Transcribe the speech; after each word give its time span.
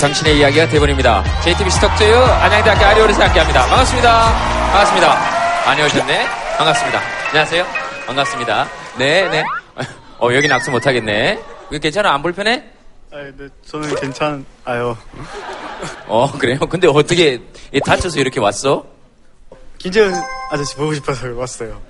당신의 0.00 0.38
이야기가 0.38 0.68
대본입니다. 0.68 1.24
JTB 1.42 1.70
스톡트유 1.70 2.14
안양대학교 2.16 2.84
아리오르에서 2.84 3.22
함께합니다. 3.24 3.66
반갑습니다. 3.66 4.32
반갑습니다. 4.72 5.14
많이 5.66 5.82
오셨네. 5.82 6.26
반갑습니다. 6.58 7.00
안녕하세요. 7.28 7.66
반갑습니다. 8.06 8.68
네, 8.98 9.28
네. 9.28 9.42
어, 10.20 10.28
여긴 10.32 10.52
악수 10.52 10.70
못하겠네. 10.70 11.38
괜찮아? 11.82 12.12
안 12.14 12.22
불편해? 12.22 12.64
아, 13.12 13.16
네, 13.36 13.48
저는 13.66 13.94
괜찮아요. 13.96 14.96
어, 16.06 16.30
그래요? 16.38 16.58
근데 16.68 16.86
어떻게 16.86 17.40
다쳐서 17.84 18.20
이렇게 18.20 18.40
왔어? 18.40 18.86
김재현 19.78 20.12
아저씨 20.50 20.74
보고 20.76 20.94
싶어서 20.94 21.26
왔어요. 21.34 21.80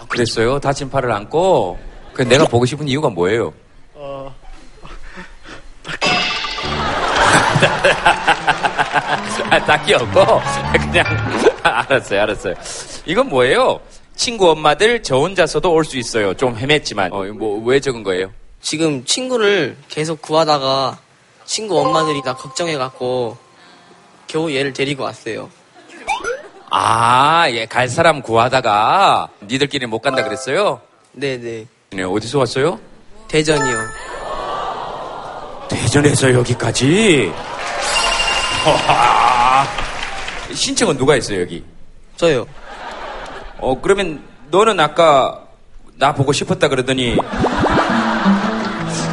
아, 0.00 0.04
그랬어요? 0.08 0.58
다친 0.58 0.90
팔을 0.90 1.10
안고? 1.12 1.78
그 2.14 2.22
내가 2.22 2.44
보고 2.46 2.64
싶은 2.64 2.88
이유가 2.88 3.08
뭐예요? 3.08 3.52
어, 3.94 4.34
아, 4.82 4.88
딱히 9.66 9.94
없고 9.94 10.24
그냥 10.72 11.04
알았어요, 11.62 12.22
알았어요. 12.22 12.54
이건 13.06 13.28
뭐예요? 13.28 13.80
친구 14.16 14.50
엄마들 14.50 15.02
저 15.02 15.16
혼자서도 15.16 15.72
올 15.72 15.84
수 15.84 15.96
있어요. 15.98 16.34
좀 16.34 16.56
헤맸지만 16.56 17.12
어, 17.12 17.22
뭐왜 17.32 17.80
적은 17.80 18.02
거예요? 18.02 18.30
지금 18.60 19.04
친구를 19.04 19.76
계속 19.88 20.20
구하다가 20.20 20.98
친구 21.44 21.78
엄마들이 21.80 22.20
다 22.22 22.34
걱정해갖고 22.34 23.36
겨우 24.26 24.52
얘를 24.52 24.72
데리고 24.72 25.04
왔어요. 25.04 25.48
아, 26.70 27.46
예, 27.50 27.64
갈 27.66 27.88
사람 27.88 28.20
구하다가 28.20 29.28
니들끼리 29.44 29.86
못 29.86 30.00
간다 30.00 30.22
그랬어요? 30.24 30.80
네네. 31.12 31.66
네, 31.92 32.02
어디서 32.02 32.40
왔어요? 32.40 32.78
대전이요. 33.28 33.78
대전에서 35.68 36.32
여기까지. 36.32 37.32
신청은 40.54 40.96
누가 40.96 41.14
했어요 41.14 41.40
여기? 41.42 41.64
저요. 42.16 42.46
어 43.58 43.80
그러면 43.80 44.22
너는 44.50 44.78
아까 44.80 45.44
나 45.96 46.12
보고 46.12 46.32
싶었다 46.32 46.68
그러더니 46.68 47.16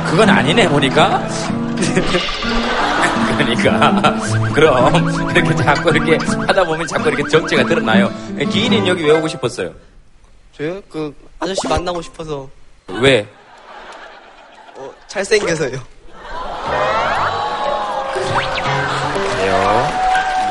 그건 0.09 0.30
아니네 0.30 0.70
보니까. 0.70 1.28
그러니까 3.38 4.02
그럼 4.53 5.30
이렇게 5.36 5.56
자꾸 5.58 5.89
이렇게 5.89 6.17
하다 6.48 6.64
보면 6.64 6.88
자꾸 6.88 7.09
이렇게 7.09 7.28
정체가 7.28 7.66
드러나요. 7.66 8.09
기인이는 8.38 8.88
여기 8.88 9.03
왜 9.03 9.11
오고 9.11 9.28
싶었어요? 9.28 9.73
저요? 10.58 10.81
그 10.89 11.14
아저씨 11.39 11.67
만나고 11.67 12.02
싶어서 12.02 12.48
왜? 12.88 13.28
어, 14.78 14.89
잘생겨서요. 15.08 15.95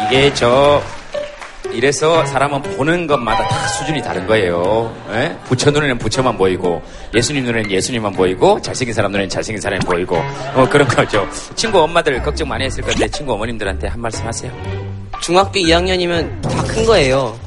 이게 0.06 0.32
저 0.34 0.82
이래서 1.72 2.24
사람은 2.26 2.62
보는 2.62 3.06
것마다 3.06 3.48
다 3.48 3.66
수준이 3.68 4.00
다른 4.02 4.26
거예요. 4.26 4.94
예? 5.12 5.36
부처 5.44 5.70
눈에는 5.70 5.98
부처만 5.98 6.36
보이고 6.38 6.82
예수님 7.14 7.44
눈에는 7.44 7.70
예수님만 7.70 8.12
보이고 8.12 8.60
잘생긴 8.60 8.94
사람 8.94 9.10
눈에는 9.10 9.28
잘생긴 9.28 9.60
사람이 9.60 9.84
보이고 9.84 10.16
어, 10.54 10.68
그런 10.70 10.86
거죠. 10.86 11.26
친구 11.56 11.80
엄마들 11.82 12.22
걱정 12.22 12.48
많이 12.48 12.64
했을 12.64 12.82
건데 12.82 13.08
친구 13.08 13.32
어머님들한테 13.32 13.88
한 13.88 14.00
말씀 14.00 14.24
하세요. 14.26 14.52
중학교 15.20 15.58
2학년이면 15.60 16.42
다 16.42 16.64
큰 16.74 16.84
거예요. 16.86 17.38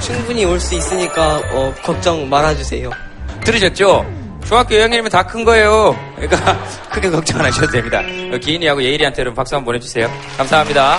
충분히 0.00 0.44
올 0.44 0.58
수 0.60 0.74
있으니까 0.74 1.40
어, 1.52 1.72
걱정 1.82 2.28
말아주세요. 2.28 2.90
들으셨죠? 3.44 4.04
중학교 4.46 4.74
2학년이면 4.74 5.10
다 5.10 5.22
큰 5.22 5.44
거예요. 5.44 5.96
그러니까 6.16 6.58
크게 6.92 7.08
걱정 7.10 7.40
안 7.40 7.46
하셔도 7.46 7.68
됩니다. 7.68 8.00
어, 8.00 8.38
기인이하고 8.38 8.82
예일이한테 8.82 9.20
여러분 9.22 9.36
박수 9.36 9.54
한번 9.54 9.66
보내주세요. 9.66 10.10
감사합니다. 10.36 10.98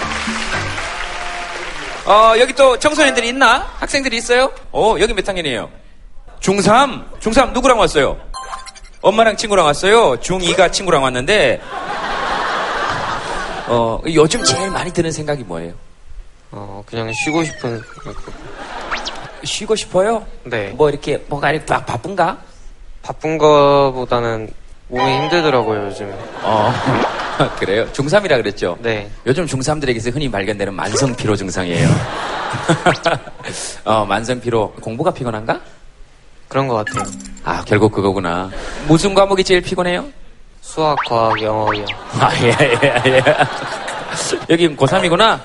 어, 2.06 2.34
여기 2.40 2.54
또 2.54 2.78
청소년들이 2.78 3.30
있나? 3.30 3.68
학생들이 3.80 4.18
있어요? 4.18 4.52
어, 4.72 4.96
여기 5.00 5.14
몇 5.14 5.28
학년이에요? 5.28 5.70
중3? 6.40 7.20
중3 7.20 7.54
누구랑 7.54 7.80
왔어요? 7.80 8.18
엄마랑 9.02 9.38
친구랑 9.38 9.66
왔어요? 9.66 10.16
중2가 10.18 10.72
친구랑 10.72 11.04
왔는데, 11.04 11.62
어, 13.68 14.00
요즘 14.08 14.44
제일 14.44 14.70
많이 14.72 14.92
드는 14.92 15.12
생각이 15.12 15.44
뭐예요? 15.44 15.74
어, 16.52 16.84
그냥 16.86 17.12
쉬고 17.14 17.44
싶은. 17.44 17.82
쉬고 19.44 19.76
싶어요? 19.76 20.26
네. 20.44 20.70
뭐 20.70 20.90
이렇게, 20.90 21.18
뭐가 21.28 21.52
이렇게 21.52 21.66
막 21.74 21.86
바쁜가? 21.86 22.38
바쁜 23.04 23.38
거보다는 23.38 24.50
몸이 24.88 25.04
힘들더라고요, 25.24 25.86
요즘에. 25.88 26.12
어, 26.42 26.74
그래요? 27.60 27.86
중3이라 27.92 28.38
그랬죠? 28.38 28.78
네. 28.82 29.10
요즘 29.26 29.46
중3들에게서 29.46 30.14
흔히 30.14 30.32
발견되는 30.32 30.74
만성피로 30.74 31.36
증상이에요. 31.36 31.88
어, 33.86 34.06
만성피로. 34.06 34.72
공부가 34.82 35.12
피곤한가? 35.12 35.60
그런 36.48 36.68
것 36.68 36.76
같아요. 36.86 37.04
아, 37.44 37.64
결국 37.66 37.92
그거구나. 37.92 38.50
무슨 38.88 39.14
과목이 39.14 39.44
제일 39.44 39.62
피곤해요? 39.62 40.06
수학, 40.62 40.98
과학, 41.08 41.42
영어요. 41.42 41.86
아, 42.20 42.32
예, 42.42 42.56
예, 42.62 43.02
예. 43.12 43.24
여기 44.50 44.74
고3이구나? 44.76 45.40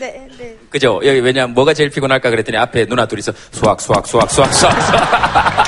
네, 0.00 0.26
네. 0.38 0.56
그죠? 0.70 1.00
여기 1.04 1.20
왜냐면 1.20 1.52
뭐가 1.54 1.74
제일 1.74 1.90
피곤할까 1.90 2.30
그랬더니 2.30 2.56
앞에 2.56 2.86
누나 2.86 3.04
둘이서 3.06 3.32
수학, 3.50 3.80
수학, 3.80 4.06
수학, 4.06 4.30
수학, 4.30 4.52
수학, 4.54 4.82
수학. 4.82 5.66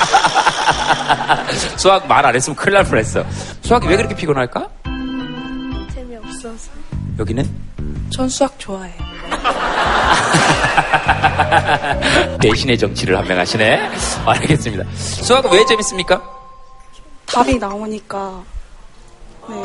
수학 1.77 2.07
말 2.07 2.25
안 2.25 2.33
했으면 2.35 2.55
큰일 2.55 2.73
날 2.75 2.83
뻔했어. 2.83 3.23
수학이 3.61 3.87
왜 3.87 3.95
그렇게 3.97 4.15
피곤할까? 4.15 4.67
재미없어서. 5.93 6.71
여기는? 7.19 7.47
전 8.09 8.27
수학 8.27 8.57
좋아해요. 8.57 8.93
대신의 12.41 12.77
정치를 12.77 13.17
한명 13.17 13.37
하시네. 13.39 13.89
알겠습니다. 14.25 14.83
수학은 14.95 15.51
왜 15.51 15.65
재밌습니까? 15.65 16.21
답이 17.27 17.57
나오니까 17.57 18.43
네, 19.49 19.55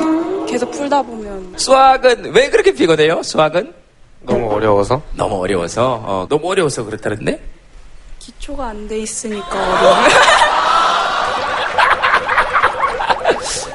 계속 0.49 0.71
풀다 0.71 1.01
보면 1.03 1.53
수학은 1.57 2.33
왜 2.33 2.49
그렇게 2.49 2.73
피곤해요? 2.73 3.21
수학은? 3.23 3.73
너무 4.21 4.51
어려워서? 4.53 5.01
너무 5.13 5.41
어려워서, 5.41 5.93
어, 6.05 6.25
너무 6.29 6.49
어려워서 6.51 6.83
그렇다는데? 6.83 7.41
기초가 8.19 8.67
안 8.69 8.87
돼 8.87 8.99
있으니까 8.99 9.47
어려워요. 9.49 10.07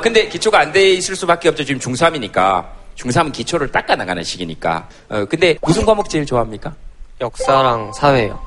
근데 0.01 0.29
기초가 0.29 0.61
안 0.61 0.73
돼 0.73 0.91
있을 0.93 1.17
수밖에 1.17 1.49
없죠. 1.49 1.65
지금 1.65 1.81
중3이니까. 1.81 2.65
중3은 2.97 3.33
기초를 3.33 3.73
닦아 3.73 3.97
나가는 3.97 4.23
시기니까. 4.23 4.87
어, 5.09 5.25
근데 5.25 5.57
무슨 5.63 5.85
과목 5.87 6.09
제일 6.11 6.27
좋아합니까? 6.27 6.75
역사랑 7.21 7.93
사회요. 7.95 8.39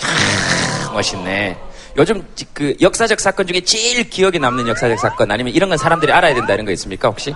크, 0.00 0.92
멋있네. 0.92 1.56
요즘 1.96 2.24
지- 2.34 2.44
그 2.52 2.76
역사적 2.80 3.18
사건 3.18 3.46
중에 3.46 3.60
제일 3.62 4.08
기억에 4.10 4.38
남는 4.38 4.68
역사적 4.68 4.98
사건 4.98 5.30
아니면 5.30 5.54
이런 5.54 5.70
건 5.70 5.78
사람들이 5.78 6.12
알아야 6.12 6.34
된다 6.34 6.52
이런 6.52 6.66
거 6.66 6.72
있습니까 6.72 7.08
혹시? 7.08 7.34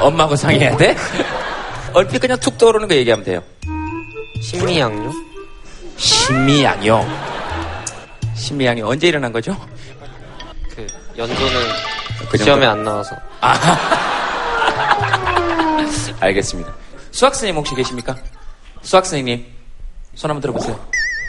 엄마하고 0.00 0.36
상의해야 0.36 0.76
돼? 0.76 0.96
얼핏 1.92 2.20
그냥 2.20 2.38
툭 2.38 2.56
떠오르는 2.58 2.88
거 2.88 2.94
얘기하면 2.94 3.24
돼요. 3.24 3.42
신미양요? 4.42 5.12
신미양요. 5.96 7.06
신미양이 8.34 8.82
언제 8.82 9.08
일어난 9.08 9.32
거죠? 9.32 9.56
그, 10.74 10.86
연도는 11.18 11.52
그? 12.30 12.38
시험에 12.38 12.66
안 12.66 12.84
나와서. 12.84 13.16
알겠습니다. 16.20 16.72
수학 17.10 17.34
선생님 17.34 17.56
혹시 17.56 17.74
계십니까? 17.74 18.16
수학 18.82 19.04
선생님 19.04 19.44
손 20.14 20.30
한번 20.30 20.40
들어보세요. 20.42 20.78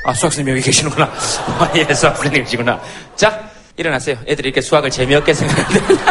아 0.05 0.13
수학 0.13 0.31
선생님 0.31 0.53
여기 0.55 0.63
계시는구나. 0.65 1.05
아, 1.05 1.71
예 1.75 1.83
수학 1.93 2.15
선생님이시구나. 2.17 2.79
자 3.15 3.49
일어나세요. 3.77 4.17
애들이 4.27 4.49
이렇게 4.49 4.61
수학을 4.61 4.89
재미없게 4.89 5.33
생각하는데 5.33 5.95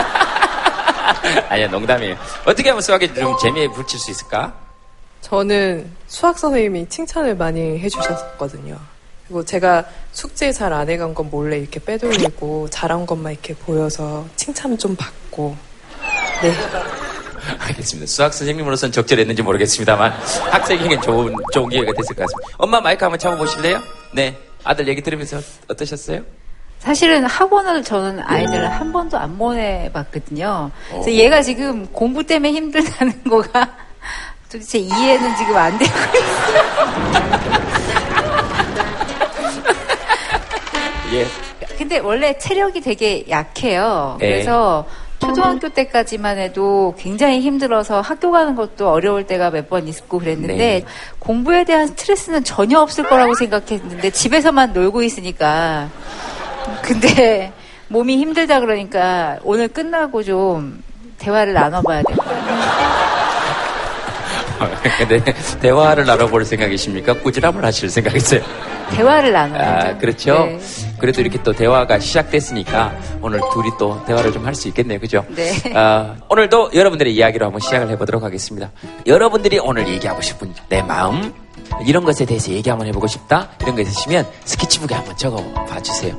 아니야 1.49 1.69
농담이에요. 1.69 2.17
어떻게 2.45 2.69
하면 2.69 2.83
수학에 2.83 3.13
좀 3.13 3.37
재미에 3.39 3.69
붙일 3.69 3.99
수 3.99 4.11
있을까? 4.11 4.53
저는 5.21 5.91
수학 6.07 6.39
선생님이 6.39 6.89
칭찬을 6.89 7.37
많이 7.37 7.79
해주셨거든요. 7.79 8.79
그리고 9.27 9.45
제가 9.45 9.85
숙제 10.13 10.51
잘 10.53 10.73
안 10.73 10.89
해간 10.89 11.15
건 11.15 11.31
몰래 11.31 11.59
이렇게 11.59 11.79
빼돌리고 11.79 12.69
잘한 12.71 13.07
것만 13.07 13.33
이렇게 13.33 13.55
보여서 13.55 14.27
칭찬 14.37 14.77
좀 14.79 14.97
받고 14.97 15.57
네 16.43 16.53
알겠습니다. 17.59 18.07
수학 18.11 18.33
선생님으로서는 18.35 18.93
적절했는지 18.93 19.43
모르겠습니다만 19.43 20.13
학생에겐 20.51 21.01
좋은 21.03 21.35
좋은 21.53 21.69
기회가 21.69 21.93
됐을 21.93 22.15
것 22.17 22.23
같습니다. 22.27 22.57
엄마 22.59 22.81
마이크 22.81 23.05
한번 23.05 23.19
잡아보실래요? 23.19 23.81
네. 24.13 24.37
아들 24.65 24.87
얘기 24.89 25.01
들으면서 25.01 25.41
어떠셨어요? 25.69 26.23
사실은 26.81 27.25
학원을 27.27 27.85
저는 27.85 28.21
아이들을 28.25 28.69
한 28.71 28.91
번도 28.93 29.19
안 29.19 29.37
보내봤거든요. 29.37 30.71
그래서 30.91 31.13
얘가 31.13 31.43
지금 31.43 31.87
공부 31.93 32.25
때문에 32.25 32.53
힘들다는 32.53 33.23
거가 33.29 33.69
도대체 34.51 34.79
이해는 34.79 35.37
지금 35.37 35.57
안 35.57 35.77
되고 35.79 35.91
있어요. 35.93 37.71
예. 41.13 41.27
근데 41.77 41.99
원래 41.99 42.37
체력이 42.39 42.81
되게 42.81 43.25
약해요. 43.29 44.17
네. 44.21 44.29
그래서 44.31 44.87
초등학교 45.19 45.69
때까지만 45.69 46.39
해도 46.39 46.95
굉장히 46.99 47.41
힘들어서 47.41 48.01
학교 48.01 48.31
가는 48.31 48.55
것도 48.55 48.91
어려울 48.91 49.27
때가 49.27 49.51
몇 49.51 49.69
번 49.69 49.87
있고 49.87 50.19
그랬는데 50.19 50.57
네. 50.57 50.85
공부에 51.19 51.65
대한 51.65 51.89
스트레스는 51.89 52.43
전혀 52.45 52.81
없을 52.81 53.05
거라고 53.05 53.35
생각했는데 53.35 54.11
집에서만 54.11 54.73
놀고 54.73 55.03
있으니까 55.03 55.91
근데 56.83 57.53
몸이 57.89 58.17
힘들다 58.19 58.61
그러니까 58.61 59.39
오늘 59.45 59.69
끝나고 59.69 60.23
좀 60.23 60.83
대화를 61.19 61.53
나눠봐야 61.55 62.03
될 62.03 62.17
것 62.17 62.25
같아요. 62.25 62.51
근데 64.99 65.23
대화를 65.61 66.05
나눠볼 66.05 66.45
생각이십니까? 66.45 67.15
꾸지람을 67.15 67.65
하실 67.65 67.89
생각이세요? 67.89 68.43
대화를 68.91 69.33
나눠야죠. 69.33 69.89
아, 69.89 69.97
그렇죠. 69.99 70.35
네. 70.47 70.59
그래도 70.99 71.21
이렇게 71.23 71.43
또 71.43 71.53
대화가 71.53 71.99
시작됐으니까 71.99 72.93
오늘 73.23 73.41
둘이 73.53 73.71
또 73.79 74.03
대화를 74.07 74.33
좀 74.33 74.45
할 74.47 74.55
수 74.55 74.69
있겠네요. 74.69 74.99
그죠? 75.01 75.25
네. 75.29 75.53
아, 75.75 76.17
오늘도 76.29 76.71
여러분들의 76.75 77.15
이야기로 77.15 77.47
한번 77.47 77.61
시작을 77.61 77.89
해보도록 77.91 78.23
하겠습니다. 78.23 78.71
여러분들이 79.07 79.59
오늘 79.61 79.87
얘기하고 79.89 80.21
싶은 80.21 80.53
내 80.69 80.83
마음, 80.83 81.33
이런 81.87 82.05
것에 82.05 82.25
대해서 82.25 82.51
얘기 82.53 82.69
한번 82.69 82.87
해보고 82.89 83.07
싶다? 83.07 83.49
이런 83.61 83.75
거 83.75 83.83
있으시면 83.83 84.29
스케치북에 84.45 84.95
한번 84.95 85.17
적어 85.17 85.37
봐 85.65 85.81
주세요. 85.81 86.15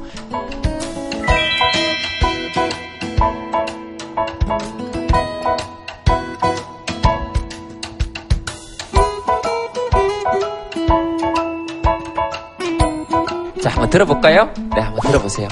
자, 13.62 13.70
한번 13.70 13.90
들어볼까요? 13.92 14.52
네, 14.76 14.82
한번 14.82 15.00
들어보세요. 15.02 15.48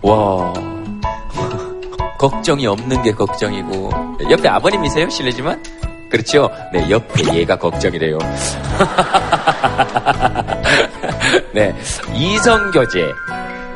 와. 0.00 0.52
걱정이 2.18 2.66
없는 2.66 3.02
게 3.02 3.12
걱정이고. 3.12 3.90
옆에 4.30 4.48
아버님이세요? 4.48 5.10
실례지만? 5.10 5.62
그렇죠? 6.10 6.50
네, 6.72 6.88
옆에 6.90 7.34
얘가 7.34 7.56
걱정이래요. 7.56 8.18
네. 11.52 11.74
이성교제. 12.14 13.12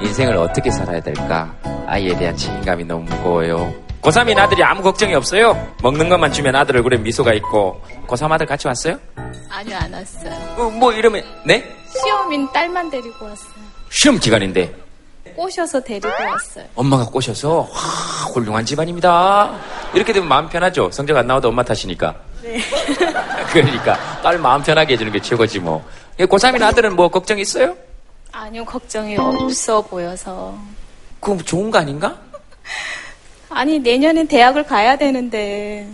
인생을 0.01 0.37
어떻게 0.37 0.71
살아야 0.71 1.01
될까? 1.01 1.55
아이에 1.87 2.17
대한 2.17 2.37
책임감이 2.37 2.85
너무 2.85 3.05
무거워요. 3.05 3.73
고3인 4.01 4.37
아들이 4.39 4.65
아무 4.65 4.83
걱정이 4.83 5.15
없어요? 5.15 5.75
먹는 5.83 6.09
것만 6.09 6.33
주면 6.33 6.57
아들 6.57 6.77
얼굴에 6.77 6.97
미소가 6.99 7.33
있고. 7.35 7.81
고3 8.09 8.33
아들 8.33 8.47
같이 8.47 8.67
왔어요? 8.67 8.99
아니요, 9.49 9.77
안 9.81 9.93
왔어요. 9.93 10.33
어, 10.59 10.71
뭐 10.71 10.93
이러면, 10.93 11.23
네? 11.45 11.63
시험인 11.87 12.51
딸만 12.53 12.91
데리고 12.91 13.27
왔어요. 13.27 13.53
시험 13.91 14.19
기간인데. 14.19 14.75
꼬셔서 15.37 15.81
데리고 15.81 16.09
왔어요. 16.09 16.65
엄마가 16.75 17.07
꼬셔서 17.07 17.61
와, 17.61 17.67
훌륭한 18.35 18.65
집안입니다. 18.65 19.59
이렇게 19.95 20.13
되면 20.13 20.29
마음 20.29 20.49
편하죠. 20.49 20.91
성적 20.91 21.17
안 21.17 21.27
나와도 21.27 21.49
엄마 21.49 21.63
탓이니까. 21.63 22.15
네. 22.43 22.59
그러니까 23.53 23.97
딸 24.23 24.39
마음 24.39 24.63
편하게 24.63 24.95
해주는 24.95 25.13
게 25.13 25.21
최고지 25.21 25.61
뭐. 25.61 25.85
고3인 26.19 26.63
아들은 26.63 26.97
뭐 26.97 27.09
걱정 27.09 27.39
있어요? 27.39 27.77
아니요, 28.33 28.65
걱정이 28.65 29.17
없어 29.17 29.83
보여서. 29.83 30.59
그럼 31.21 31.39
좋은 31.41 31.71
거 31.71 31.79
아닌가? 31.79 32.17
아니, 33.51 33.79
내년엔 33.79 34.27
대학을 34.29 34.65
가야 34.65 34.97
되는데. 34.97 35.87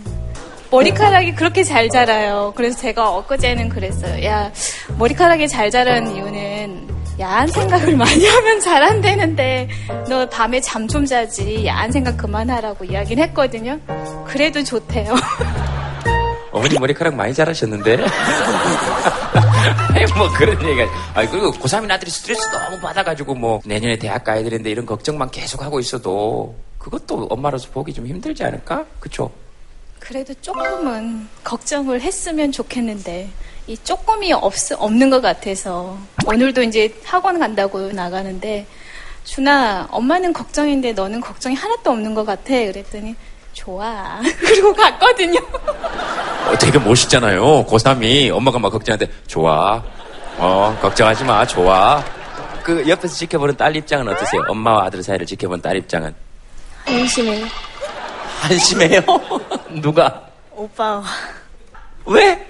머리카락이 0.71 1.33
그렇게 1.35 1.63
잘 1.63 1.89
자라요. 1.89 2.53
그래서 2.55 2.79
제가 2.79 3.09
엊그제는 3.17 3.69
그랬어요. 3.69 4.23
야, 4.23 4.51
머리카락이 4.97 5.47
잘 5.47 5.69
자라는 5.71 6.15
이유는 6.15 6.88
야한 7.19 7.47
생각을 7.49 7.95
많이 7.97 8.25
하면 8.25 8.59
잘 8.61 8.79
안 8.83 9.01
되는데 9.01 9.67
너 10.07 10.27
밤에 10.29 10.61
잠 10.61 10.87
좀 10.87 11.05
자지 11.05 11.65
야한 11.65 11.91
생각 11.91 12.15
그만하라고 12.17 12.85
이야기는 12.85 13.21
했거든요. 13.25 13.77
그래도 14.25 14.63
좋대요. 14.63 15.13
어머니 16.51 16.79
머리카락 16.79 17.13
많이 17.15 17.33
자라셨는데. 17.33 17.97
뭐 20.17 20.29
그런 20.37 20.59
얘기가. 20.67 20.87
아 21.13 21.29
그리고 21.29 21.51
고3인 21.51 21.91
아들이 21.91 22.09
스트레스 22.09 22.41
너무 22.49 22.79
받아가지고 22.79 23.35
뭐 23.35 23.59
내년에 23.65 23.97
대학 23.99 24.23
가야 24.23 24.41
되는데 24.41 24.71
이런 24.71 24.85
걱정만 24.85 25.29
계속 25.31 25.61
하고 25.61 25.79
있어도 25.79 26.55
그것도 26.79 27.27
엄마로서 27.29 27.69
보기 27.71 27.93
좀 27.93 28.07
힘들지 28.07 28.43
않을까? 28.43 28.85
그쵸? 28.99 29.29
그래도 29.99 30.33
조금은 30.41 31.27
걱정을 31.43 32.01
했으면 32.01 32.51
좋겠는데 32.51 33.29
이 33.69 33.77
조금이 33.83 34.33
없, 34.33 34.51
없는 34.79 35.11
것 35.11 35.21
같아서 35.21 35.95
오늘도 36.25 36.63
이제 36.63 36.91
학원 37.05 37.37
간다고 37.37 37.91
나가는데 37.91 38.65
준아 39.25 39.89
엄마는 39.91 40.33
걱정인데 40.33 40.93
너는 40.93 41.21
걱정이 41.21 41.53
하나도 41.53 41.91
없는 41.91 42.15
것 42.15 42.25
같아 42.25 42.45
그랬더니 42.45 43.15
좋아 43.53 44.21
그리고 44.41 44.73
갔거든요 44.73 45.39
어, 46.47 46.57
되게 46.59 46.79
멋있잖아요. 46.79 47.63
고3이 47.67 48.31
엄마가 48.31 48.57
막 48.57 48.71
걱정하는데 48.71 49.13
좋아. 49.27 49.83
어, 50.39 50.75
걱정하지 50.81 51.23
마. 51.25 51.45
좋아. 51.45 52.03
그 52.63 52.89
옆에서 52.89 53.13
지켜보는 53.13 53.55
딸 53.55 53.75
입장은 53.75 54.07
어떠세요? 54.07 54.41
엄마와 54.47 54.85
아들 54.85 55.03
사이를 55.03 55.27
지켜보는 55.27 55.61
딸 55.61 55.77
입장은 55.77 56.15
한심해요. 56.85 57.45
한심해요. 58.41 59.01
누가? 59.79 60.23
오빠가 60.55 61.03
왜? 62.05 62.48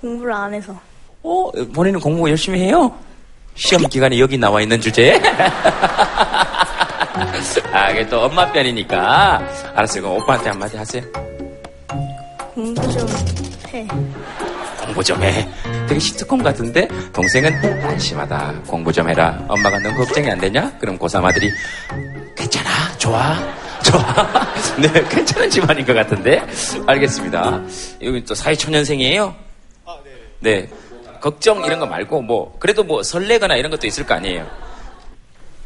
공부를 0.00 0.32
안 0.32 0.52
해서. 0.54 0.78
어, 1.22 1.50
본인은 1.74 2.00
공부 2.00 2.28
열심히 2.30 2.60
해요? 2.60 2.92
시험 3.54 3.86
기간에 3.88 4.18
여기 4.18 4.36
나와 4.36 4.60
있는 4.60 4.80
주제에? 4.80 5.18
아, 7.72 7.90
이게 7.90 8.06
또 8.06 8.22
엄마 8.22 8.50
편이니까. 8.52 9.42
알았어요. 9.74 10.02
그럼 10.02 10.16
오빠한테 10.18 10.50
한마디 10.50 10.76
하세요. 10.76 11.02
공부 12.54 12.82
좀 12.92 13.08
해. 13.72 13.86
공부 14.84 15.02
좀 15.04 15.22
해. 15.22 15.48
되게 15.88 15.98
시트콤 15.98 16.42
같은데? 16.42 16.86
동생은 17.12 17.84
안심하다. 17.84 18.54
공부 18.66 18.92
좀 18.92 19.08
해라. 19.08 19.38
엄마가 19.48 19.78
넌 19.80 19.94
걱정이 19.94 20.30
안 20.30 20.38
되냐? 20.38 20.72
그럼 20.78 20.98
고3 20.98 21.24
아들이 21.24 21.50
괜찮아. 22.36 22.70
좋아. 22.98 23.34
좋아. 23.82 24.26
네, 24.80 24.88
괜찮은 25.08 25.48
집안인 25.50 25.84
것 25.86 25.94
같은데? 25.94 26.42
알겠습니다. 26.86 27.60
여기 28.02 28.24
또 28.24 28.34
사회초년생이에요? 28.34 29.34
네. 30.40 30.68
걱정 31.20 31.64
이런 31.64 31.78
거 31.78 31.86
말고 31.86 32.22
뭐 32.22 32.56
그래도 32.58 32.84
뭐 32.84 33.02
설레거나 33.02 33.56
이런 33.56 33.70
것도 33.70 33.86
있을 33.86 34.06
거 34.06 34.14
아니에요. 34.14 34.46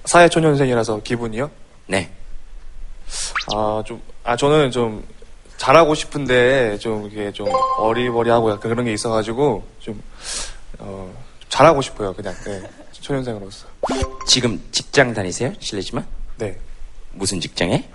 사회초년생이라서 0.05 1.03
기분이요? 1.03 1.51
네. 1.87 2.11
아, 3.55 3.83
좀, 3.85 4.01
아, 4.25 4.37
저는 4.37 4.71
좀 4.71 5.05
잘하고 5.57 5.95
싶은데 5.95 6.79
좀 6.79 7.07
이게 7.11 7.31
좀 7.33 7.47
어리버리하고 7.79 8.51
약간 8.51 8.71
그런 8.71 8.85
게 8.87 8.93
있어가지고 8.93 9.67
좀, 9.81 10.03
어, 10.79 11.13
좀 11.41 11.49
잘하고 11.49 11.83
싶어요. 11.83 12.13
그냥, 12.15 12.35
네. 12.45 12.63
초년생으로서. 12.93 13.67
지금 14.27 14.63
직장 14.73 15.13
다니세요? 15.13 15.53
실례지만 15.59 16.07
네. 16.37 16.57
무슨 17.13 17.41
직장에? 17.41 17.89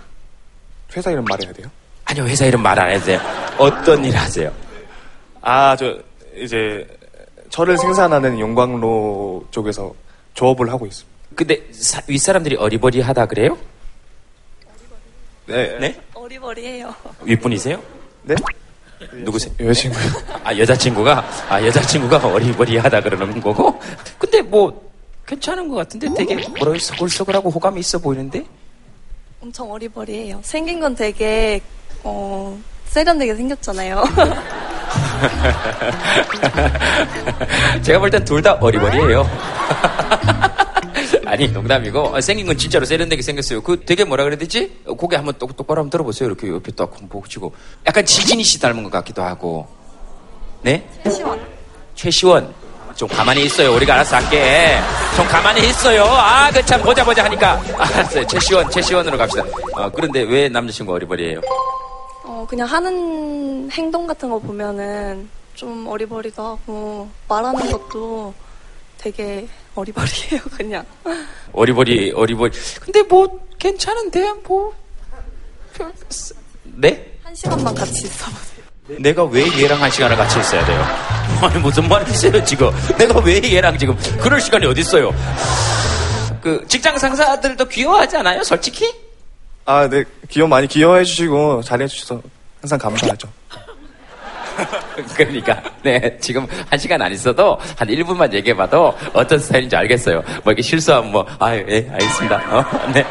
회사 0.96 1.10
이름 1.10 1.24
말해야 1.24 1.52
돼요? 1.52 1.68
아니요 2.04 2.26
회사 2.26 2.44
이름 2.44 2.62
말 2.62 2.78
안 2.78 2.90
해도 2.90 3.04
돼요. 3.06 3.20
어떤 3.58 4.04
일 4.04 4.16
하세요? 4.16 4.52
아, 5.40 5.74
저, 5.76 5.96
이제, 6.36 6.86
철을 7.50 7.78
생산하는 7.78 8.38
용광로 8.38 9.46
쪽에서 9.50 9.94
조업을 10.34 10.70
하고 10.70 10.86
있습니다. 10.86 11.16
근데 11.34 11.62
사- 11.72 12.02
윗사람들이 12.06 12.56
어리버리하다 12.56 13.26
그래요? 13.26 13.56
네. 15.46 15.78
네? 15.78 16.00
어리버리해요. 16.14 16.94
윗분이세요? 17.22 17.80
네? 18.24 18.34
누구세요? 19.12 19.52
여자친구요. 19.60 20.02
아 20.42 20.56
여자친구가 20.56 21.24
아 21.50 21.62
여자친구가 21.64 22.26
어리버리하다 22.26 23.00
그러는 23.02 23.40
거고. 23.40 23.78
근데 24.18 24.42
뭐 24.42 24.90
괜찮은 25.26 25.68
것 25.68 25.76
같은데 25.76 26.08
되게 26.16 26.34
뭐라 26.58 26.78
서글서글하고 26.78 27.50
호감이 27.50 27.78
있어 27.80 27.98
보이는데. 27.98 28.44
엄청 29.40 29.70
어리버리해요. 29.70 30.40
생긴 30.42 30.80
건 30.80 30.96
되게, 30.96 31.60
어, 32.02 32.58
세련되게 32.86 33.34
생겼잖아요. 33.36 34.02
제가 37.82 37.98
볼 37.98 38.10
땐 38.10 38.24
둘 38.24 38.42
다 38.42 38.54
어리버리해요. 38.60 39.28
아니 41.26 41.48
농담이고 41.48 42.16
아, 42.16 42.20
생긴 42.20 42.46
건 42.46 42.56
진짜로 42.56 42.84
세련되게 42.84 43.20
생겼어요. 43.22 43.60
그 43.62 43.80
되게 43.84 44.04
뭐라 44.04 44.22
그래야 44.24 44.38
되지? 44.38 44.76
어, 44.86 44.94
고개 44.94 45.16
한번 45.16 45.34
똑, 45.38 45.56
똑바로 45.56 45.80
한번 45.80 45.90
들어보세요. 45.90 46.28
이렇게 46.28 46.48
옆에 46.48 46.70
딱 46.72 46.90
한번 46.92 47.08
보시고 47.20 47.52
약간 47.86 48.04
지진이 48.06 48.42
씨 48.44 48.60
닮은 48.60 48.82
것 48.84 48.90
같기도 48.90 49.22
하고. 49.22 49.66
네? 50.62 50.88
최시원. 51.04 51.40
최시원. 51.94 52.54
좀 52.94 53.08
가만히 53.08 53.44
있어요. 53.44 53.74
우리가 53.74 53.94
알아서 53.94 54.16
할게. 54.16 54.78
좀 55.16 55.26
가만히 55.28 55.68
있어요. 55.68 56.04
아, 56.04 56.50
그 56.50 56.62
참 56.64 56.80
보자 56.82 57.04
보자 57.04 57.24
하니까 57.24 57.60
알았어요. 57.76 58.26
최시원, 58.26 58.70
최시원으로 58.70 59.18
갑시다. 59.18 59.42
어, 59.74 59.90
그런데 59.90 60.22
왜 60.22 60.48
남자친구 60.48 60.94
어리버리해요? 60.94 61.40
어, 62.28 62.44
그냥 62.48 62.66
하는 62.68 63.70
행동 63.70 64.06
같은 64.06 64.28
거 64.28 64.38
보면은 64.40 65.28
좀 65.54 65.86
어리버리도 65.86 66.42
하고, 66.42 67.08
말하는 67.28 67.70
것도 67.70 68.34
되게 68.98 69.46
어리버리해요, 69.76 70.40
그냥. 70.56 70.84
어리버리, 71.52 72.12
어리버리. 72.14 72.50
근데 72.80 73.02
뭐, 73.02 73.46
괜찮은데, 73.58 74.32
뭐. 74.46 74.74
별- 75.72 75.92
네? 76.64 77.12
한 77.22 77.34
시간만 77.34 77.74
같이 77.74 78.06
있어보세요. 78.06 78.56
내가 78.98 79.24
왜 79.24 79.44
얘랑 79.62 79.80
한 79.82 79.90
시간을 79.90 80.16
같이 80.16 80.40
있어야 80.40 80.64
돼요? 80.66 80.82
아니, 81.42 81.58
무슨 81.60 81.88
말이세요, 81.88 82.42
지금? 82.44 82.70
내가 82.98 83.20
왜 83.20 83.40
얘랑 83.42 83.78
지금, 83.78 83.96
그럴 84.20 84.40
시간이 84.40 84.66
어딨어요? 84.66 85.12
그, 86.42 86.64
직장 86.68 86.98
상사들도 86.98 87.66
귀여워하지 87.68 88.16
않아요, 88.18 88.42
솔직히? 88.42 88.92
아, 89.66 89.88
네. 89.88 90.04
귀여 90.28 90.46
많이 90.46 90.68
귀여워해 90.68 91.04
주시고 91.04 91.60
잘해 91.62 91.88
주셔서 91.88 92.22
항상 92.60 92.78
감사하죠. 92.78 93.28
그러니까, 95.16 95.60
네, 95.82 96.16
지금 96.20 96.46
한 96.70 96.78
시간 96.78 97.02
안 97.02 97.12
있어도 97.12 97.58
한 97.76 97.88
1분만 97.88 98.32
얘기해봐도 98.32 98.96
어떤 99.12 99.38
스타일인지 99.38 99.74
알겠어요. 99.76 100.22
뭐 100.44 100.52
이렇게 100.52 100.62
실수하면 100.62 101.10
뭐, 101.10 101.26
아유, 101.40 101.64
예, 101.68 101.86
알겠습니다. 101.90 102.36
어? 102.56 102.64
네. 102.94 103.04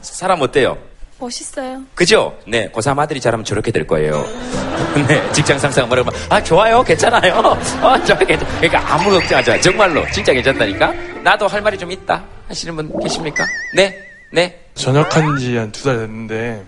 사람 0.00 0.40
어때요? 0.40 0.76
멋있어요. 1.18 1.82
그죠? 1.94 2.34
네, 2.46 2.68
고3 2.70 2.98
아들이 2.98 3.20
잘하면 3.20 3.44
저렇게 3.44 3.70
될 3.70 3.86
거예요. 3.86 4.26
네, 5.06 5.32
직장 5.32 5.58
상사가 5.58 5.86
뭐라고 5.86 6.10
하면, 6.10 6.20
아, 6.30 6.42
좋아요, 6.42 6.82
괜찮아요. 6.82 7.34
어, 7.34 7.62
좋아, 7.62 7.98
괜찮 7.98 8.48
그러니까 8.56 8.94
아무 8.94 9.10
걱정하지 9.10 9.50
마. 9.50 9.60
정말로, 9.60 10.10
진짜 10.10 10.32
괜찮다니까? 10.32 10.92
나도 11.22 11.46
할 11.46 11.60
말이 11.60 11.76
좀 11.76 11.92
있다. 11.92 12.24
하시는 12.48 12.74
분 12.74 12.98
계십니까? 13.00 13.44
네, 13.74 14.09
네. 14.32 14.60
전역한 14.74 15.38
지 15.38 15.56
한 15.58 15.72
두 15.72 15.82
달 15.84 15.98
됐는데 15.98 16.64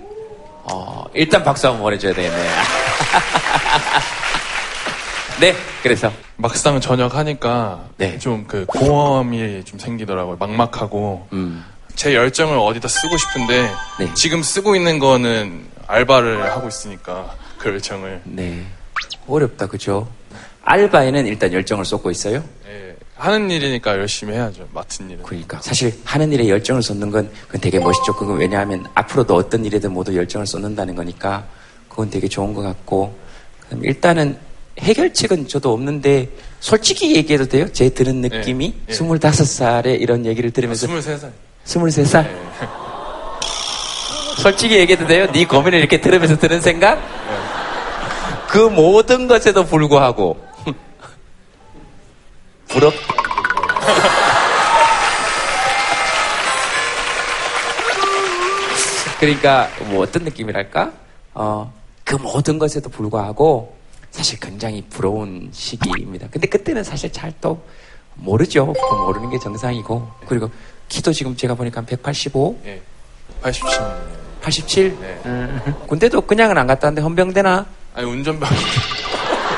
어, 0.65 1.05
일단 1.15 1.43
박수 1.43 1.67
한번 1.69 1.83
보내줘야 1.83 2.13
되겠네. 2.15 2.37
네, 5.41 5.55
그래서. 5.83 6.13
막상 6.37 6.81
전역하니까 6.81 7.85
네. 7.99 8.19
좀 8.19 8.45
그 8.49 8.65
공허함이 8.67 9.65
좀 9.65 9.79
생기더라고요. 9.79 10.37
막막하고 10.39 11.29
음, 11.33 11.65
제 11.95 12.15
열정을 12.15 12.59
어디다 12.59 12.89
쓰고 12.89 13.17
싶은데 13.17 13.71
네. 14.01 14.11
지금 14.15 14.43
쓰고 14.43 14.75
있는 14.75 14.99
거는 14.99 15.65
알바를 15.87 16.51
하고 16.51 16.67
있으니까 16.69 17.35
그 17.59 17.69
열정을 17.71 18.23
네. 18.25 18.65
어렵다, 19.29 19.67
그죠? 19.69 20.09
알바에는 20.65 21.27
일단 21.27 21.53
열정을 21.53 21.85
쏟고 21.85 22.11
있어요. 22.11 22.43
예, 22.69 22.92
하는 23.23 23.49
일이니까 23.49 23.93
열심히 23.99 24.35
해야죠. 24.35 24.67
맡은 24.73 25.09
일은. 25.09 25.23
그러니까 25.23 25.61
사실 25.61 25.97
하는 26.05 26.33
일에 26.33 26.49
열정을 26.49 26.83
쏟는 26.83 27.13
건 27.13 27.31
그건 27.47 27.61
되게 27.61 27.79
멋있죠. 27.79 28.13
그건 28.17 28.37
왜냐하면 28.39 28.85
앞으로도 28.95 29.37
어떤 29.37 29.65
일에든 29.65 29.93
모두 29.93 30.17
열정을 30.17 30.45
쏟는다는 30.45 30.97
거니까 30.97 31.45
그건 31.89 32.11
되게 32.11 32.27
좋은 32.27 32.53
것 32.53 32.63
같고 32.63 33.15
그럼 33.69 33.85
일단은 33.85 34.37
해결책은 34.81 35.47
저도 35.47 35.73
없는데 35.73 36.31
솔직히 36.59 37.15
얘기해도 37.15 37.47
돼요? 37.47 37.73
제 37.73 37.91
들은 37.91 38.23
느낌이 38.23 38.75
예. 38.89 38.93
25살에 38.93 40.01
이런 40.01 40.27
얘기를 40.27 40.51
들으면서 40.51 40.89
23살. 40.89 41.31
23살? 41.65 42.25
예. 42.25 42.37
솔직히 44.39 44.79
얘기해도 44.79 45.07
돼요? 45.07 45.31
네 45.31 45.47
고민을 45.47 45.79
이렇게 45.79 46.01
들으면서 46.01 46.37
드는 46.37 46.61
생각? 46.61 47.01
그 48.49 48.59
모든 48.59 49.29
것에도 49.29 49.65
불구하고 49.65 50.37
부럽 52.73 52.93
그러니까 59.21 59.69
뭐 59.89 60.03
어떤 60.03 60.25
느낌이랄까? 60.25 60.93
어, 61.35 61.73
그 62.05 62.17
모든 62.17 62.59
것에도 62.59 62.89
불구하고 62.89 63.77
사실 64.11 64.39
굉장히 64.41 64.85
부러운 64.91 65.49
시기입니다. 65.53 66.27
근데 66.31 66.47
그때는 66.47 66.83
사실 66.85 67.11
잘 67.13 67.33
또 67.41 67.61
모르죠. 68.15 68.73
그 68.73 68.95
모르는 68.95 69.31
게 69.31 69.39
정상이고 69.39 70.07
그리고 70.27 70.51
키도 70.89 71.13
지금 71.13 71.35
제가 71.35 71.55
보니까 71.55 71.79
한 71.79 71.87
185, 71.87 72.61
예. 72.67 72.81
87. 73.41 73.71
87. 74.43 74.97
네. 75.01 75.21
음, 75.25 75.75
군대도 75.87 76.21
그냥은 76.21 76.59
안 76.59 76.67
갔다 76.67 76.89
왔는데 76.89 77.03
헌병대나? 77.03 77.67
아니 77.95 78.07
운전병. 78.07 78.49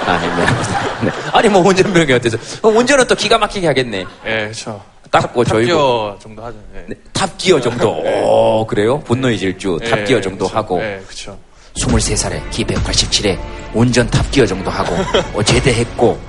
아, 0.07 0.19
네. 0.19 1.07
네. 1.07 1.13
아니 1.33 1.49
뭐 1.49 1.61
운전병이 1.63 2.13
어때서? 2.13 2.37
어, 2.63 2.69
운전은 2.69 3.07
또 3.07 3.15
기가 3.15 3.39
막히게 3.39 3.67
하겠네. 3.67 4.05
예, 4.27 4.37
그렇죠. 4.45 4.83
닦고 5.11 5.45
조이고. 5.45 5.69
탑기어 5.69 6.19
정도 6.21 6.45
하죠. 6.45 6.57
예. 6.77 6.85
네, 6.89 6.95
탑기어 7.13 7.61
정도. 7.61 7.91
오, 7.91 8.67
그래요? 8.67 9.01
분노의 9.01 9.39
질주, 9.39 9.79
예, 9.83 9.89
탑기어 9.89 10.21
정도 10.21 10.47
그쵸. 10.47 10.57
하고. 10.57 10.81
예, 10.83 11.01
그렇죠. 11.07 11.39
23살에 11.77 12.51
키 12.51 12.65
187에 12.65 13.39
운전 13.75 14.09
탑기어 14.09 14.47
정도 14.47 14.71
하고 14.71 14.95
어, 15.37 15.43
제대했고 15.43 16.21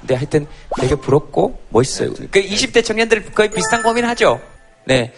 근데 0.00 0.14
하여튼 0.16 0.46
되게 0.80 0.94
부럽고 0.94 1.60
멋있어요. 1.70 2.12
그 2.30 2.42
20대 2.42 2.84
청년들 2.84 3.32
거의 3.32 3.50
비슷한 3.50 3.82
고민하죠. 3.82 4.40
네. 4.84 5.12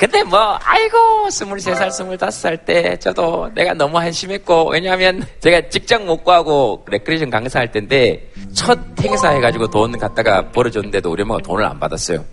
근데 0.00 0.22
뭐 0.22 0.58
아이고 0.64 0.96
23살 1.28 1.88
25살 1.88 2.64
때 2.64 2.96
저도 2.96 3.50
내가 3.54 3.74
너무 3.74 3.98
한심했고 3.98 4.70
왜냐하면 4.70 5.22
제가 5.40 5.68
직장 5.68 6.06
못 6.06 6.24
구하고 6.24 6.82
레크레이션 6.88 7.28
강사할 7.28 7.70
때인데 7.70 8.30
첫 8.54 8.78
행사 8.98 9.28
해가지고 9.28 9.68
돈 9.68 9.98
갖다가 9.98 10.50
벌어줬는데도 10.52 11.10
우리 11.10 11.22
엄마가 11.22 11.42
돈을 11.42 11.66
안 11.66 11.78
받았어요. 11.78 12.24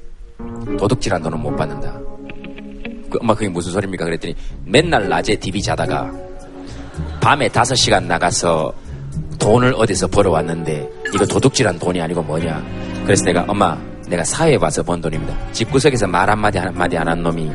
도둑질한 0.80 1.22
돈은 1.22 1.42
못 1.42 1.58
받는다. 1.58 1.92
그 3.12 3.18
엄마 3.20 3.34
그게 3.34 3.50
무슨 3.50 3.74
소리입니까? 3.74 4.06
그랬더니 4.06 4.34
맨날 4.64 5.10
낮에 5.10 5.36
DB 5.36 5.62
자다가 5.62 6.10
밤에 7.20 7.50
5시간 7.50 8.06
나가서 8.06 8.74
돈을 9.40 9.74
어디서 9.76 10.08
벌어왔는데 10.08 10.90
이거 11.14 11.26
도둑질한 11.26 11.80
돈이 11.80 12.00
아니고 12.00 12.24
뭐냐. 12.24 12.64
그래서 13.04 13.26
내가 13.26 13.44
엄마 13.46 13.78
내가 14.08 14.24
사회에 14.24 14.58
봐서 14.58 14.84
번 14.84 15.02
돈입니다. 15.02 15.36
집구석에서 15.52 16.08
말 16.08 16.30
한마디 16.30 16.58
한마디 16.58 16.98
안 16.98 17.08
한 17.08 17.22
놈이 17.24 17.52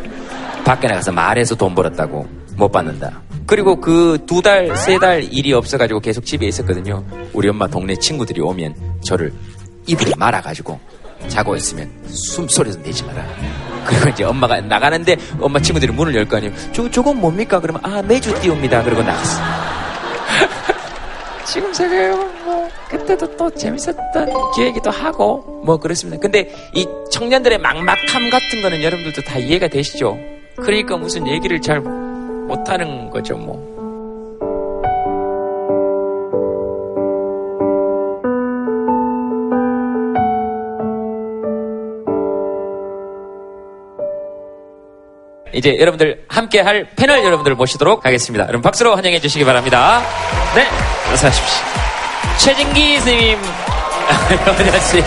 밖에 0.65 0.87
나가서 0.89 1.13
말해서 1.13 1.55
돈 1.55 1.75
벌었다고 1.75 2.27
못 2.57 2.71
받는다. 2.71 3.21
그리고 3.47 3.81
그 3.81 4.19
두 4.27 4.41
달, 4.43 4.75
세 4.77 4.99
달 4.99 5.25
일이 5.25 5.53
없어가지고 5.53 6.01
계속 6.01 6.25
집에 6.25 6.47
있었거든요. 6.47 7.05
우리 7.33 7.49
엄마 7.49 7.67
동네 7.67 7.97
친구들이 7.97 8.41
오면 8.41 8.75
저를 9.05 9.33
이불에 9.87 10.13
말아가지고 10.17 10.79
자고 11.29 11.57
있으면 11.57 11.91
숨소리도 12.07 12.83
내지 12.83 13.05
마라. 13.05 13.25
그리고 13.87 14.09
이제 14.11 14.23
엄마가 14.25 14.61
나가는데 14.61 15.17
엄마 15.41 15.59
친구들이 15.61 15.93
문을 15.93 16.15
열 16.15 16.25
거 16.27 16.37
아니에요. 16.37 16.53
저, 16.73 16.89
저건 16.91 17.21
뭡니까? 17.21 17.59
그러면 17.61 17.81
아, 17.85 18.01
매주 18.03 18.33
띄웁니다. 18.41 18.83
그러고 18.85 19.03
나갔어. 19.03 19.41
지금 21.53 21.71
생각해요. 21.75 22.17
뭐, 22.47 22.67
그때도 22.89 23.37
또 23.37 23.51
재밌었던 23.51 24.53
기회이기도 24.55 24.89
하고, 24.91 25.63
뭐, 25.67 25.77
그렇습니다. 25.77 26.19
근데 26.19 26.51
이 26.73 26.89
청년들의 27.11 27.59
막막함 27.59 28.31
같은 28.31 28.63
거는 28.63 28.83
여러분들도 28.83 29.21
다 29.21 29.39
이해가 29.39 29.69
되시죠? 29.69 30.19
그러니까 30.57 30.97
무슨 30.97 31.29
얘기를 31.29 31.61
잘 31.61 31.81
못하는 31.81 33.11
거죠, 33.11 33.37
뭐. 33.37 33.72
이제 45.55 45.77
여러분들 45.79 46.25
함께 46.29 46.61
할 46.61 46.87
패널 46.97 47.25
여러분들 47.25 47.55
모시도록 47.55 48.05
하겠습니다. 48.07 48.45
여러분 48.45 48.63
박수로 48.63 48.97
환영해 48.97 49.21
주시기 49.21 49.45
바랍니다. 49.45 50.03
네, 50.55 50.67
어서 51.13 51.29
오십시오. 51.29 51.65
최진기 52.39 52.97
선생님, 52.99 53.39
여자 54.67 54.81
씨. 54.81 55.03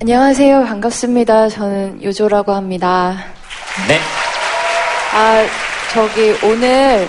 안녕하세요. 0.00 0.64
반갑습니다. 0.64 1.48
저는 1.50 2.02
요조라고 2.02 2.52
합니다. 2.52 3.16
네, 3.86 3.98
아, 5.14 5.46
저기 5.92 6.34
오늘 6.44 7.06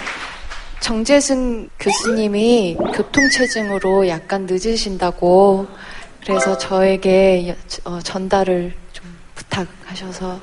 정재승 0.81 1.69
교수님이 1.79 2.75
교통체증으로 2.95 4.07
약간 4.07 4.47
늦으신다고 4.49 5.67
그래서 6.25 6.57
저에게 6.57 7.49
여- 7.49 7.53
어, 7.85 7.99
전달을 8.01 8.73
좀 8.91 9.05
부탁하셔서 9.35 10.39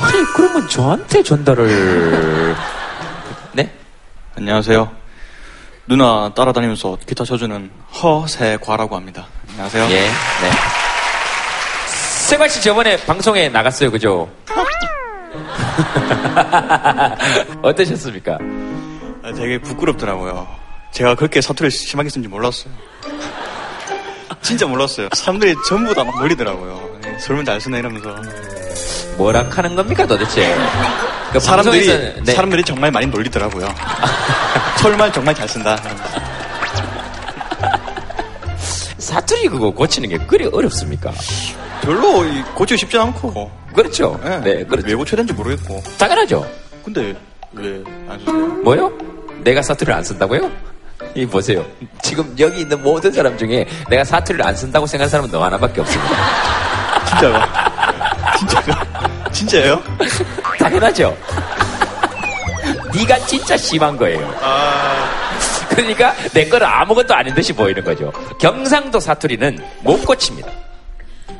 아니 0.00 0.22
그러면 0.34 0.68
저한테 0.68 1.22
전달을 1.24 2.54
네? 3.52 3.70
안녕하세요. 4.36 4.90
누나 5.88 6.32
따라다니면서 6.34 6.98
기타 7.06 7.24
쳐주는 7.24 7.70
허세과라고 8.00 8.94
합니다. 8.94 9.26
안녕하세요. 9.50 9.84
예, 9.84 9.88
네. 10.02 10.10
세관 12.28 12.48
씨 12.48 12.62
저번에 12.62 12.96
방송에 13.06 13.48
나갔어요, 13.48 13.90
그죠? 13.90 14.30
어떠셨습니까? 17.62 18.38
아, 19.28 19.32
되게 19.34 19.58
부끄럽더라고요. 19.58 20.46
제가 20.92 21.14
그렇게 21.14 21.40
사투리를 21.40 21.70
심하게 21.70 22.08
쓴지 22.08 22.28
몰랐어요. 22.28 22.72
진짜 24.42 24.66
몰랐어요. 24.66 25.08
사람들이 25.12 25.54
전부 25.68 25.92
다 25.94 26.04
막 26.04 26.18
놀리더라고요. 26.18 26.98
예, 27.06 27.18
설문 27.18 27.44
잘 27.44 27.60
쓰네 27.60 27.78
이러면서. 27.80 28.14
뭐라 29.16 29.44
하는 29.50 29.74
겁니까 29.74 30.06
도대체? 30.06 30.54
그 31.32 31.40
사람들이 31.40 31.86
네. 32.24 32.32
사람들이 32.32 32.62
정말 32.62 32.90
많이 32.90 33.06
놀리더라고요. 33.06 33.68
설말 34.80 35.12
정말 35.12 35.34
잘 35.34 35.48
쓴다. 35.48 35.76
사투리 38.98 39.48
그거 39.48 39.70
고치는 39.70 40.08
게 40.08 40.18
그리 40.18 40.46
어렵습니까? 40.46 41.12
별로 41.82 42.24
이- 42.24 42.42
고치기 42.54 42.78
쉽지 42.78 42.98
않고. 42.98 43.50
그렇죠. 43.74 44.18
네, 44.44 44.64
그렇죠. 44.64 44.86
왜 44.86 44.94
고쳐야 44.94 45.16
되는지 45.16 45.32
모르겠고. 45.34 45.82
당연하죠. 45.98 46.46
근데 46.84 47.14
왜 47.52 47.82
안 48.08 48.18
쓰세요? 48.20 48.34
뭐요? 48.62 48.92
내가 49.40 49.62
사투리를 49.62 49.94
안 49.94 50.04
쓴다고요? 50.04 50.50
이 51.14 51.26
보세요. 51.26 51.64
지금 52.02 52.34
여기 52.38 52.60
있는 52.60 52.82
모든 52.82 53.12
사람 53.12 53.36
중에 53.38 53.66
내가 53.88 54.04
사투리를 54.04 54.44
안 54.46 54.54
쓴다고 54.54 54.86
생각하는 54.86 55.10
사람은 55.10 55.30
너 55.30 55.44
하나밖에 55.44 55.80
없습니다. 55.80 56.14
진짜요? 57.08 57.42
진짜요? 58.38 58.76
진짜예요? 59.32 59.82
당연하죠. 60.58 61.16
네가 62.94 63.18
진짜 63.26 63.56
심한 63.56 63.96
거예요. 63.96 64.34
그러니까 65.70 66.14
내 66.34 66.48
거는 66.48 66.66
아무것도 66.66 67.14
아닌 67.14 67.34
듯이 67.34 67.52
보이는 67.52 67.82
거죠. 67.84 68.12
경상도 68.40 68.98
사투리는 68.98 69.58
못 69.80 70.04
고칩니다. 70.04 70.50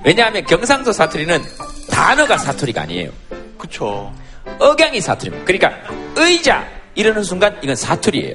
왜냐하면 0.05 0.45
경상도 0.45 0.93
사투리는 0.93 1.43
단어가 1.91 2.39
사투리가 2.39 2.83
아니에요. 2.83 3.11
그쵸. 3.59 4.13
억양이 4.59 5.01
사투리입니다. 5.01 5.45
그러니까 5.45 5.93
의자 6.17 6.65
이러는 6.99 7.23
순간 7.23 7.57
이건 7.63 7.77
사투리예요. 7.77 8.35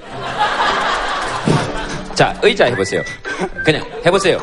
자, 2.15 2.33
의자 2.41 2.63
해보세요. 2.65 3.03
그냥 3.65 3.85
해보세요. 4.05 4.41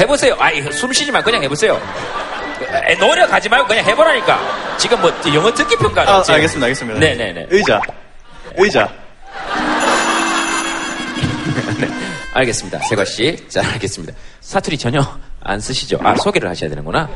해보세요. 0.00 0.34
아이, 0.38 0.62
숨 0.72 0.90
쉬지만 0.90 1.22
그냥 1.22 1.42
해보세요. 1.42 1.78
에, 2.86 2.94
노력하지 2.94 3.50
말고 3.50 3.66
그냥 3.68 3.84
해보라니까. 3.84 4.40
지금 4.78 4.98
뭐 5.02 5.12
영어 5.34 5.52
듣기 5.52 5.76
평가를 5.76 6.10
아, 6.10 6.22
지금- 6.22 6.36
알겠습니다, 6.36 6.64
알겠습니다. 6.64 6.98
네네네. 6.98 7.46
의자. 7.50 7.78
의자. 8.56 8.88
알겠습니다. 12.32 12.78
세과 12.78 13.04
씨. 13.04 13.36
자, 13.48 13.60
알겠습니다. 13.72 14.14
사투리 14.40 14.78
전혀 14.78 15.00
안 15.42 15.60
쓰시죠? 15.60 15.98
아, 16.02 16.14
소개를 16.14 16.48
하셔야 16.48 16.70
되는구나. 16.70 17.06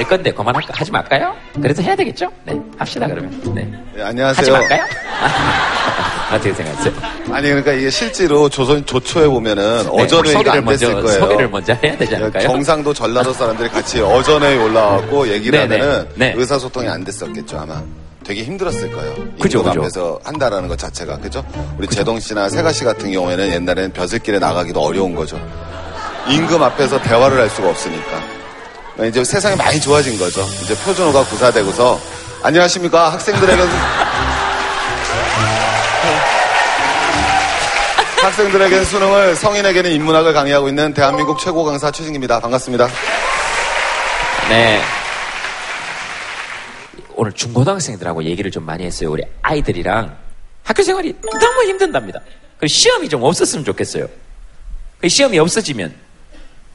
다알 0.00 0.08
건데 0.08 0.32
그만할까? 0.32 0.72
하지 0.74 0.90
말까요? 0.90 1.34
그래도 1.60 1.82
해야 1.82 1.94
되겠죠? 1.94 2.30
네, 2.44 2.58
합시다 2.78 3.06
그러면. 3.06 3.30
네. 3.54 3.62
네, 3.64 4.02
하지 4.02 4.02
안녕하세요. 4.02 4.52
말까요? 4.52 4.84
어떻게 6.32 6.54
생각하세요? 6.54 6.94
아니 7.32 7.48
그러니까 7.48 7.72
이게 7.72 7.90
실제로 7.90 8.48
조선 8.48 8.84
조초에 8.86 9.26
보면은 9.26 9.82
네, 9.82 10.02
어전회의가 10.02 10.52
안 10.54 10.64
됐을 10.64 10.94
먼저, 10.94 11.02
거예요. 11.02 11.20
소개를 11.20 11.48
먼저 11.50 11.74
해야 11.82 11.96
되지 11.96 12.16
않을까요? 12.16 12.46
경상도 12.48 12.94
전라도 12.94 13.32
사람들이 13.32 13.68
같이 13.68 14.00
어전회에 14.00 14.56
올라와갖고 14.56 15.28
얘기를 15.28 15.58
네네. 15.58 15.80
하면은 15.80 16.08
네. 16.14 16.32
의사소통이 16.36 16.88
안 16.88 17.04
됐었겠죠 17.04 17.58
아마. 17.58 17.82
되게 18.24 18.44
힘들었을 18.44 18.92
거예요. 18.92 19.14
그죠, 19.40 19.62
그죠. 19.62 19.80
앞에서 19.80 20.20
한다라는 20.22 20.68
것 20.68 20.78
자체가 20.78 21.18
그죠? 21.18 21.44
우리 21.78 21.88
제동 21.88 22.20
씨나 22.20 22.48
세가 22.48 22.70
씨 22.70 22.84
같은 22.84 23.10
경우에는 23.10 23.52
옛날에는 23.52 23.92
벼슬길에 23.92 24.38
나가기도 24.38 24.80
어려운 24.80 25.14
거죠. 25.14 25.40
임금 26.28 26.62
앞에서 26.62 27.02
대화를 27.02 27.40
할 27.40 27.50
수가 27.50 27.70
없으니까. 27.70 28.39
이제 29.08 29.24
세상이 29.24 29.56
많이 29.56 29.80
좋아진 29.80 30.18
거죠. 30.18 30.42
이제 30.62 30.74
표준어가 30.76 31.24
구사되고서 31.24 32.00
안녕하십니까 32.42 33.12
학생들에게 33.12 33.62
학생들에게는 38.20 38.84
수능을 38.84 39.34
성인에게는 39.36 39.92
인문학을 39.92 40.34
강의하고 40.34 40.68
있는 40.68 40.92
대한민국 40.92 41.38
최고 41.38 41.64
강사 41.64 41.90
최진기입니다. 41.90 42.40
반갑습니다. 42.40 42.88
네. 44.50 44.82
오늘 47.14 47.32
중고등학생들하고 47.32 48.24
얘기를 48.24 48.50
좀 48.50 48.64
많이 48.64 48.84
했어요. 48.84 49.10
우리 49.10 49.22
아이들이랑 49.42 50.16
학교 50.64 50.82
생활이 50.82 51.14
너무 51.22 51.64
힘든답니다. 51.64 52.20
그리고 52.58 52.66
시험이 52.66 53.08
좀 53.08 53.22
없었으면 53.22 53.64
좋겠어요. 53.64 54.06
그 55.00 55.08
시험이 55.08 55.38
없어지면 55.38 55.94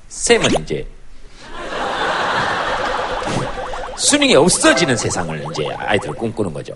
쌤은 0.10 0.64
이제 0.64 0.88
수능이 3.98 4.36
없어지는 4.36 4.98
세상을 4.98 5.46
이제 5.52 5.68
아이들 5.78 6.12
꿈꾸는 6.14 6.54
거죠. 6.54 6.74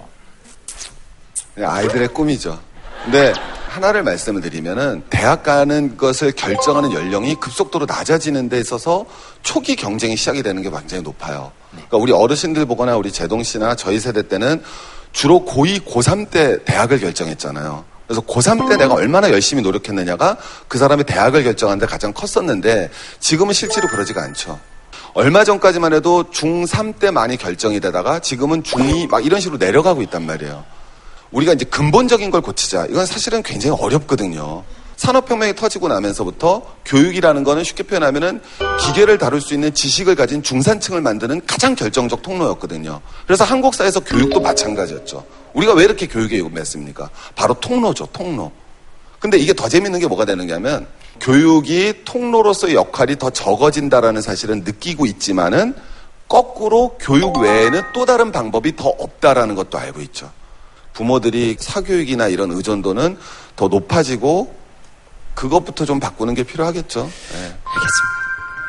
그냥 1.54 1.72
아이들의 1.72 2.10
꿈이죠. 2.10 2.60
근데 3.04 3.34
하나를 3.70 4.04
말씀을 4.04 4.42
드리면은 4.42 5.04
대학 5.10 5.44
가는 5.44 5.96
것을 5.96 6.32
결정하는 6.32 6.92
연령이 6.92 7.36
급속도로 7.36 7.86
낮아지는 7.86 8.50
데 8.50 8.60
있어서 8.60 9.06
초기 9.44 9.76
경쟁이 9.76 10.16
시작이 10.16 10.42
되는 10.42 10.62
게 10.62 10.70
굉장히 10.70 11.04
높아요. 11.04 11.52
그러니까 11.72 11.98
우리 11.98 12.12
어르신들 12.12 12.66
보거나 12.66 12.98
우리 12.98 13.12
제동 13.12 13.44
씨나 13.44 13.76
저희 13.76 14.00
세대 14.00 14.28
때는 14.28 14.64
주로 15.12 15.46
고2, 15.46 15.86
고3 15.86 16.30
때 16.30 16.64
대학을 16.64 17.00
결정했잖아요. 17.00 17.86
그래서 18.08 18.22
고3 18.22 18.70
때 18.70 18.78
내가 18.78 18.96
얼마나 18.96 19.30
열심히 19.30 19.62
노력했느냐가 19.62 20.38
그 20.68 20.78
사람의 20.78 21.06
대학을 21.06 21.44
결정하는 21.44 21.80
데 21.80 21.86
가장 21.86 22.12
컸었는데 22.12 22.90
지금은 23.20 23.54
실제로 23.54 23.88
그러지가 23.88 24.24
않죠. 24.24 24.60
얼마 25.14 25.44
전까지만 25.44 25.94
해도 25.94 26.24
중3 26.32 27.00
때 27.00 27.12
많이 27.12 27.38
결정이 27.38 27.80
되다가 27.80 28.20
지금은 28.20 28.64
중2 28.64 29.10
막 29.10 29.26
이런 29.26 29.40
식으로 29.40 29.58
내려가고 29.58 30.02
있단 30.04 30.26
말이에요. 30.26 30.64
우리가 31.32 31.54
이제 31.54 31.66
근본적인 31.66 32.32
걸 32.32 32.42
고치자. 32.42 32.88
이건 32.88 33.06
사실은 33.06 33.44
굉장히 33.44 33.78
어렵거든요. 33.80 34.64
산업혁명이 34.98 35.56
터지고 35.56 35.88
나면서부터 35.88 36.62
교육이라는 36.86 37.44
거는 37.46 37.64
쉽게 37.64 37.84
표현하면은 37.84 38.42
기계를 38.82 39.18
다룰 39.18 39.40
수 39.40 39.54
있는 39.54 39.74
지식을 39.74 40.16
가진 40.16 40.44
중산층을 40.44 41.00
만드는 41.00 41.42
가장 41.48 41.74
결정적 41.74 42.22
통로였거든요. 42.22 43.00
그래서 43.26 43.46
한국사에서 43.46 44.02
교육도 44.02 44.42
마찬가지였죠. 44.42 45.26
우리가 45.54 45.74
왜 45.74 45.86
이렇게 45.86 46.06
교육에 46.06 46.38
요금했습니까? 46.40 47.10
바로 47.36 47.54
통로죠, 47.54 48.08
통로. 48.08 48.52
근데 49.20 49.38
이게 49.38 49.54
더 49.54 49.70
재밌는 49.70 50.00
게 50.00 50.08
뭐가 50.08 50.26
되는냐면 50.26 50.86
교육이 51.20 52.04
통로로서의 52.06 52.76
역할이 52.76 53.18
더 53.18 53.30
적어진다라는 53.30 54.22
사실은 54.22 54.64
느끼고 54.64 55.06
있지만은 55.06 55.74
거꾸로 56.28 56.98
교육 57.00 57.38
외에는 57.38 57.82
또 57.94 58.06
다른 58.06 58.32
방법이 58.32 58.76
더 58.76 58.90
없다라는 58.90 59.56
것도 59.56 59.78
알고 59.78 60.02
있죠. 60.02 60.32
부모들이 60.94 61.58
사교육이나 61.60 62.28
이런 62.28 62.52
의존도는 62.52 63.18
더 63.56 63.68
높아지고 63.68 64.54
그것부터 65.34 65.86
좀 65.86 66.00
바꾸는 66.00 66.34
게 66.36 66.44
필요하겠죠. 66.44 67.10
네. 67.34 67.56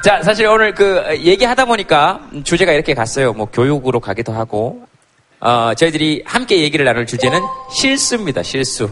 자, 0.04 0.22
사실 0.22 0.46
오늘 0.46 0.74
그 0.74 1.04
얘기하다 1.20 1.66
보니까 1.66 2.20
주제가 2.44 2.72
이렇게 2.72 2.94
갔어요. 2.94 3.32
뭐 3.32 3.46
교육으로 3.46 4.00
가기도 4.00 4.32
하고. 4.32 4.86
어, 5.40 5.72
저희들이 5.74 6.22
함께 6.26 6.60
얘기를 6.60 6.84
나눌 6.84 7.06
주제는 7.06 7.40
실수입니다. 7.72 8.42
실수. 8.42 8.90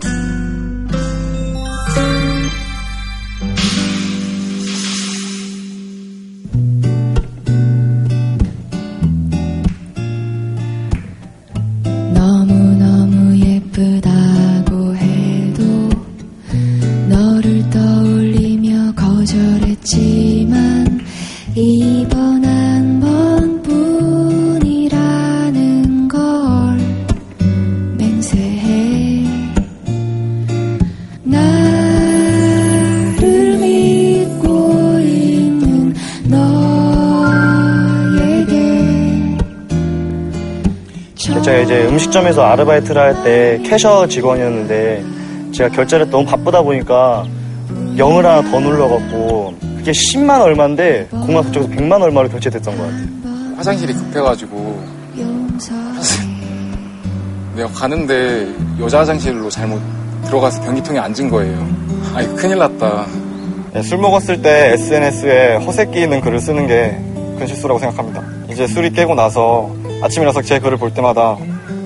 음식점에서 42.03 42.43
아르바이트를 42.45 43.01
할 43.01 43.23
때 43.25 43.61
캐셔 43.65 44.07
직원이었는데 44.07 45.05
제가 45.53 45.69
결제를 45.71 46.09
너무 46.11 46.25
바쁘다 46.25 46.63
보니까 46.63 47.25
0을 47.97 48.23
하나 48.23 48.41
더 48.43 48.61
눌러갖고 48.61 49.55
그게 49.79 49.91
10만 49.91 50.41
얼마인데 50.41 51.09
공항 51.11 51.43
그쪽에서 51.45 51.69
100만 51.71 52.01
얼마로 52.01 52.29
결제됐던 52.29 52.77
것 52.77 52.83
같아요. 52.85 53.07
화장실이 53.57 53.93
급해가지고 53.95 54.81
내가 57.57 57.69
가는데 57.71 58.49
여자 58.81 59.01
화장실로 59.01 59.51
잘못 59.51 59.81
들어가서 60.27 60.63
변기통에 60.63 60.99
앉은 61.01 61.29
거예요. 61.29 61.67
아이 62.15 62.27
큰일 62.37 62.59
났다. 62.59 63.07
네, 63.73 63.83
술 63.83 63.99
먹었을 63.99 64.41
때 64.41 64.73
SNS에 64.75 65.57
허세끼 65.57 66.03
있는 66.03 66.21
글을 66.21 66.39
쓰는 66.41 66.67
게 66.69 66.97
큰 67.39 67.47
실수라고 67.47 67.79
생각합니다. 67.79 68.21
이제 68.51 68.67
술이 68.67 68.91
깨고 68.91 69.15
나서 69.15 69.71
아침 70.03 70.23
일어나서 70.23 70.43
제 70.43 70.59
글을 70.59 70.77
볼 70.77 70.93
때마다 70.93 71.37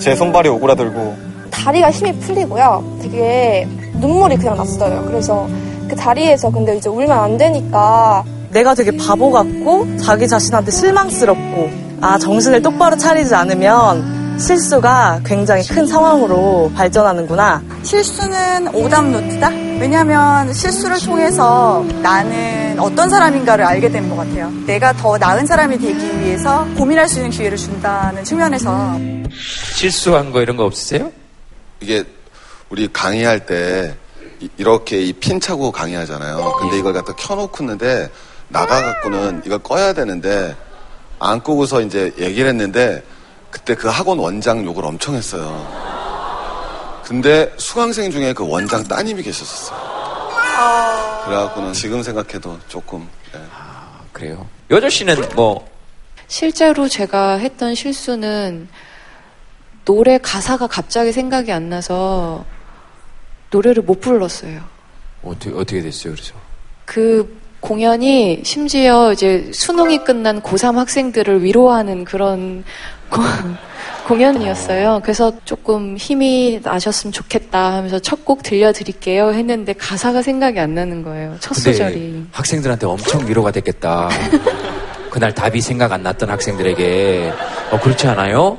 제 0.03 0.17
손발이 0.17 0.49
오그라들고 0.49 1.15
다리가 1.53 1.93
힘이 1.93 2.13
풀리고요. 2.19 2.99
되게 3.01 3.69
눈물이 4.01 4.37
그냥 4.37 4.57
났어요. 4.57 5.05
그래서 5.07 5.49
그 5.89 5.95
다리에서 5.95 6.51
근데 6.51 6.77
이제 6.77 6.89
울면 6.89 7.13
안 7.13 7.39
되니까 7.39 8.25
내가 8.51 8.75
되게 8.75 8.91
바보 8.97 9.31
같고 9.31 9.97
자기 9.99 10.27
자신한테 10.27 10.73
실망스럽고 10.73 11.71
아 12.01 12.19
정신을 12.19 12.63
똑바로 12.63 12.97
차리지 12.97 13.33
않으면 13.33 14.22
실수가 14.47 15.21
굉장히 15.25 15.65
큰 15.69 15.87
상황으로 15.87 16.73
발전하는구나. 16.75 17.63
실수는 17.85 18.75
오답 18.75 19.07
노트다? 19.07 19.49
왜냐하면 19.79 20.53
실수를 20.53 20.99
통해서 20.99 21.85
나는 22.03 22.77
어떤 22.81 23.09
사람인가를 23.09 23.65
알게 23.65 23.89
되는 23.91 24.09
것 24.11 24.17
같아요. 24.17 24.51
내가 24.67 24.93
더 24.95 25.17
나은 25.17 25.47
사람이 25.47 25.79
되기 25.79 26.19
위해서 26.21 26.67
고민할 26.77 27.09
수 27.09 27.19
있는 27.19 27.31
기회를 27.31 27.57
준다는 27.57 28.25
측면에서 28.25 28.99
실수한 29.77 30.33
거 30.33 30.43
이런 30.43 30.57
거 30.57 30.65
없으세요? 30.65 31.13
이게 31.81 32.03
우리 32.69 32.89
강의할 32.93 33.47
때 33.47 33.95
이- 34.41 34.49
이렇게 34.57 35.01
이 35.03 35.13
핀 35.13 35.39
차고 35.39 35.71
강의하잖아요. 35.71 36.55
근데 36.61 36.79
이걸 36.79 36.93
갖다 36.95 37.13
켜놓고 37.15 37.63
있는데 37.63 38.11
나가갖고는 38.49 39.43
이걸 39.47 39.59
꺼야 39.61 39.93
되는데 39.93 40.57
안 41.21 41.41
끄고서 41.41 41.81
이제 41.81 42.13
얘기를 42.19 42.49
했는데 42.49 43.05
그때 43.53 43.75
그 43.75 43.87
학원 43.87 44.19
원장 44.19 44.65
욕을 44.65 44.85
엄청 44.85 45.15
했어요. 45.15 45.69
근데 47.05 47.53
수강생 47.59 48.11
중에 48.11 48.33
그 48.33 48.49
원장 48.49 48.83
따님이 48.83 49.23
계셨었어요. 49.23 49.79
그래갖고는 51.27 51.75
지금 51.75 52.03
생각해도 52.03 52.59
조금 52.67 53.07
예. 53.35 53.41
그래요. 54.11 54.49
여조 54.71 54.89
씨는 54.89 55.17
뭐 55.37 55.69
실제로 56.29 56.89
제가 56.89 57.35
했던 57.35 57.75
실수는 57.75 58.69
노래 59.85 60.17
가사가 60.17 60.67
갑자기 60.67 61.13
생각이 61.13 61.53
안 61.53 61.69
나서 61.69 62.47
노래를 63.51 63.83
못 63.83 64.01
불렀어요. 64.01 64.63
어떻게 65.23 65.51
어떻게 65.51 65.83
됐어요? 65.83 66.15
그래서 66.15 66.35
그 66.87 67.39
공연이 67.61 68.43
심지어 68.45 69.13
이제 69.13 69.51
수능이 69.53 70.05
끝난 70.05 70.41
고3 70.41 70.75
학생들을 70.77 71.45
위로하는 71.45 72.05
그런 72.05 72.65
고- 73.13 73.23
공연이었어요. 74.09 75.01
그래서 75.03 75.33
조금 75.45 75.97
힘이 75.97 76.61
나셨으면 76.63 77.13
좋겠다 77.13 77.75
하면서 77.75 77.99
첫 78.01 78.25
곡 78.25 78.43
들려드릴게요 78.45 79.33
했는데 79.33 79.73
가사가 79.73 80.23
생각이 80.23 80.59
안 80.61 80.75
나는 80.75 81.03
거예요. 81.03 81.37
첫 81.41 81.55
소절이. 81.55 82.27
학생들한테 82.33 82.87
엄청 82.87 83.27
위로가 83.27 83.51
됐겠다. 83.51 84.09
그날 85.11 85.35
답이 85.35 85.61
생각 85.61 85.93
안 85.93 86.03
났던 86.05 86.31
학생들에게 86.31 87.33
어 87.73 87.81
그렇지 87.81 88.07
않아요? 88.09 88.59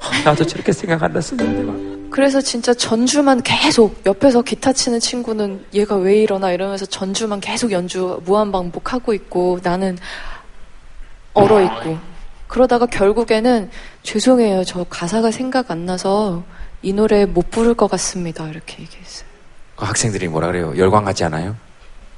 아, 0.00 0.22
나도 0.30 0.46
저렇게 0.46 0.72
생각 0.72 1.02
안 1.02 1.12
났었는데 1.12 1.62
막. 1.62 2.10
그래서 2.10 2.40
진짜 2.40 2.72
전주만 2.74 3.42
계속 3.42 4.00
옆에서 4.06 4.42
기타 4.42 4.72
치는 4.72 4.98
친구는 5.00 5.64
얘가 5.74 5.96
왜 5.96 6.16
이러나 6.22 6.50
이러면서 6.52 6.86
전주만 6.86 7.40
계속 7.40 7.70
연주 7.72 8.20
무한 8.24 8.50
반복하고 8.50 9.12
있고 9.14 9.58
나는 9.62 9.96
얼어 11.34 11.60
있고 11.62 11.98
그러다가 12.50 12.84
결국에는 12.86 13.70
죄송해요 14.02 14.64
저 14.64 14.82
가사가 14.82 15.30
생각 15.30 15.70
안 15.70 15.86
나서 15.86 16.42
이 16.82 16.92
노래 16.92 17.24
못 17.24 17.48
부를 17.48 17.74
것 17.74 17.88
같습니다 17.88 18.48
이렇게 18.48 18.82
얘기했어요. 18.82 19.28
그 19.76 19.84
학생들이 19.84 20.26
뭐라 20.26 20.48
그래요? 20.48 20.74
열광 20.76 21.06
하지 21.06 21.22
않아요? 21.24 21.56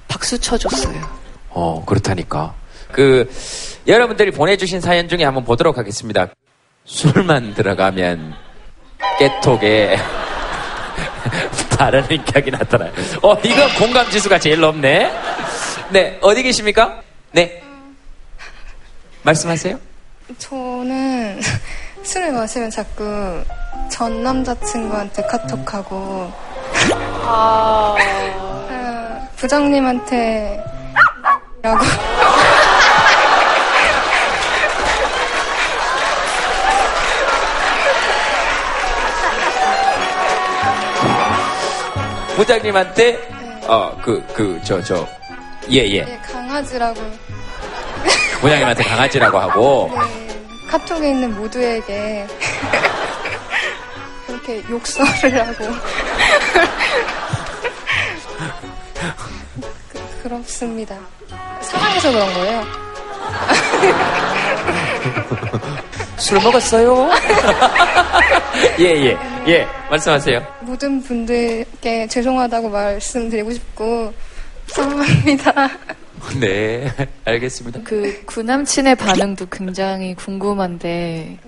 박수 0.08 0.38
쳐줬어요. 0.40 1.02
어 1.50 1.84
그렇다니까. 1.84 2.54
그 2.92 3.30
여러분들이 3.86 4.30
보내주신 4.30 4.80
사연 4.80 5.06
중에 5.06 5.22
한번 5.22 5.44
보도록 5.44 5.76
하겠습니다. 5.76 6.28
술만 6.86 7.52
들어가면 7.52 8.32
깨톡에 9.18 9.98
다른 11.76 12.10
인격이 12.10 12.50
나타나요. 12.50 12.90
어 13.22 13.34
이거 13.44 13.68
공감 13.78 14.08
지수가 14.10 14.38
제일 14.38 14.60
높네. 14.60 15.12
네 15.90 16.18
어디 16.22 16.42
계십니까? 16.42 17.02
네 17.32 17.62
말씀하세요. 19.24 19.91
저는 20.38 21.40
술을 22.02 22.32
마시면 22.32 22.70
자꾸 22.70 23.42
전 23.90 24.22
남자친구한테 24.22 25.22
카톡하고 25.26 26.30
아, 27.24 27.96
부장님한테 29.36 30.62
라고. 31.62 31.84
부장님한테? 42.36 43.18
어그 43.66 44.26
그 44.34 44.60
저 44.64 44.82
저. 44.82 45.06
예예. 45.70 45.98
예, 45.98 46.18
강아지라고 46.32 47.00
부장님한테 48.42 48.82
강아지라고 48.82 49.38
하고 49.38 49.90
카톡에 50.68 51.10
있는 51.10 51.34
모두에게 51.36 52.26
그렇게 54.26 54.62
욕설을 54.68 55.46
하고 55.46 55.64
그, 59.88 60.22
그렇습니다. 60.24 60.96
사랑해서 61.60 62.10
그런 62.10 62.34
거예요. 62.34 62.64
술 66.16 66.40
먹었어요? 66.40 67.10
예 68.78 69.04
예 69.06 69.16
예, 69.48 69.66
말씀하세요. 69.90 70.40
모든 70.60 71.02
분들께 71.02 72.06
죄송하다고 72.08 72.68
말씀드리고 72.70 73.52
싶고 73.52 74.12
사랑합니다. 74.66 75.68
네 76.40 76.92
알겠습니다. 77.24 77.80
그 77.84 78.22
구남친의 78.26 78.94
반응도 78.96 79.46
굉장히 79.50 80.14
궁금한데 80.14 81.38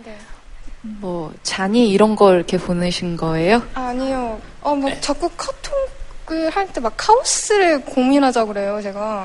뭐 0.82 1.32
잔이 1.42 1.88
이런 1.90 2.14
걸 2.16 2.36
이렇게 2.36 2.58
보내신 2.58 3.16
거예요? 3.16 3.62
아니요. 3.74 4.38
어, 4.62 4.74
뭐 4.74 4.90
자꾸 5.00 5.30
카톡을 5.36 6.50
할 6.50 6.66
때 6.72 6.80
막 6.80 6.92
카오스를 6.96 7.82
고민하자 7.82 8.44
그래요, 8.46 8.80
제가. 8.82 9.24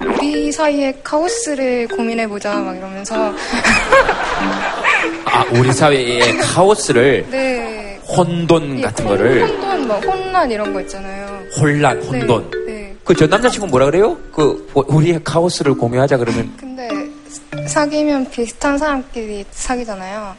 우리 0.00 0.50
사이에 0.52 1.00
카오스를 1.04 1.88
고민해보자, 1.88 2.54
막 2.60 2.76
이러면서. 2.76 3.32
아 5.26 5.44
우리 5.52 5.72
사회의 5.72 6.36
카오스를 6.38 7.26
네. 7.30 8.00
혼돈 8.08 8.78
예, 8.78 8.82
같은 8.82 9.06
혼- 9.06 9.16
거를 9.16 9.42
혼돈, 9.48 9.88
막 9.88 10.04
혼란 10.04 10.50
이런 10.50 10.72
거 10.72 10.80
있잖아요. 10.80 11.42
혼란 11.60 12.00
혼돈 12.02 12.50
네. 12.50 12.57
그저 13.08 13.26
남자친구 13.26 13.66
뭐라 13.68 13.86
그래요? 13.86 14.16
그 14.34 14.70
우리의 14.74 15.22
카오스를 15.24 15.74
공유하자 15.78 16.18
그러면 16.18 16.54
근데 16.58 16.86
사귀면 17.66 18.28
비슷한 18.30 18.76
사람끼리 18.76 19.46
사귀잖아요. 19.50 20.36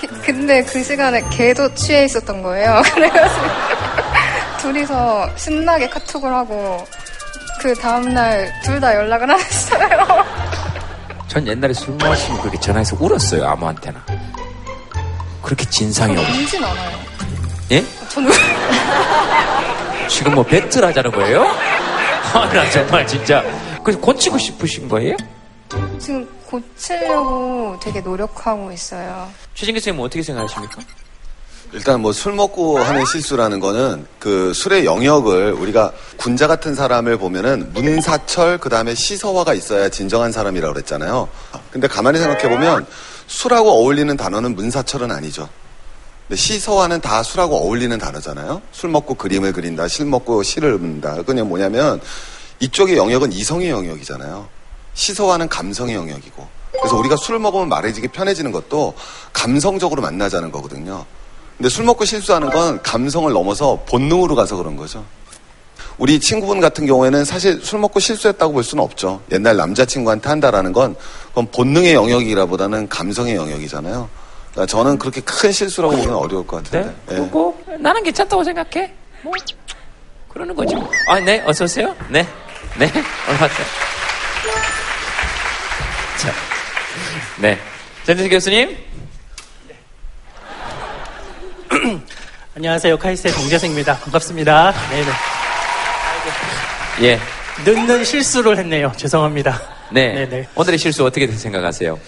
그- 0.00 0.06
근데 0.24 0.62
그 0.64 0.82
시간에 0.82 1.22
걔도 1.30 1.74
취해 1.74 2.06
있었던 2.06 2.42
거예요. 2.42 2.80
그래가지고 2.94 3.46
둘이서 4.60 5.28
신나게 5.36 5.88
카톡을 5.90 6.32
하고 6.32 6.86
그 7.60 7.74
다음날 7.74 8.50
둘 8.64 8.80
다 8.80 8.94
연락을 8.96 9.30
안 9.30 9.38
했어요. 9.38 10.24
전 11.28 11.46
옛날에 11.46 11.74
술 11.74 11.94
마시면 11.96 12.40
그렇게 12.40 12.58
전화해서 12.58 12.96
울었어요 12.98 13.44
아무한테나 13.46 14.02
그렇게 15.42 15.64
진상이 15.66 16.16
없어 16.16 16.32
울진 16.32 16.64
않아요. 16.64 17.09
예? 17.70 17.84
저는 18.08 18.30
지금 20.08 20.34
뭐 20.34 20.44
배틀 20.44 20.84
하자는 20.84 21.10
거예요? 21.12 21.42
아, 22.34 22.48
나 22.52 22.68
정말 22.70 23.06
진짜 23.06 23.42
그래서 23.84 24.00
고치고 24.00 24.38
싶으신 24.38 24.88
거예요? 24.88 25.16
지금 25.98 26.28
고치려고 26.46 27.78
되게 27.80 28.00
노력하고 28.00 28.72
있어요. 28.72 29.30
최진기 29.54 29.80
선생님은 29.80 30.04
어떻게 30.06 30.22
생각하십니까? 30.22 30.80
일단 31.72 32.00
뭐 32.00 32.10
술 32.12 32.32
먹고 32.32 32.80
하는 32.80 33.04
실수라는 33.06 33.60
거는 33.60 34.04
그 34.18 34.52
술의 34.52 34.84
영역을 34.84 35.52
우리가 35.52 35.92
군자 36.16 36.48
같은 36.48 36.74
사람을 36.74 37.16
보면은 37.18 37.72
문사철 37.72 38.58
그 38.58 38.68
다음에 38.68 38.92
시서화가 38.96 39.54
있어야 39.54 39.88
진정한 39.88 40.32
사람이라고 40.32 40.74
그랬잖아요. 40.74 41.28
근데 41.70 41.86
가만히 41.86 42.18
생각해 42.18 42.48
보면 42.48 42.84
술하고 43.28 43.70
어울리는 43.70 44.16
단어는 44.16 44.56
문사철은 44.56 45.12
아니죠. 45.12 45.48
근데 46.30 46.42
시서화는 46.42 47.00
다 47.00 47.24
술하고 47.24 47.56
어울리는 47.56 47.98
단어잖아요. 47.98 48.62
술 48.70 48.88
먹고 48.90 49.14
그림을 49.14 49.52
그린다, 49.52 49.88
실 49.88 50.06
먹고 50.06 50.44
시를 50.44 50.74
읊는다. 50.74 51.22
그냥 51.22 51.48
뭐냐면 51.48 52.00
이쪽의 52.60 52.96
영역은 52.96 53.32
이성의 53.32 53.68
영역이잖아요. 53.68 54.46
시서화는 54.94 55.48
감성의 55.48 55.96
영역이고. 55.96 56.46
그래서 56.70 56.96
우리가 56.96 57.16
술 57.16 57.40
먹으면 57.40 57.68
말해지기 57.68 58.08
편해지는 58.08 58.52
것도 58.52 58.94
감성적으로 59.32 60.02
만나자는 60.02 60.52
거거든요. 60.52 61.04
근데 61.58 61.68
술 61.68 61.84
먹고 61.84 62.04
실수하는 62.04 62.48
건 62.50 62.80
감성을 62.80 63.32
넘어서 63.32 63.80
본능으로 63.88 64.36
가서 64.36 64.54
그런 64.54 64.76
거죠. 64.76 65.04
우리 65.98 66.20
친구분 66.20 66.60
같은 66.60 66.86
경우에는 66.86 67.24
사실 67.24 67.60
술 67.60 67.80
먹고 67.80 67.98
실수했다고 67.98 68.52
볼 68.52 68.62
수는 68.62 68.84
없죠. 68.84 69.20
옛날 69.32 69.56
남자친구한테 69.56 70.28
한다라는 70.28 70.72
건 70.72 70.94
그건 71.30 71.50
본능의 71.50 71.94
영역이라보다는 71.94 72.88
감성의 72.88 73.34
영역이잖아요. 73.34 74.19
그러니까 74.52 74.66
저는 74.66 74.98
그렇게 74.98 75.20
큰 75.20 75.52
실수라고 75.52 75.96
보면 75.96 76.14
어려울 76.14 76.46
것 76.46 76.62
같은데. 76.62 76.94
예. 77.12 77.16
뭐 77.18 77.56
나는 77.78 78.02
괜찮다고 78.02 78.42
생각해. 78.44 78.92
뭐 79.22 79.32
그러는 80.28 80.54
거죠. 80.54 80.76
아, 81.08 81.18
네, 81.20 81.42
어서 81.46 81.64
오세요. 81.64 81.94
네, 82.08 82.26
네, 82.78 82.86
올라왔어요. 83.28 83.66
자, 86.18 86.32
네, 87.38 87.58
전재수 88.04 88.28
교수님. 88.28 88.76
안녕하세요. 92.56 92.98
카이스트의 92.98 93.32
정재승입니다. 93.34 93.98
반갑습니다. 93.98 94.72
네네. 94.90 95.10
예, 97.02 97.18
늦는 97.64 98.04
실수를 98.04 98.58
했네요. 98.58 98.92
죄송합니다. 98.96 99.60
네. 99.90 100.26
네네. 100.26 100.48
오늘의 100.54 100.78
실수 100.78 101.04
어떻게 101.04 101.26
생각하세요? 101.26 101.98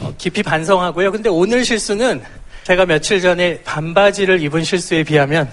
어, 0.00 0.12
깊이 0.18 0.42
반성하고요. 0.42 1.12
근데 1.12 1.28
오늘 1.28 1.64
실수는 1.64 2.22
제가 2.64 2.84
며칠 2.84 3.20
전에 3.20 3.60
반바지를 3.64 4.42
입은 4.42 4.64
실수에 4.64 5.04
비하면 5.04 5.48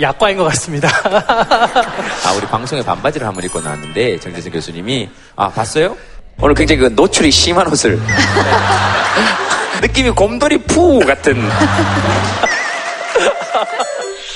약과인 0.00 0.36
것 0.36 0.44
같습니다. 0.44 0.88
아, 1.06 2.32
우리 2.36 2.46
방송에 2.46 2.82
반바지를 2.82 3.26
한번 3.26 3.44
입고 3.44 3.60
나왔는데, 3.60 4.20
정재승 4.20 4.52
교수님이, 4.52 5.08
아, 5.36 5.48
봤어요? 5.48 5.96
오늘 6.40 6.54
굉장히 6.54 6.80
그 6.82 6.86
노출이 6.88 7.30
심한 7.30 7.66
옷을. 7.68 7.98
느낌이 9.80 10.10
곰돌이 10.10 10.58
푸 10.58 11.00
같은. 11.00 11.36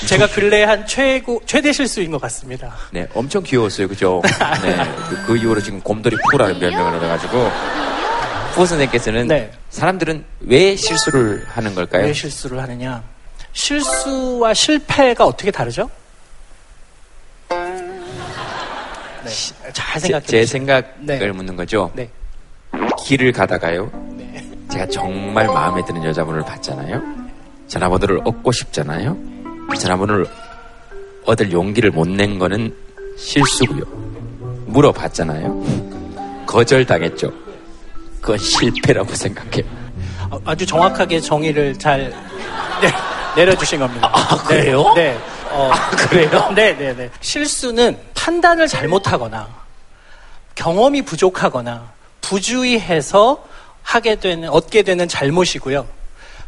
제가 0.07 0.27
근래 0.27 0.63
한 0.63 0.85
최고, 0.87 1.41
최대 1.45 1.71
실수인 1.71 2.11
것 2.11 2.21
같습니다. 2.21 2.73
네, 2.91 3.07
엄청 3.13 3.43
귀여웠어요. 3.43 3.87
그죠? 3.87 4.21
네. 4.63 4.77
그, 5.09 5.23
그 5.25 5.37
이후로 5.37 5.61
지금 5.61 5.81
곰돌이 5.81 6.15
푸라는 6.31 6.59
별명을 6.59 6.95
얻어가지고. 6.97 7.51
푸 8.57 8.65
선생님께서는 8.65 9.51
사람들은 9.69 10.25
왜 10.39 10.75
실수를 10.75 11.45
하는 11.47 11.75
걸까요? 11.75 12.05
왜 12.05 12.11
실수를 12.13 12.59
하느냐? 12.59 13.03
실수와 13.53 14.51
실패가 14.55 15.25
어떻게 15.27 15.51
다르죠? 15.51 15.87
네, 17.49 19.29
잘 19.73 20.01
생각해 20.01 20.25
제, 20.25 20.39
제. 20.39 20.45
생각을 20.47 20.83
네. 21.01 21.31
묻는 21.31 21.55
거죠. 21.55 21.91
네. 21.93 22.09
길을 23.05 23.31
가다가요. 23.31 23.91
네. 24.17 24.43
제가 24.71 24.87
정말 24.87 25.45
마음에 25.45 25.85
드는 25.85 26.03
여자분을 26.03 26.41
봤잖아요. 26.41 26.99
전화번호를 27.67 28.21
얻고 28.25 28.51
싶잖아요. 28.51 29.15
그 29.69 29.77
전화번호를 29.77 30.25
얻을 31.25 31.51
용기를 31.51 31.91
못 31.91 32.07
낸 32.07 32.39
거는 32.39 32.73
실수고요. 33.19 33.83
물어봤잖아요. 34.65 36.43
거절당했죠. 36.47 37.31
그건 38.27 38.37
실패라고 38.39 39.15
생각해요. 39.15 39.63
어, 40.29 40.37
아주 40.43 40.65
정확하게 40.65 41.21
정의를 41.21 41.79
잘 41.79 42.13
네, 42.81 42.91
내려주신 43.37 43.79
겁니다. 43.79 44.11
아, 44.11 44.35
그래요? 44.43 44.91
네. 44.95 45.13
네. 45.13 45.19
어, 45.49 45.71
그래요? 46.09 46.51
네, 46.53 46.75
네, 46.75 46.93
네. 46.93 47.09
실수는 47.21 47.97
판단을 48.13 48.67
잘못하거나 48.67 49.47
경험이 50.55 51.03
부족하거나 51.03 51.89
부주의해서 52.19 53.45
하게 53.81 54.15
되는 54.15 54.49
얻게 54.49 54.83
되는 54.83 55.07
잘못이고요. 55.07 55.87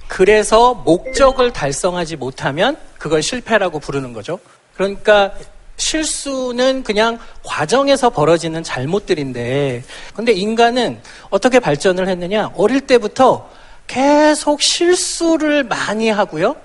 그래서 0.09 0.73
목적을 0.73 1.53
달성하지 1.53 2.17
못하면 2.17 2.75
그걸 2.97 3.23
실패라고 3.23 3.79
부르는 3.79 4.11
거죠. 4.11 4.37
그러니까 4.75 5.31
실수는 5.79 6.83
그냥 6.83 7.17
과정에서 7.43 8.09
벌어지는 8.11 8.61
잘못들인데, 8.61 9.83
근데 10.13 10.31
인간은 10.33 10.99
어떻게 11.29 11.59
발전을 11.59 12.07
했느냐? 12.07 12.51
어릴 12.55 12.81
때부터 12.81 13.49
계속 13.87 14.61
실수를 14.61 15.63
많이 15.63 16.09
하고요. 16.09 16.55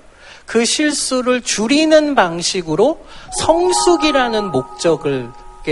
그 0.45 0.63
실수를 0.63 1.41
줄이는 1.41 2.13
방식으로 2.13 3.03
성숙이라는 3.39 4.51
목적을 4.51 5.29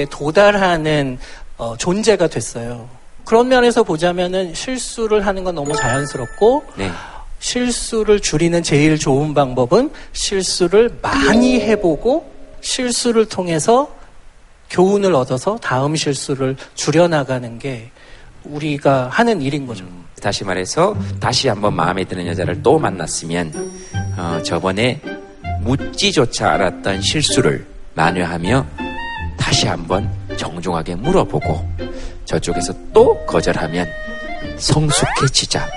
도달하는 0.10 1.20
어, 1.58 1.78
존재가 1.78 2.28
됐어요. 2.28 2.90
그런 3.24 3.48
면에서 3.50 3.84
보자면은 3.84 4.56
실수를 4.56 5.28
하는 5.28 5.44
건 5.44 5.54
너무 5.54 5.76
자연스럽고 5.76 6.64
네. 6.76 6.92
실수를 7.40 8.20
줄이는 8.20 8.64
제일 8.64 8.98
좋은 8.98 9.34
방법은 9.34 9.92
실수를 10.14 10.98
많이 11.02 11.62
해보고 11.62 12.33
실수를 12.64 13.26
통해서 13.26 13.94
교훈을 14.70 15.14
얻어서 15.14 15.58
다음 15.58 15.96
실수를 15.96 16.56
줄여나가는 16.74 17.60
게 17.60 17.92
우리가 18.44 19.10
하는 19.10 19.42
일인 19.42 19.68
거죠. 19.68 19.86
다시 20.22 20.44
말해서 20.44 20.96
다시 21.20 21.50
한번 21.50 21.76
마음에 21.76 22.04
드는 22.06 22.26
여자를 22.26 22.64
또 22.64 22.80
만났으면 22.80 23.54
어, 24.18 24.42
저번에 24.42 25.00
묻지조차 25.62 26.54
않았던 26.54 27.02
실수를 27.02 27.66
만회하며 27.94 28.66
다시 29.38 29.68
한번 29.68 30.10
정중하게 30.38 30.96
물어보고 30.96 31.70
저쪽에서 32.26 32.74
또 32.94 33.24
거절하면 33.26 33.88
성숙해지자. 34.58 35.68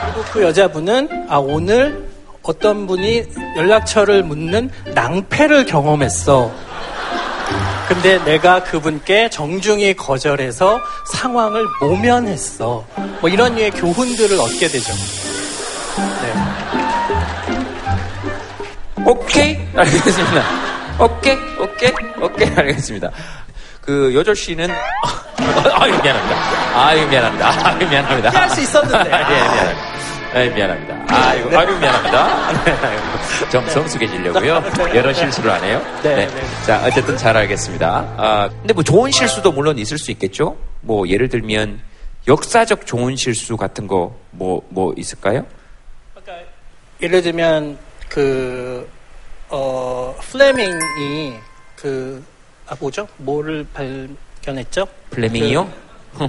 그리고 0.00 0.32
그 0.32 0.42
여자분은 0.42 1.26
아 1.28 1.36
오늘 1.36 2.09
어떤 2.42 2.86
분이 2.86 3.24
연락처를 3.56 4.22
묻는 4.22 4.70
낭패를 4.94 5.66
경험했어. 5.66 6.50
근데 7.88 8.22
내가 8.24 8.62
그분께 8.62 9.28
정중히 9.30 9.94
거절해서 9.94 10.80
상황을 11.12 11.66
모면했어. 11.80 12.84
뭐 13.20 13.28
이런 13.28 13.56
류의 13.56 13.72
교훈들을 13.72 14.38
얻게 14.40 14.68
되죠. 14.68 14.92
오케이 19.04 19.58
알겠습니다. 19.74 20.44
오케이 21.00 21.36
오케이 21.58 21.92
오케이 22.22 22.48
알겠습니다. 22.56 23.10
그 23.80 24.12
여절 24.14 24.36
씨는 24.36 24.68
아유 25.74 25.92
미안합니다. 26.02 26.36
아유 26.76 27.06
미안합니다. 27.08 27.66
아유 27.68 27.88
미안합니다. 27.88 28.30
피할 28.30 28.50
수 28.50 28.60
있었는데. 28.60 29.10
예 29.10 29.12
미안합니다. 29.12 29.99
아유 30.32 30.54
미안합니다. 30.54 30.94
아유 31.08 31.58
아유 31.58 31.78
미안합니다. 31.78 32.64
네, 32.64 33.48
좀 33.50 33.66
성숙해지려고요. 33.68 34.62
여러 34.94 35.12
실수를 35.12 35.50
안 35.50 35.64
해요. 35.64 35.82
네, 36.02 36.28
자 36.64 36.82
어쨌든 36.86 37.16
잘 37.16 37.36
알겠습니다. 37.36 38.14
아 38.16 38.48
근데 38.48 38.72
뭐 38.72 38.82
좋은 38.82 39.10
실수도 39.10 39.50
물론 39.50 39.78
있을 39.78 39.98
수 39.98 40.10
있겠죠. 40.12 40.56
뭐 40.82 41.08
예를 41.08 41.28
들면 41.28 41.80
역사적 42.28 42.86
좋은 42.86 43.16
실수 43.16 43.56
같은 43.56 43.86
거 43.86 44.14
뭐 44.32 44.62
뭐 44.68 44.94
있을까요? 44.96 45.44
예를 47.02 47.22
들면 47.22 47.78
그 48.10 48.86
어, 49.48 50.14
플레밍이 50.20 51.34
그 51.74 52.22
아, 52.68 52.76
뭐죠? 52.78 53.08
뭐를 53.16 53.66
발견했죠? 53.72 54.86
플레밍이요? 55.08 55.72
그, 56.18 56.24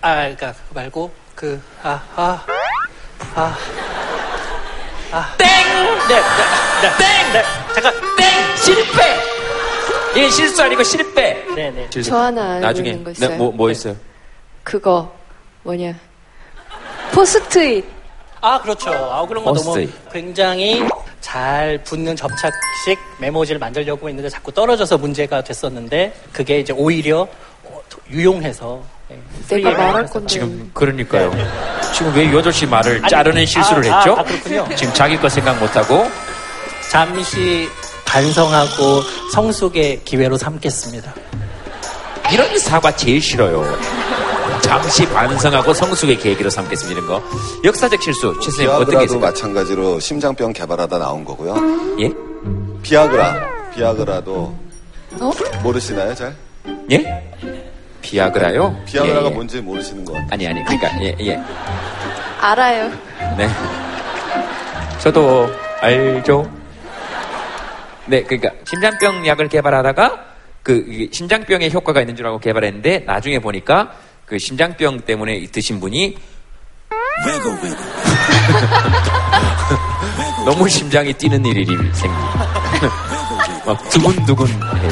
아, 0.00 0.14
그러니까 0.16 0.52
그거 0.52 0.74
말고 0.74 1.12
그 1.34 1.60
아, 1.82 2.00
아, 2.16 2.44
아, 3.34 3.56
아. 5.12 5.34
땡! 5.38 5.48
네, 6.08 6.14
네, 6.14 6.20
네, 6.82 6.96
땡! 6.98 7.32
네, 7.32 7.42
잠깐, 7.74 7.94
땡! 8.16 8.56
실패! 8.56 9.16
이게 10.14 10.30
실수 10.30 10.62
아니고 10.62 10.82
실패! 10.82 11.44
네, 11.54 11.70
네. 11.70 11.86
실수. 11.90 12.10
저 12.10 12.18
하나 12.18 12.52
알고 12.54 12.66
나중에 12.66 12.90
있는 12.90 13.04
거 13.04 13.10
있어요. 13.10 13.28
네, 13.30 13.36
뭐, 13.36 13.50
뭐 13.52 13.70
있어요? 13.70 13.96
그거 14.62 15.12
뭐냐 15.64 15.94
포스트잇 17.12 17.84
아, 18.40 18.60
그렇죠. 18.60 18.90
아, 18.90 19.24
그런 19.26 19.44
거 19.44 19.52
너무 19.52 19.64
포스트잇. 19.64 20.12
굉장히 20.12 20.82
잘 21.22 21.78
붙는 21.84 22.14
접착식 22.16 22.98
메모지를 23.18 23.58
만들려고 23.58 24.08
했는데 24.08 24.28
자꾸 24.28 24.52
떨어져서 24.52 24.98
문제가 24.98 25.42
됐었는데 25.42 26.12
그게 26.32 26.60
이제 26.60 26.72
오히려 26.74 27.26
어, 27.64 27.80
유용해서 28.10 28.82
네, 29.08 29.18
내가 29.48 29.70
말할. 29.70 30.06
건데 30.06 30.26
지금 30.26 30.70
그러니까요. 30.74 31.32
지금 31.94 32.14
왜 32.14 32.30
여덟 32.32 32.52
시 32.52 32.66
말을 32.66 32.98
아니, 33.02 33.08
자르는 33.08 33.46
실수를 33.46 33.90
아, 33.90 33.94
아, 33.94 33.98
했죠? 33.98 34.16
아, 34.18 34.24
그렇군요. 34.24 34.68
지금 34.76 34.92
자기 34.94 35.16
거 35.16 35.28
생각 35.28 35.58
못 35.58 35.74
하고 35.76 36.10
잠시 36.90 37.68
반성하고 38.04 39.02
성숙의 39.32 40.02
기회로 40.04 40.36
삼겠습니다. 40.36 41.14
이런 42.32 42.58
사과 42.58 42.94
제일 42.94 43.22
싫어요. 43.22 43.64
잠시 44.72 45.06
반성하고 45.06 45.74
성숙의 45.74 46.16
계기로 46.16 46.48
삼겠습니다. 46.48 46.98
이런 46.98 47.06
거. 47.06 47.22
역사적 47.62 48.02
실수, 48.02 48.32
최 48.40 48.50
선생님 48.50 48.74
어떻게 48.74 49.06
생각? 49.06 49.26
마찬가지로 49.28 50.00
심장병 50.00 50.54
개발하다 50.54 50.98
나온 50.98 51.26
거고요. 51.26 51.54
예? 52.00 52.10
비아그라, 52.80 53.70
비아그라도 53.74 54.56
어? 55.20 55.30
모르시나요, 55.62 56.14
잘? 56.14 56.34
예? 56.90 57.22
비아그라요? 58.00 58.74
비아그라가 58.86 59.26
예, 59.26 59.30
예. 59.30 59.34
뭔지 59.34 59.60
모르시는 59.60 60.06
것 60.06 60.14
같아요. 60.14 60.28
아니 60.30 60.48
아니 60.48 60.64
그러니까 60.64 60.88
예 61.02 61.14
예. 61.20 61.38
알아요. 62.40 62.90
네. 63.36 63.48
저도 65.00 65.50
알죠. 65.82 66.50
네, 68.06 68.22
그러니까 68.22 68.50
심장병 68.66 69.26
약을 69.26 69.48
개발하다가 69.48 70.24
그 70.62 71.08
심장병에 71.12 71.68
효과가 71.68 72.00
있는 72.00 72.16
줄 72.16 72.24
알고 72.26 72.38
개발했는데 72.38 73.00
나중에 73.00 73.38
보니까 73.38 73.92
그 74.32 74.38
심장병 74.38 75.02
때문에 75.02 75.46
드신 75.52 75.78
분이 75.78 76.16
너무 80.46 80.66
심장이 80.70 81.12
뛰는 81.12 81.44
일이 81.44 81.66
생깁니다. 81.66 82.46
막 83.66 83.90
두근두근 83.90 84.46
해. 84.46 84.88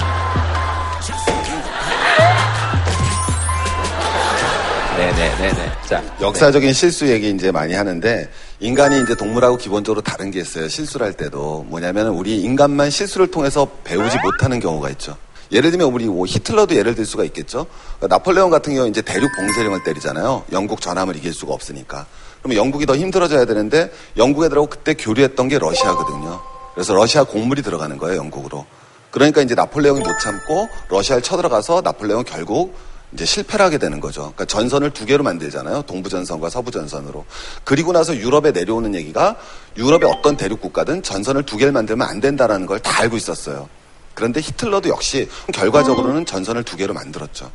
네네네네. 4.99 5.73
자, 5.87 6.03
역사적인 6.21 6.75
실수 6.75 7.09
얘기 7.09 7.31
이제 7.31 7.51
많이 7.51 7.73
하는데 7.73 8.29
인간이 8.61 9.01
이제 9.01 9.15
동물하고 9.15 9.57
기본적으로 9.57 10.03
다른 10.03 10.31
게 10.31 10.41
있어요. 10.41 10.69
실수를 10.69 11.07
할 11.07 11.15
때도 11.15 11.65
뭐냐면 11.67 12.09
우리 12.09 12.43
인간만 12.43 12.91
실수를 12.91 13.31
통해서 13.31 13.67
배우지 13.85 14.19
못하는 14.23 14.61
경우가 14.61 14.91
있죠. 14.91 15.17
예를 15.53 15.71
들면 15.71 15.89
우리 15.93 16.07
뭐 16.07 16.27
히틀러도 16.27 16.75
예를 16.77 16.95
들 16.95 17.05
수가 17.05 17.25
있겠죠. 17.25 17.67
그러니까 17.99 18.17
나폴레옹 18.17 18.51
같은 18.51 18.75
경우 18.75 18.89
이제 18.89 19.03
대륙 19.03 19.31
봉쇄령을 19.37 19.83
때리잖아요. 19.85 20.45
영국 20.53 20.81
전함을 20.81 21.17
이길 21.17 21.33
수가 21.33 21.53
없으니까. 21.53 22.07
그러면 22.43 22.57
영국이 22.57 22.87
더 22.87 22.97
힘들어져야 22.97 23.45
되는데 23.45 23.91
영국 24.17 24.45
애들하고 24.45 24.69
그때 24.69 24.95
교류했던 24.95 25.49
게 25.49 25.59
러시아거든요. 25.59 26.41
그래서 26.75 26.95
러시아 26.95 27.25
곡물이 27.25 27.63
들어가는 27.63 27.99
거예요, 27.99 28.17
영국으로. 28.19 28.65
그러니까 29.11 29.43
이제 29.43 29.55
나폴레옹이 29.57 30.01
못 30.01 30.19
참고 30.23 30.69
러시아를 30.89 31.23
쳐들어가서 31.23 31.81
나폴레옹은 31.83 32.25
결국 32.25 32.75
이제 33.13 33.25
실패를 33.25 33.67
하게 33.67 33.79
되는 33.79 33.99
거죠. 34.01 34.21
그러니까 34.21 34.45
전선을 34.45 34.93
두 34.93 35.05
개로 35.05 35.25
만들잖아요. 35.25 35.83
동부전선과 35.83 36.49
서부전선으로. 36.49 37.25
그리고 37.65 37.91
나서 37.93 38.15
유럽에 38.17 38.53
내려오는 38.53 38.95
얘기가 38.95 39.35
유럽의 39.77 40.09
어떤 40.09 40.37
대륙 40.37 40.61
국가든 40.61 41.03
전선을 41.03 41.43
두 41.43 41.57
개를 41.57 41.73
만들면 41.73 42.07
안 42.07 42.21
된다라는 42.21 42.67
걸 42.67 42.79
다 42.79 43.01
알고 43.01 43.17
있었어요. 43.17 43.69
그런데 44.15 44.41
히틀러도 44.41 44.89
역시 44.89 45.29
결과적으로는 45.53 46.27
전선을 46.27 46.65
두 46.65 46.77
개로 46.77 46.95
만들었죠. 46.95 47.51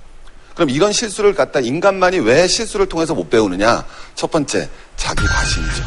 그럼 0.56 0.70
이런 0.70 0.92
실수를 0.94 1.36
갖다 1.36 1.60
인간만이 1.60 2.20
왜 2.20 2.48
실수를 2.48 2.88
통해서 2.88 3.14
못 3.14 3.30
배우느냐? 3.30 3.86
첫 4.16 4.32
번째, 4.32 4.70
자기 4.96 5.26
과신이죠. 5.26 5.84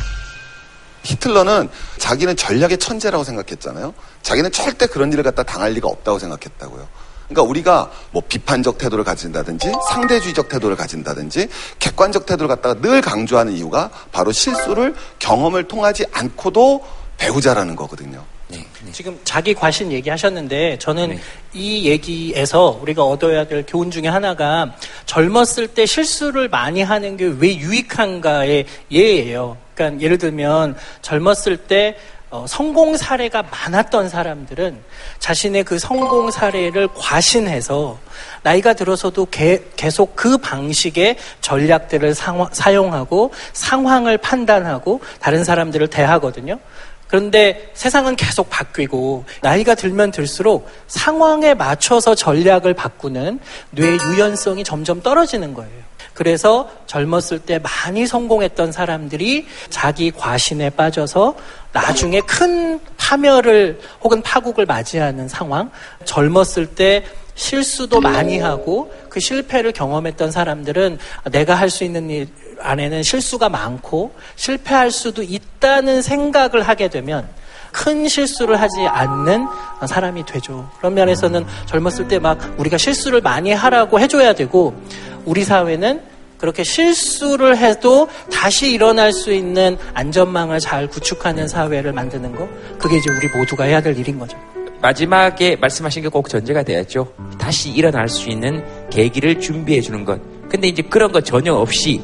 히틀러는 1.05 1.71
자기는 1.97 2.37
전략의 2.37 2.79
천재라고 2.79 3.25
생각했잖아요. 3.25 3.95
자기는 4.23 4.53
절대 4.53 4.87
그런 4.87 5.11
일을 5.13 5.25
갖다 5.25 5.43
당할 5.43 5.73
리가 5.73 5.89
없다고 5.89 6.19
생각했다고요. 6.19 6.87
그러니까 7.29 7.43
우리가 7.43 7.91
뭐 8.11 8.23
비판적 8.27 8.79
태도를 8.79 9.05
가진다든지 9.05 9.73
상대주의적 9.91 10.49
태도를 10.49 10.77
가진다든지 10.77 11.49
객관적 11.79 12.27
태도를 12.27 12.49
갖다가 12.49 12.81
늘 12.81 13.01
강조하는 13.01 13.53
이유가 13.55 13.91
바로 14.13 14.33
실수를 14.33 14.95
경험을 15.19 15.69
통하지 15.69 16.07
않고도 16.13 16.85
배우자라는 17.19 17.77
거거든요. 17.77 18.25
지금 18.93 19.19
자기 19.25 19.53
과신 19.55 19.93
얘기하셨는데 19.93 20.79
저는 20.79 21.11
네. 21.11 21.19
이 21.53 21.87
얘기에서 21.89 22.79
우리가 22.81 23.05
얻어야 23.05 23.47
될 23.47 23.65
교훈 23.67 23.91
중에 23.91 24.09
하나가 24.09 24.75
젊었을 25.07 25.69
때 25.69 25.85
실수를 25.85 26.49
많이 26.49 26.83
하는 26.83 27.17
게 27.17 27.27
왜 27.27 27.57
유익한가의 27.57 28.65
예예요. 28.91 29.57
그러니까 29.75 30.03
예를 30.03 30.17
들면 30.19 30.77
젊었을 31.03 31.57
때 31.59 31.97
어, 32.31 32.45
성공 32.47 32.95
사례가 32.97 33.43
많았던 33.45 34.11
사람들은 34.11 34.79
자신의 35.19 35.65
그 35.65 35.79
성공 35.79 36.31
사례를 36.31 36.89
과신해서 36.95 37.99
나이가 38.43 38.75
들어서도 38.75 39.27
개- 39.31 39.63
계속 39.77 40.15
그 40.15 40.37
방식의 40.37 41.17
전략들을 41.41 42.13
상화- 42.15 42.51
사용하고 42.53 43.33
상황을 43.55 44.19
판단하고 44.19 45.01
다른 45.21 45.43
사람들을 45.43 45.87
대하거든요. 45.89 46.59
그런데 47.09 47.71
세상은 47.75 48.14
계속 48.16 48.49
바뀌고 48.51 49.25
나이가 49.40 49.75
들면 49.75 50.12
들수록 50.12 50.68
상황에 50.87 51.55
맞춰서 51.55 52.14
전략을 52.14 52.75
바꾸는 52.75 53.40
뇌의 53.71 53.99
유연성이 54.12 54.62
점점 54.62 55.01
떨어지는 55.03 55.55
거예요. 55.55 55.88
그래서 56.12 56.68
젊었을 56.87 57.38
때 57.38 57.61
많이 57.61 58.07
성공했던 58.07 58.73
사람들이 58.73 59.47
자기 59.71 60.11
과신에 60.11 60.68
빠져서 60.71 61.37
나중에 61.73 62.21
큰 62.21 62.81
파멸을 62.97 63.81
혹은 64.03 64.21
파국을 64.21 64.66
맞이하는 64.66 65.29
상황, 65.29 65.71
젊었을 66.05 66.66
때 66.75 67.05
실수도 67.37 68.01
많이 68.01 68.40
하고 68.40 68.92
그 69.09 69.21
실패를 69.21 69.71
경험했던 69.73 70.33
사람들은 70.33 70.99
내가 71.31 71.55
할 71.55 71.71
수 71.71 71.85
있는 71.85 72.11
일 72.11 72.27
안에는 72.61 73.03
실수가 73.03 73.49
많고 73.49 74.12
실패할 74.37 74.90
수도 74.90 75.23
있다는 75.23 76.03
생각을 76.03 76.62
하게 76.62 76.88
되면 76.88 77.29
큰 77.73 78.09
실수를 78.09 78.61
하지 78.61 78.87
않는 78.87 79.47
사람이 79.87 80.25
되죠. 80.27 80.68
그런 80.79 80.94
면에서는 80.94 81.44
젊었을 81.66 82.09
때 82.09 82.18
막 82.18 82.38
우리가 82.59 82.79
실수를 82.79 83.21
많이 83.21 83.53
하라고 83.53 84.01
해줘야 84.01 84.33
되고 84.33 84.75
우리 85.25 85.44
사회는 85.44 86.01
그렇게 86.38 86.62
실수를 86.64 87.57
해도 87.57 88.09
다시 88.33 88.71
일어날 88.73 89.12
수 89.12 89.33
있는 89.33 89.77
안전망을 89.94 90.61
잘 90.61 90.87
구축하는 90.88 91.49
사회를 91.49 91.92
만드는 91.92 92.35
거 92.37 92.49
그게 92.79 92.97
이제 92.97 93.11
우리 93.11 93.29
모두가 93.37 93.64
해야 93.64 93.81
될 93.81 93.97
일인 93.99 94.18
거죠. 94.18 94.38
마지막에 94.81 95.57
말씀하신 95.57 96.05
게 96.05 96.09
꼭 96.09 96.29
전제가 96.29 96.62
돼야죠. 96.62 97.12
다시 97.38 97.71
일어날 97.71 98.09
수 98.09 98.29
있는 98.31 98.64
계기를 98.90 99.40
준비해 99.40 99.81
주는 99.81 100.05
것. 100.05 100.21
근데 100.49 100.68
이제 100.68 100.81
그런 100.83 101.11
거 101.12 101.21
전혀 101.21 101.53
없이 101.53 102.01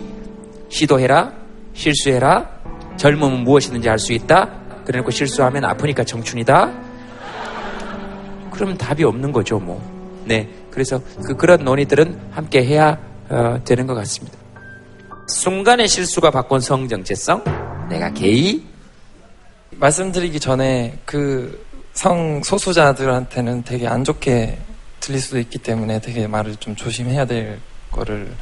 시도해라, 0.68 1.32
실수해라, 1.74 2.48
젊음은 2.96 3.40
무엇이든지 3.44 3.88
할수 3.88 4.12
있다. 4.12 4.50
그래 4.84 4.98
놓고 4.98 5.10
실수하면 5.10 5.64
아프니까 5.64 6.04
청춘이다. 6.04 6.72
그러면 8.50 8.76
답이 8.78 9.04
없는 9.04 9.32
거죠, 9.32 9.58
뭐. 9.58 9.82
네. 10.24 10.48
그래서 10.70 11.00
그, 11.26 11.36
그런 11.36 11.64
논의들은 11.64 12.18
함께 12.30 12.64
해야 12.64 12.98
어, 13.28 13.60
되는 13.64 13.86
것 13.86 13.94
같습니다. 13.94 14.38
순간의 15.28 15.88
실수가 15.88 16.30
바꾼 16.30 16.60
성정체성. 16.60 17.42
내가 17.88 18.12
게이. 18.12 18.64
말씀드리기 19.72 20.38
전에 20.38 20.98
그 21.04 21.64
성소수자들한테는 21.94 23.64
되게 23.64 23.86
안 23.86 24.04
좋게 24.04 24.58
들릴 25.00 25.20
수도 25.20 25.38
있기 25.38 25.58
때문에 25.58 26.00
되게 26.00 26.26
말을 26.26 26.56
좀 26.56 26.74
조심해야 26.74 27.24
될 27.26 27.58
거를 27.90 28.26
좀 28.26 28.34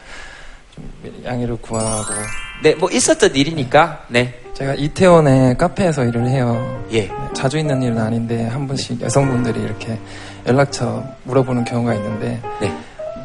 양해를 1.24 1.56
구하고. 1.56 2.14
네, 2.62 2.74
뭐 2.74 2.90
있었던 2.90 3.34
일이니까. 3.34 4.04
네. 4.08 4.42
제가 4.54 4.74
이태원에 4.74 5.54
카페에서 5.54 6.04
일을 6.04 6.28
해요. 6.28 6.84
예. 6.92 7.10
자주 7.34 7.58
있는 7.58 7.82
일은 7.82 7.98
아닌데 7.98 8.46
한 8.46 8.66
번씩 8.66 9.00
여성분들이 9.00 9.60
이렇게 9.60 9.98
연락처 10.46 11.02
물어보는 11.24 11.64
경우가 11.64 11.94
있는데 11.94 12.40
네. 12.60 12.72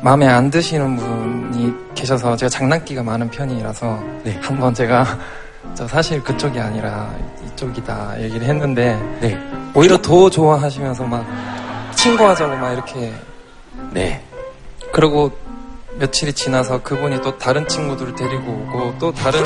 마음에 0.02 0.26
안 0.28 0.50
드시는 0.50 0.96
분이 0.96 1.74
계셔서 1.96 2.36
제가 2.36 2.50
장난기가 2.50 3.04
많은 3.04 3.30
편이라서 3.30 4.04
네. 4.24 4.40
한번 4.42 4.74
제가 4.74 5.06
저 5.76 5.88
사실 5.88 6.24
그쪽이 6.24 6.60
아니라 6.60 7.14
이쪽이다 7.46 8.22
얘기를 8.22 8.48
했는데 8.48 8.98
네. 9.20 9.38
오히려 9.76 9.98
더 9.98 10.30
좋아하시면서 10.30 11.04
막 11.04 11.26
친구하자고 11.94 12.56
막 12.56 12.72
이렇게 12.72 13.12
네. 13.92 14.24
그리고 14.94 15.32
며칠이 16.00 16.34
지나서 16.34 16.82
그분이 16.84 17.22
또 17.22 17.38
다른 17.38 17.68
친구들을 17.68 18.16
데리고 18.16 18.52
오고 18.52 18.96
또 19.00 19.12
다른 19.12 19.44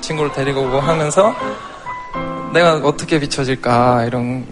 친구를 0.00 0.32
데리고 0.32 0.62
오고 0.62 0.80
하면서 0.80 1.34
내가 2.52 2.74
어떻게 2.76 3.18
비춰질까 3.18 4.04
이런 4.04 4.46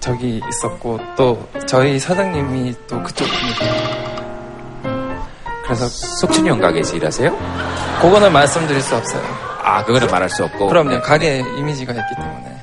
적이 0.00 0.40
있었고 0.48 1.00
또 1.16 1.48
저희 1.66 1.98
사장님이 1.98 2.74
또 2.88 3.02
그쪽 3.02 3.26
분이세요. 3.26 4.06
그래서 5.64 5.88
석춘이 5.88 6.48
형 6.48 6.60
가게에서 6.60 6.96
일하세요? 6.96 7.36
그거는 8.00 8.32
말씀드릴 8.32 8.80
수 8.80 8.94
없어요. 8.94 9.22
아, 9.62 9.84
그거는 9.84 10.08
말할 10.08 10.28
수 10.28 10.44
없고. 10.44 10.68
그럼요. 10.68 11.00
가게 11.00 11.38
이미지가 11.58 11.92
있기 11.92 12.14
때문에. 12.14 12.56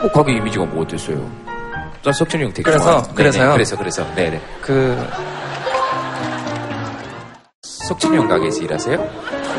어, 0.00 0.08
가게 0.08 0.32
이미지가 0.32 0.64
뭐 0.66 0.82
어땠어요? 0.82 1.16
난 2.04 2.12
석준이 2.12 2.42
형 2.44 2.52
되게 2.52 2.62
그래서-. 2.62 3.02
그래서요? 3.14 3.42
네네, 3.42 3.52
그래서 3.54 3.76
그래서 3.76 4.14
네네. 4.14 4.40
그 4.60 5.08
형 8.16 8.28
가게에서 8.28 8.60
일하세요? 8.62 9.10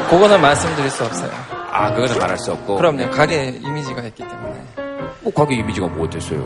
그거는 0.10 0.42
말씀드릴 0.42 0.90
수 0.90 1.04
없어요. 1.04 1.30
아, 1.72 1.92
그거는 1.94 2.18
말할 2.20 2.38
수 2.38 2.52
없고. 2.52 2.76
그럼요. 2.78 3.10
가게 3.12 3.48
이미지가 3.62 4.02
있기 4.04 4.24
때문에. 4.24 4.54
어, 5.26 5.30
가게 5.36 5.56
이미지가 5.56 5.88
뭐 5.88 6.06
어땠어요? 6.06 6.40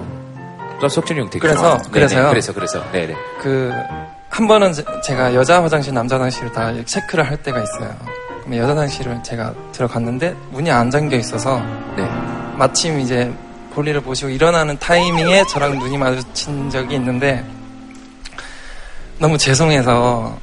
난 0.80 0.90
석준이 0.90 1.20
형 1.20 1.30
되게 1.30 1.40
그래서- 1.40 1.60
좋아하는데. 1.62 1.90
그래서요? 1.92 2.20
네네, 2.20 2.30
그래서 2.30 2.54
그래서 2.54 2.92
네네. 2.92 3.16
그 3.42 3.74
한 4.30 4.46
번은 4.48 4.72
제- 4.74 4.84
제가 5.04 5.34
여자 5.34 5.64
화장실, 5.64 5.94
남자 5.94 6.16
화장실을 6.16 6.52
다 6.52 6.72
체크를 6.86 7.28
할 7.28 7.38
때가 7.38 7.60
있어요. 7.60 7.96
그럼 8.44 8.58
여자 8.58 8.70
화장실을 8.72 9.24
제가 9.24 9.54
들어갔는데 9.72 10.36
문이 10.52 10.70
안 10.70 10.92
잠겨 10.92 11.16
있어서 11.16 11.60
네. 11.96 12.04
마침 12.56 13.00
이제 13.00 13.34
볼일을 13.74 14.02
보시고 14.02 14.30
일어나는 14.30 14.78
타이밍에 14.80 15.44
저랑 15.46 15.80
눈이 15.80 15.98
마주친 15.98 16.70
적이 16.70 16.96
있는데 16.96 17.44
너무 19.18 19.38
죄송해서 19.40 20.38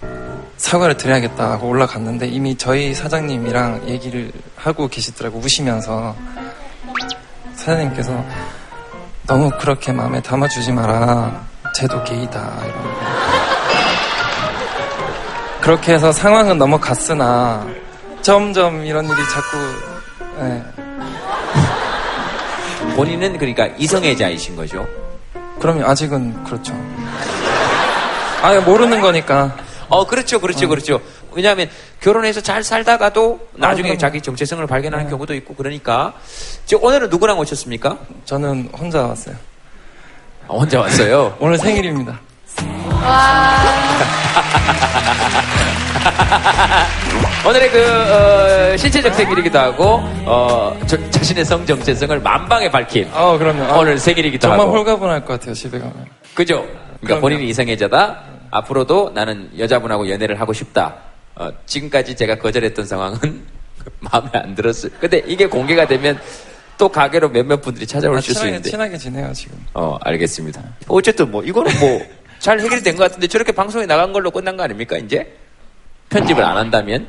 사과를 0.56 0.96
드려야겠다 0.96 1.52
하고 1.52 1.68
올라갔는데 1.68 2.26
이미 2.28 2.56
저희 2.56 2.94
사장님이랑 2.94 3.88
얘기를 3.88 4.32
하고 4.56 4.88
계시더라고 4.88 5.38
우시면서 5.38 6.14
사장님께서 7.54 8.24
너무 9.26 9.50
그렇게 9.58 9.92
마음에 9.92 10.20
담아주지 10.22 10.72
마라 10.72 11.44
쟤도 11.74 12.04
게이다 12.04 12.60
이러고 12.64 12.88
그렇게 15.60 15.94
해서 15.94 16.12
상황은 16.12 16.58
넘어갔으나 16.58 17.66
점점 18.22 18.84
이런 18.84 19.06
일이 19.06 19.16
자꾸 19.32 19.56
예. 20.40 20.62
본인은 22.96 23.38
그러니까 23.38 23.66
이성애자이신 23.78 24.56
거죠? 24.56 24.86
그러면 25.58 25.88
아직은 25.88 26.44
그렇죠. 26.44 26.74
아 28.42 28.60
모르는 28.60 29.00
거니까. 29.00 29.56
어, 29.88 30.06
그렇죠, 30.06 30.40
그렇죠, 30.40 30.68
그렇죠. 30.68 31.00
왜냐하면 31.32 31.68
결혼해서 32.00 32.40
잘 32.40 32.62
살다가도 32.62 33.48
나중에 33.54 33.88
그럼요. 33.88 33.98
자기 33.98 34.20
정체성을 34.20 34.64
발견하는 34.66 35.08
경우도 35.10 35.34
있고 35.34 35.54
그러니까. 35.54 36.14
지금 36.66 36.84
오늘은 36.84 37.10
누구랑 37.10 37.38
오셨습니까? 37.38 37.98
저는 38.24 38.70
혼자 38.78 39.02
왔어요. 39.06 39.34
아, 40.48 40.54
혼자 40.54 40.80
왔어요. 40.80 41.36
오늘 41.40 41.58
생일입니다. 41.58 42.20
오늘의 47.46 47.70
그 47.70 48.72
어, 48.72 48.76
신체적 48.76 49.14
생일이기도 49.14 49.58
하고 49.58 50.00
어, 50.24 50.78
저- 50.86 51.10
자신의 51.10 51.44
성 51.44 51.64
정체성을 51.66 52.18
만방에 52.20 52.70
밝힌 52.70 53.08
어, 53.12 53.36
그럼요. 53.38 53.78
오늘 53.78 53.98
생일이기도 53.98 54.42
정말 54.48 54.60
하고 54.60 54.72
홀가분할 54.78 55.24
것 55.24 55.34
같아요, 55.38 55.54
집에 55.54 55.78
가면. 55.78 56.06
그죠? 56.34 56.62
그러니까 56.62 56.98
그럼요. 57.02 57.20
본인이 57.20 57.48
이성애자다. 57.50 58.18
앞으로도 58.58 59.10
나는 59.14 59.50
여자분하고 59.58 60.08
연애를 60.08 60.40
하고 60.40 60.52
싶다. 60.52 60.94
어, 61.34 61.50
지금까지 61.66 62.14
제가 62.14 62.36
거절했던 62.36 62.86
상황은 62.86 63.18
마음에 63.98 64.30
안 64.34 64.54
들었어요. 64.54 64.92
근데 65.00 65.22
이게 65.26 65.46
공개가 65.46 65.86
되면 65.86 66.18
또 66.78 66.88
가게로 66.88 67.30
몇몇 67.30 67.60
분들이 67.60 67.84
찾아올 67.86 68.16
아, 68.16 68.20
수 68.20 68.28
친하게, 68.32 68.48
있는데. 68.48 68.70
친하게 68.70 68.96
지내요, 68.98 69.32
지금. 69.32 69.58
어, 69.74 69.98
알겠습니다. 70.02 70.62
어쨌든 70.88 71.30
뭐 71.30 71.42
이거는 71.42 71.78
뭐 71.80 72.24
잘 72.40 72.60
해결이 72.60 72.82
된 72.82 72.94
것 72.96 73.04
같은데 73.04 73.26
저렇게 73.26 73.52
방송에 73.52 73.86
나간 73.86 74.12
걸로 74.12 74.30
끝난 74.30 74.54
거 74.54 74.62
아닙니까 74.64 74.98
이제? 74.98 75.34
편집을 76.10 76.44
안 76.44 76.58
한다면? 76.58 77.06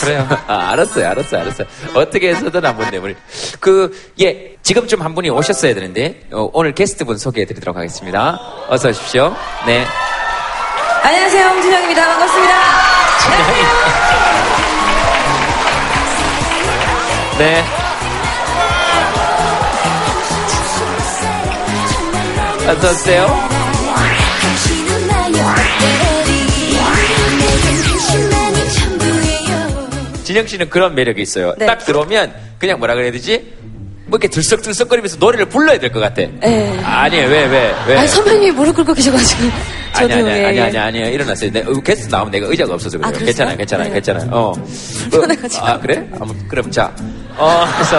그래요. 0.00 0.26
아, 0.46 0.70
알았어요, 0.72 1.08
알았어요, 1.08 1.40
알았어요. 1.42 1.66
어떻게 1.94 2.30
해서든 2.30 2.64
한번 2.64 2.90
내버리. 2.90 3.16
그, 3.60 3.92
예, 4.20 4.56
지금쯤 4.62 5.02
한 5.02 5.14
분이 5.14 5.30
오셨어야 5.30 5.74
되는데, 5.74 6.22
어, 6.32 6.48
오늘 6.52 6.74
게스트분 6.74 7.18
소개해 7.18 7.46
드리도록 7.46 7.76
하겠습니다. 7.76 8.38
어서 8.68 8.88
오십시오. 8.88 9.34
네. 9.66 9.86
안녕하세요, 11.02 11.46
홍진영입니다. 11.48 12.06
반갑습니다. 12.06 12.54
네. 17.38 17.64
어서 22.68 22.90
오세요. 22.90 23.26
진영 30.36 30.46
씨는 30.46 30.68
그런 30.68 30.94
매력이 30.94 31.22
있어요. 31.22 31.54
네. 31.56 31.64
딱 31.64 31.78
들어오면 31.78 32.30
그냥 32.58 32.78
뭐라 32.78 32.94
그래야 32.94 33.10
되지? 33.10 33.54
뭐 34.04 34.18
이렇게 34.18 34.28
들썩들썩거리면서 34.28 35.16
노래를 35.18 35.46
불러야 35.46 35.78
될 35.78 35.90
것 35.90 35.98
같아. 35.98 36.22
네. 36.40 36.78
아니에요, 36.84 37.26
왜, 37.28 37.46
왜, 37.46 37.74
왜? 37.88 37.96
아니, 37.98 38.06
선배님이 38.08 38.50
무릎 38.52 38.76
꿇고 38.76 38.92
계셔가지고. 38.92 39.42
아니, 39.44 40.08
저도 40.10 40.14
아니, 40.14 40.38
예, 40.38 40.44
아니, 40.44 40.56
예. 40.58 40.62
아니, 40.62 40.78
아니, 40.78 40.98
일어났어요. 41.10 41.50
내, 41.50 41.60
어, 41.62 41.72
게스트 41.80 42.14
나오면 42.14 42.30
내가 42.32 42.46
의자가 42.48 42.74
없어서 42.74 42.98
그래요. 42.98 43.12
아? 43.16 43.18
괜찮아요, 43.18 43.56
괜찮아요, 43.56 43.88
네. 43.88 43.94
괜찮아요. 43.94 44.30
어. 44.30 44.52
어, 44.52 44.56
아, 45.62 45.78
그래? 45.80 46.06
아무, 46.20 46.34
그럼 46.48 46.70
자. 46.70 46.92
어, 47.38 47.64
그래서, 47.74 47.98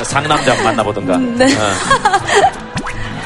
어, 0.00 0.02
상남자 0.04 0.50
한번 0.50 0.64
만나보던가. 0.64 1.16
네. 1.18 1.44
어. 1.54 1.72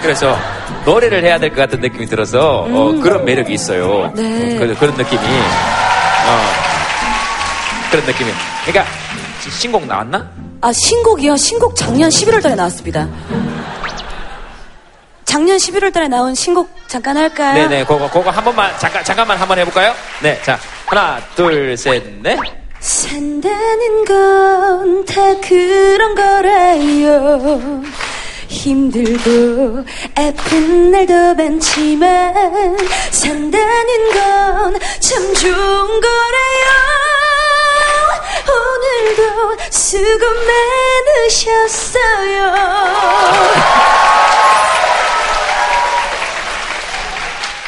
그래서, 0.03 0.39
노래를 0.85 1.25
해야 1.25 1.39
될 1.39 1.49
것 1.49 1.57
같은 1.57 1.81
느낌이 1.81 2.05
들어서, 2.07 2.59
어, 2.71 2.91
음. 2.91 3.01
그런 3.01 3.25
매력이 3.25 3.55
있어요. 3.55 4.13
네. 4.15 4.57
그, 4.59 4.75
그런 4.79 4.95
느낌이, 4.97 5.21
어, 5.23 6.72
그런 7.93 8.05
느낌이. 8.07 8.31
그러니까, 8.65 8.91
시- 9.43 9.51
신곡 9.51 9.87
나왔나? 9.87 10.29
아, 10.63 10.73
신곡이요? 10.73 11.37
신곡 11.37 11.77
작년 11.77 12.09
11월 12.11 12.43
달에 12.43 12.55
나왔습니다. 12.55 13.07
작년 15.25 15.57
11월 15.57 15.93
달에 15.93 16.09
나온 16.09 16.35
신곡 16.35 16.69
잠깐 16.89 17.17
할까요? 17.17 17.55
네네, 17.55 17.85
그거, 17.85 18.09
그거 18.11 18.31
한 18.31 18.43
번만, 18.45 18.71
잠깐, 18.79 19.03
잠깐만 19.05 19.37
한번 19.39 19.59
해볼까요? 19.59 19.95
네, 20.23 20.41
자, 20.43 20.59
하나, 20.87 21.21
둘, 21.37 21.77
셋, 21.77 22.03
넷. 22.23 22.39
산다는 22.81 24.05
건 24.07 25.05
다 25.05 25.15
그런 25.47 26.15
거라요. 26.15 27.83
힘들고 28.49 29.85
아픈 30.15 30.91
날도 30.91 31.35
많지만 31.35 32.35
산다는 33.11 34.13
건 34.13 34.75
참 35.01 35.35
좋은 35.35 36.01
거라요. 36.01 37.12
오늘도 38.93 39.57
수고 39.71 40.27
많으셨어요. 41.27 42.53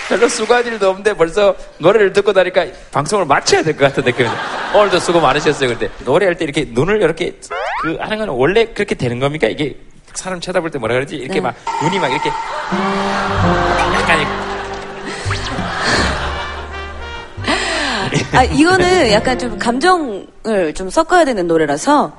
별로 0.09 0.29
수고할 0.29 0.66
일도 0.66 0.91
없는데 0.91 1.14
벌써 1.14 1.57
노래를 1.79 2.12
듣고 2.12 2.33
나니까 2.33 2.66
방송을 2.93 3.25
마쳐야 3.25 3.62
될 3.62 3.75
것 3.75 3.87
같은 3.87 4.05
느낌이 4.05 4.29
오늘도 4.75 5.01
수고 5.01 5.20
많으셨어요. 5.20 5.70
근데 5.70 5.89
노래할 6.05 6.37
때 6.37 6.45
이렇게 6.45 6.66
눈을 6.68 7.01
이렇게 7.01 7.33
그 7.83 7.97
하는 7.99 8.18
건 8.18 8.29
원래 8.29 8.66
그렇게 8.66 8.95
되는 8.95 9.18
겁니까? 9.18 9.47
이게 9.49 9.77
사람 10.12 10.41
쳐다볼 10.41 10.70
때 10.70 10.79
뭐라 10.79 10.95
그러지? 10.95 11.16
이렇게 11.16 11.35
네. 11.35 11.41
막 11.41 11.55
눈이 11.83 11.99
막 11.99 12.09
이렇게 12.09 12.31
아, 18.33 18.45
이거는 18.45 19.11
약간 19.12 19.39
좀 19.39 19.59
감정을 19.59 20.75
좀 20.75 20.91
섞어야 20.91 21.25
되는 21.25 21.47
노래라서 21.47 22.12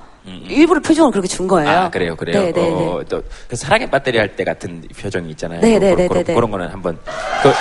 일부러 0.48 0.80
표정을 0.82 1.12
그렇게 1.12 1.28
준 1.28 1.48
거예요. 1.48 1.70
아 1.70 1.90
그래요 1.90 2.16
그래요. 2.16 2.42
네, 2.42 2.52
네, 2.52 2.62
네. 2.70 2.70
어, 2.88 3.04
또 3.08 3.22
그 3.48 3.56
사랑의 3.56 3.90
배터리 3.92 4.18
할 4.18 4.36
때 4.36 4.44
같은 4.44 4.84
표정이 5.00 5.30
있잖아요. 5.32 5.62
네, 5.62 5.78
네, 5.80 5.94
그, 5.96 6.02
네, 6.02 6.08
그, 6.08 6.14
네, 6.16 6.24
네. 6.24 6.34
그런 6.34 6.50
거는 6.52 6.68
한번 6.70 6.98
그, 7.44 7.52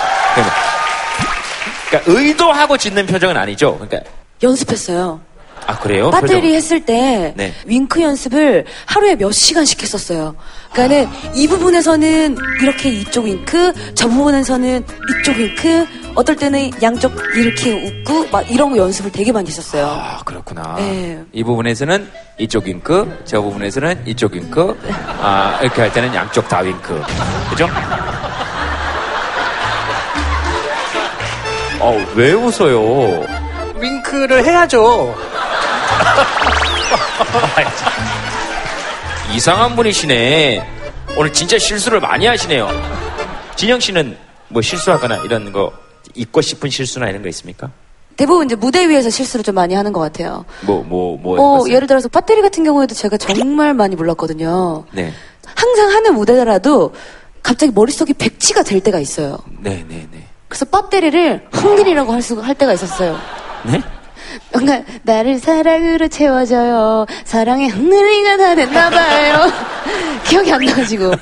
그러니까 1.88 2.12
의도하고 2.12 2.76
짓는 2.76 3.06
표정은 3.06 3.36
아니죠. 3.36 3.78
그러니까 3.78 4.10
연습했어요. 4.42 5.20
아 5.66 5.78
그래요? 5.78 6.10
배터리 6.10 6.34
표정. 6.34 6.50
했을 6.50 6.84
때 6.84 7.32
네. 7.36 7.52
윙크 7.66 8.02
연습을 8.02 8.64
하루에 8.86 9.16
몇 9.16 9.32
시간씩 9.32 9.82
했었어요. 9.82 10.34
그러니까는 10.72 11.08
이 11.34 11.46
부분에서는 11.48 12.36
이렇게 12.62 12.88
이쪽 12.90 13.24
윙크, 13.26 13.72
저 13.94 14.08
부분에서는 14.08 14.84
이쪽 15.20 15.36
윙크, 15.36 15.86
어떨 16.16 16.36
때는 16.36 16.70
양쪽 16.82 17.12
이렇게 17.36 17.72
웃고 17.72 18.28
막 18.30 18.50
이런 18.50 18.70
거 18.70 18.76
연습을 18.78 19.10
되게 19.12 19.32
많이 19.32 19.48
했었어요. 19.48 19.86
아 19.86 20.20
그렇구나. 20.24 20.74
네. 20.76 21.22
이 21.32 21.42
부분에서는 21.44 22.08
이쪽 22.38 22.66
윙크, 22.66 23.22
저 23.24 23.40
부분에서는 23.40 24.02
이쪽 24.06 24.34
윙크, 24.34 24.78
아 25.20 25.58
이렇게 25.62 25.80
할 25.82 25.92
때는 25.92 26.14
양쪽 26.14 26.48
다 26.48 26.58
윙크, 26.60 27.02
그죠? 27.50 27.68
어왜 31.80 32.32
웃어요? 32.32 33.26
윙크를 33.80 34.44
해야죠. 34.44 35.14
이상한 39.34 39.74
분이시네. 39.76 40.66
오늘 41.16 41.32
진짜 41.32 41.58
실수를 41.58 42.00
많이 42.00 42.26
하시네요. 42.26 42.68
진영 43.56 43.80
씨는 43.80 44.16
뭐 44.48 44.62
실수하거나 44.62 45.18
이런 45.18 45.52
거 45.52 45.72
잊고 46.14 46.40
싶은 46.40 46.70
실수나 46.70 47.08
이런 47.08 47.22
거 47.22 47.28
있습니까? 47.28 47.70
대부분 48.16 48.46
이제 48.46 48.54
무대 48.54 48.88
위에서 48.88 49.10
실수를 49.10 49.42
좀 49.44 49.56
많이 49.56 49.74
하는 49.74 49.92
것 49.92 50.00
같아요. 50.00 50.44
뭐 50.62 50.84
뭐 50.84 51.16
뭐. 51.18 51.62
어, 51.64 51.68
예를 51.68 51.88
들어서 51.88 52.08
배터리 52.08 52.42
같은 52.42 52.62
경우에도 52.62 52.94
제가 52.94 53.16
정말 53.16 53.74
많이 53.74 53.96
몰랐거든요. 53.96 54.84
네, 54.92 55.12
항상 55.56 55.90
하는 55.90 56.14
무대라도 56.14 56.94
갑자기 57.42 57.72
머릿속이 57.72 58.14
백지가 58.14 58.62
될 58.62 58.80
때가 58.80 59.00
있어요. 59.00 59.38
네, 59.60 59.84
네, 59.88 60.06
네. 60.12 60.28
그래서 60.48 60.64
배터리를 60.66 61.48
흥민이라고 61.50 62.12
할, 62.12 62.22
수, 62.22 62.40
할 62.40 62.54
때가 62.54 62.72
있었어요. 62.74 63.18
네? 63.64 63.82
뭔가 64.52 64.82
나를 65.02 65.38
사랑으로 65.38 66.08
채워줘요. 66.08 67.06
사랑의 67.24 67.68
흥민이가 67.68 68.36
다 68.36 68.54
됐나봐요. 68.54 69.52
기억이 70.26 70.52
안 70.52 70.64
나가지고. 70.64 71.12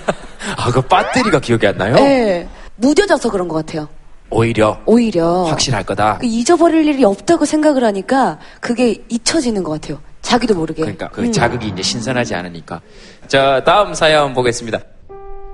아, 0.57 0.71
그 0.73 0.81
배터리가 0.83 1.41
기억이 1.41 1.67
안 1.67 1.77
나요? 1.77 1.95
네. 1.95 2.49
무뎌져서 2.77 3.31
그런 3.31 3.49
것 3.49 3.65
같아요. 3.65 3.89
오히려 4.31 4.81
오히려. 4.87 5.45
확실할 5.45 5.85
거다. 5.85 6.19
그 6.19 6.27
잊어버릴 6.27 6.87
일이 6.87 7.05
없다고 7.05 7.45
생각을 7.45 7.85
하니까 7.85 8.39
그게 8.61 9.03
잊혀지는 9.09 9.63
것 9.63 9.73
같아요. 9.81 10.01
자기도 10.23 10.55
모르게. 10.55 10.81
그러니까 10.83 11.09
그 11.09 11.23
음. 11.23 11.33
자극이 11.33 11.69
이제 11.69 11.83
신선하지 11.83 12.35
않으니까. 12.35 12.81
자, 13.29 13.63
다음 13.65 13.93
사연 13.95 14.33
보겠습니다. 14.33 14.79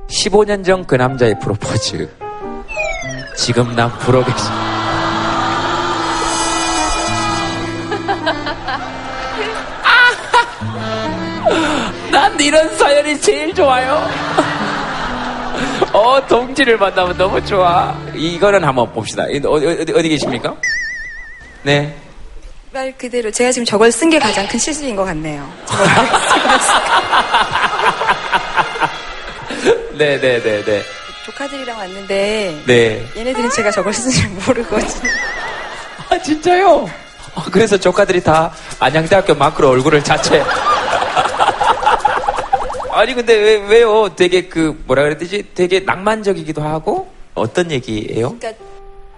15년 0.09 0.65
전 0.65 0.85
그 0.87 0.95
남자의 0.95 1.39
프로포즈. 1.41 2.09
지금 3.37 3.75
난 3.75 3.91
부러겠어. 3.99 4.49
난 4.51 4.68
이런 12.49 12.79
사연이 12.79 13.21
제일 13.21 13.55
좋아요. 13.55 14.09
어, 15.93 16.27
동지를 16.27 16.79
만나면 16.79 17.19
너무 17.19 17.45
좋아. 17.45 17.95
이거는 18.15 18.65
한번 18.65 18.91
봅시다. 18.91 19.25
이- 19.29 19.39
어디, 19.45 19.67
어디, 19.67 19.93
어디 19.93 20.09
계십니까? 20.09 20.55
네. 21.63 21.95
말 22.73 22.91
그대로 22.97 23.31
제가 23.31 23.53
지금 23.53 23.67
저걸 23.67 23.93
쓴 23.93 24.09
게 24.09 24.19
가장 24.19 24.47
큰 24.49 24.59
실수인 24.59 24.97
것 24.97 25.05
같네요. 25.05 25.47
네, 29.99 30.19
네, 30.21 30.41
네, 30.43 30.65
네. 30.65 30.83
조카들이랑 31.27 31.77
왔는데 31.79 32.63
네. 32.67 33.07
얘네들은 33.17 33.51
제가 33.51 33.71
저걸 33.71 33.93
쓸줄 33.93 34.27
모르거든요. 34.47 35.11
아, 36.09 36.19
진짜요? 36.19 36.89
아, 37.35 37.45
그래서 37.53 37.77
조카들이 37.77 38.23
다 38.23 38.51
안양대학교 38.81 39.35
마크로 39.35 39.69
얼굴을 39.69 40.03
자체. 40.03 40.43
아니, 42.99 43.15
근데 43.15 43.35
왜, 43.35 43.57
왜요? 43.69 44.09
되게 44.17 44.49
그, 44.49 44.83
뭐라 44.87 45.03
그래야 45.03 45.17
되지? 45.19 45.45
되게 45.55 45.81
낭만적이기도 45.81 46.63
하고? 46.63 47.09
어떤 47.35 47.71
얘기예요? 47.71 48.37
그러니까 48.39 48.65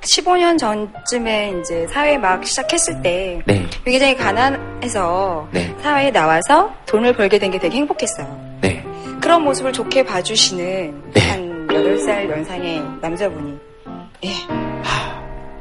15년 0.02 0.58
전쯤에 0.58 1.54
이제 1.60 1.86
사회 1.90 2.18
막 2.18 2.44
시작했을 2.46 3.00
때 3.02 3.40
네. 3.46 3.66
굉장히 3.84 4.16
가난해서 4.16 5.48
네. 5.52 5.74
사회에 5.82 6.10
나와서 6.10 6.74
돈을 6.86 7.14
벌게 7.14 7.38
된 7.38 7.50
게 7.50 7.58
되게 7.58 7.78
행복했어요. 7.78 8.58
네. 8.60 8.84
그런 9.20 9.42
모습을 9.44 9.72
좋게 9.72 10.04
봐주시는 10.04 11.12
한 11.16 11.66
8살 11.68 12.28
연상의 12.30 12.82
남자분이. 13.00 13.58
예. 14.24 14.30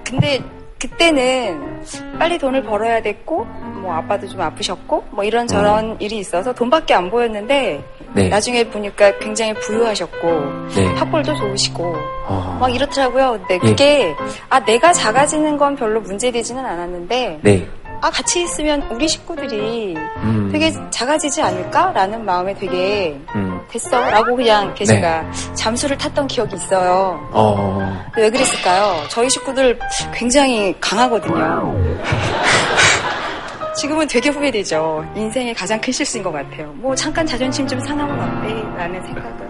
근데 0.03 0.41
그때는 0.79 1.81
빨리 2.17 2.37
돈을 2.37 2.63
벌어야 2.63 3.01
됐고, 3.01 3.45
뭐 3.81 3.93
아빠도 3.93 4.27
좀 4.27 4.39
아프셨고, 4.39 5.05
뭐 5.11 5.23
이런 5.25 5.45
저런 5.45 5.97
일이 5.99 6.17
있어서 6.19 6.53
돈밖에 6.53 6.93
안 6.93 7.09
보였는데, 7.09 7.83
네. 8.13 8.29
나중에 8.29 8.63
보니까 8.63 9.17
굉장히 9.19 9.53
부유하셨고, 9.55 10.27
네. 10.75 10.85
학벌도 10.95 11.35
좋으시고, 11.35 11.95
어. 12.27 12.57
막 12.61 12.73
이렇더라고요. 12.73 13.39
근데 13.47 13.57
그게, 13.59 14.15
아, 14.49 14.63
내가 14.63 14.93
작아지는 14.93 15.57
건 15.57 15.75
별로 15.75 15.99
문제되지는 15.99 16.65
않았는데, 16.65 17.39
네. 17.41 17.67
아, 18.01 18.09
같이 18.09 18.43
있으면 18.43 18.81
우리 18.91 19.07
식구들이 19.07 19.95
음. 20.23 20.49
되게 20.51 20.73
작아지지 20.89 21.41
않을까라는 21.41 22.23
마음에 22.23 22.53
되게 22.53 23.19
음. 23.35 23.59
됐어. 23.69 23.99
라고 24.09 24.35
그냥 24.35 24.65
이렇게 24.65 24.85
네. 24.85 24.95
제가 24.95 25.31
잠수를 25.53 25.97
탔던 25.97 26.27
기억이 26.27 26.55
있어요. 26.55 27.19
어. 27.31 28.05
왜 28.15 28.29
그랬을까요? 28.29 29.03
저희 29.09 29.29
식구들 29.29 29.77
굉장히 30.13 30.75
강하거든요. 30.79 31.75
지금은 33.75 34.07
되게 34.07 34.29
후회되죠. 34.29 35.05
인생의 35.15 35.53
가장 35.53 35.79
큰 35.79 35.93
실수인 35.93 36.23
것 36.23 36.31
같아요. 36.31 36.71
뭐 36.75 36.95
잠깐 36.95 37.25
자존심 37.25 37.67
좀 37.67 37.79
상하면 37.79 38.19
어때? 38.19 38.53
라는 38.77 39.01
생각을 39.03 39.31
하게 39.31 39.45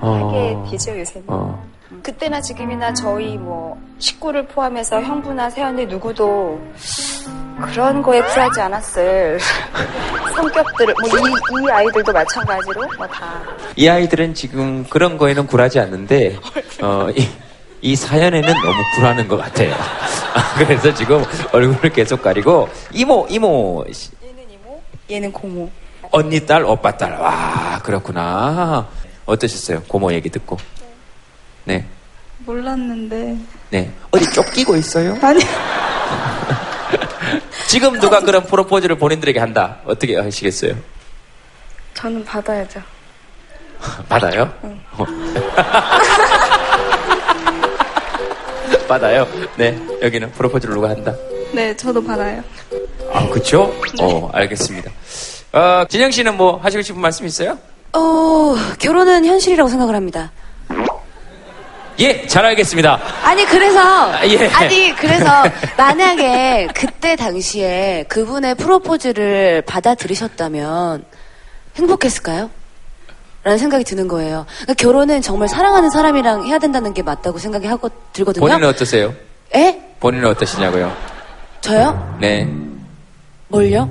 어. 0.00 0.66
되죠, 0.70 0.98
요새는. 0.98 1.24
어. 1.28 1.70
그때나 2.02 2.40
지금이나 2.40 2.92
저희 2.94 3.36
뭐 3.36 3.76
식구를 3.98 4.46
포함해서 4.46 5.02
형부나 5.02 5.50
세연이 5.50 5.86
누구도 5.86 6.60
그런 7.60 8.02
거에 8.02 8.20
굴하지 8.22 8.60
않았을 8.60 9.38
성격들을 10.34 10.94
뭐이 11.00 11.64
이 11.66 11.70
아이들도 11.70 12.12
마찬가지로 12.12 12.82
뭐 12.96 13.06
다 13.06 13.40
이 13.76 13.88
아이들은 13.88 14.34
지금 14.34 14.84
그런 14.90 15.16
거에는 15.16 15.46
굴하지 15.46 15.78
않는데, 15.80 16.36
어, 16.82 17.08
이, 17.16 17.26
이 17.80 17.96
사연에는 17.96 18.42
너무 18.42 18.82
굴하는 18.96 19.28
것 19.28 19.36
같아요. 19.38 19.74
그래서 20.58 20.92
지금 20.92 21.24
얼굴을 21.52 21.90
계속 21.90 22.20
가리고, 22.20 22.68
이모, 22.92 23.26
이모, 23.30 23.84
씨, 23.92 24.10
얘는 25.10 25.32
고모. 25.32 25.70
언니 26.10 26.44
딸, 26.44 26.64
오빠 26.64 26.90
딸. 26.96 27.12
와, 27.12 27.80
그렇구나. 27.82 28.86
어떠셨어요? 29.24 29.82
고모 29.86 30.12
얘기 30.12 30.28
듣고. 30.28 30.58
네. 31.64 31.86
몰랐는데. 32.40 33.36
네. 33.70 33.90
어디 34.10 34.28
쫓기고 34.32 34.76
있어요? 34.76 35.16
아니. 35.22 35.40
지금 37.70 38.00
누가 38.00 38.18
그런 38.18 38.42
프로포즈를 38.42 38.98
본인들에게 38.98 39.38
한다. 39.38 39.76
어떻게 39.84 40.16
하시겠어요? 40.16 40.74
저는 41.94 42.24
받아야죠. 42.24 42.82
받아요? 44.10 44.52
어. 44.62 45.06
받아요? 48.88 49.24
네. 49.56 49.80
여기는 50.02 50.32
프로포즈를 50.32 50.74
누가 50.74 50.88
한다. 50.88 51.14
네, 51.52 51.76
저도 51.76 52.02
받아요. 52.02 52.42
아, 53.12 53.28
그쵸? 53.28 53.72
어, 54.00 54.28
알겠습니다. 54.32 54.90
어, 55.52 55.84
진영 55.88 56.10
씨는 56.10 56.36
뭐 56.36 56.56
하시고 56.56 56.82
싶은 56.82 57.00
말씀 57.00 57.24
있어요? 57.24 57.56
어, 57.92 58.56
결혼은 58.80 59.24
현실이라고 59.24 59.68
생각을 59.70 59.94
합니다. 59.94 60.32
예, 62.00 62.26
잘 62.26 62.44
알겠습니다. 62.46 62.98
아니 63.22 63.44
그래서 63.44 63.80
아, 63.80 64.26
예. 64.26 64.48
아니 64.48 64.94
그래서 64.96 65.26
만약에 65.76 66.68
그때 66.74 67.14
당시에 67.14 68.04
그분의 68.08 68.54
프로포즈를 68.54 69.62
받아들이셨다면 69.66 71.04
행복했을까요? 71.76 72.50
라는 73.42 73.58
생각이 73.58 73.84
드는 73.84 74.08
거예요. 74.08 74.46
그러니까 74.62 74.74
결혼은 74.74 75.22
정말 75.22 75.48
사랑하는 75.48 75.90
사람이랑 75.90 76.46
해야 76.46 76.58
된다는 76.58 76.92
게 76.92 77.02
맞다고 77.02 77.38
생각이 77.38 77.66
하고 77.66 77.90
들거든요. 78.12 78.46
본인은 78.46 78.68
어떠세요? 78.68 79.14
에? 79.54 79.78
본인은 80.00 80.28
어떠시냐고요? 80.28 80.94
저요? 81.60 82.16
네. 82.20 82.48
뭘요? 83.48 83.90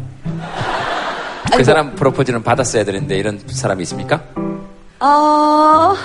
그 1.55 1.63
사람 1.63 1.95
프로포즈는 1.95 2.43
받았어야 2.43 2.83
되는데 2.83 3.17
이런 3.17 3.39
사람이 3.47 3.83
있습니까? 3.83 4.21
어 4.99 5.95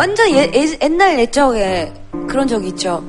완전 0.00 0.30
예- 0.30 0.50
예- 0.54 0.78
옛날 0.80 1.18
옛적에 1.18 1.92
그런 2.26 2.48
적이 2.48 2.68
있죠. 2.68 3.04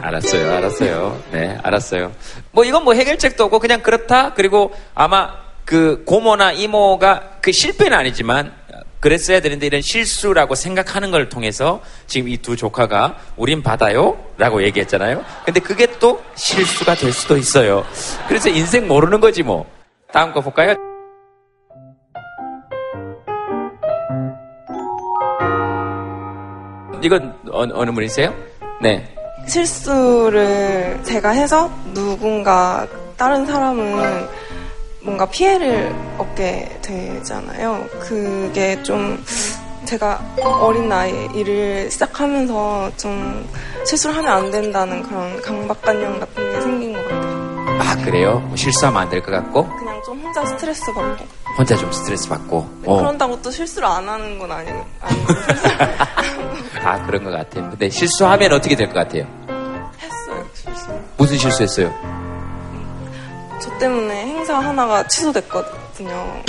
알았어요, 0.00 0.52
알았어요. 0.58 1.20
네, 1.32 1.58
알았어요. 1.60 2.12
뭐 2.52 2.62
이건 2.64 2.84
뭐 2.84 2.94
해결책도 2.94 3.42
없고 3.46 3.58
그냥 3.58 3.82
그렇다. 3.82 4.32
그리고 4.34 4.72
아마 4.94 5.32
그 5.64 6.04
고모나 6.06 6.52
이모가 6.52 7.38
그 7.40 7.50
실패는 7.50 7.98
아니지만 7.98 8.52
그랬어야 9.00 9.40
되는데 9.40 9.66
이런 9.66 9.82
실수라고 9.82 10.54
생각하는 10.54 11.10
걸 11.10 11.28
통해서 11.28 11.80
지금 12.06 12.28
이 12.28 12.36
두 12.36 12.54
조카가 12.54 13.16
우린 13.36 13.60
받아요? 13.64 14.16
라고 14.38 14.62
얘기했잖아요. 14.62 15.24
근데 15.44 15.58
그게 15.58 15.88
또 15.98 16.22
실수가 16.36 16.94
될 16.94 17.12
수도 17.12 17.36
있어요. 17.38 17.84
그래서 18.28 18.48
인생 18.50 18.86
모르는 18.86 19.18
거지 19.18 19.42
뭐. 19.42 19.66
다음 20.12 20.32
거 20.32 20.40
볼까요? 20.42 20.76
이건 27.02 27.34
어느, 27.50 27.72
어느 27.74 27.90
분이세요? 27.92 28.32
네. 28.80 29.06
실수를 29.46 31.00
제가 31.02 31.30
해서 31.30 31.70
누군가 31.94 32.86
다른 33.16 33.46
사람은 33.46 34.28
뭔가 35.02 35.26
피해를 35.26 35.94
얻게 36.18 36.68
되잖아요. 36.82 37.84
그게 38.00 38.82
좀 38.82 39.22
제가 39.86 40.20
어린 40.60 40.88
나이에 40.88 41.28
일을 41.34 41.90
시작하면서 41.90 42.92
좀 42.98 43.48
실수를 43.86 44.16
하면 44.18 44.32
안 44.32 44.50
된다는 44.50 45.02
그런 45.02 45.40
강박관념 45.40 46.20
같은 46.20 46.52
게 46.52 46.60
생긴 46.60 46.92
것 46.92 47.02
같아요. 47.04 47.80
아 47.80 47.96
그래요? 48.04 48.40
뭐 48.46 48.54
실수하면 48.56 49.02
안 49.02 49.08
될 49.10 49.22
것 49.22 49.30
같고 49.32 49.66
그냥 49.78 50.00
좀 50.04 50.20
혼자 50.20 50.44
스트레스 50.44 50.92
받고 50.92 51.24
혼자 51.60 51.76
좀 51.76 51.92
스트레스 51.92 52.26
받고 52.26 52.56
어. 52.86 52.96
그런다고 52.96 53.42
또 53.42 53.50
실수를 53.50 53.86
안 53.86 54.08
하는 54.08 54.38
건 54.38 54.50
아니, 54.50 54.70
아니고 54.70 54.86
아 56.82 57.04
그런 57.04 57.22
것 57.22 57.30
같아요. 57.30 57.68
근데 57.68 57.90
실수하면 57.90 58.50
어떻게 58.54 58.74
될 58.74 58.86
것 58.88 58.94
같아요? 58.94 59.26
했어요 60.00 60.46
실수. 60.54 60.88
무슨 61.18 61.36
실수했어요? 61.36 61.94
저 63.60 63.76
때문에 63.76 64.24
행사 64.24 64.58
하나가 64.58 65.06
취소됐거든요. 65.06 66.42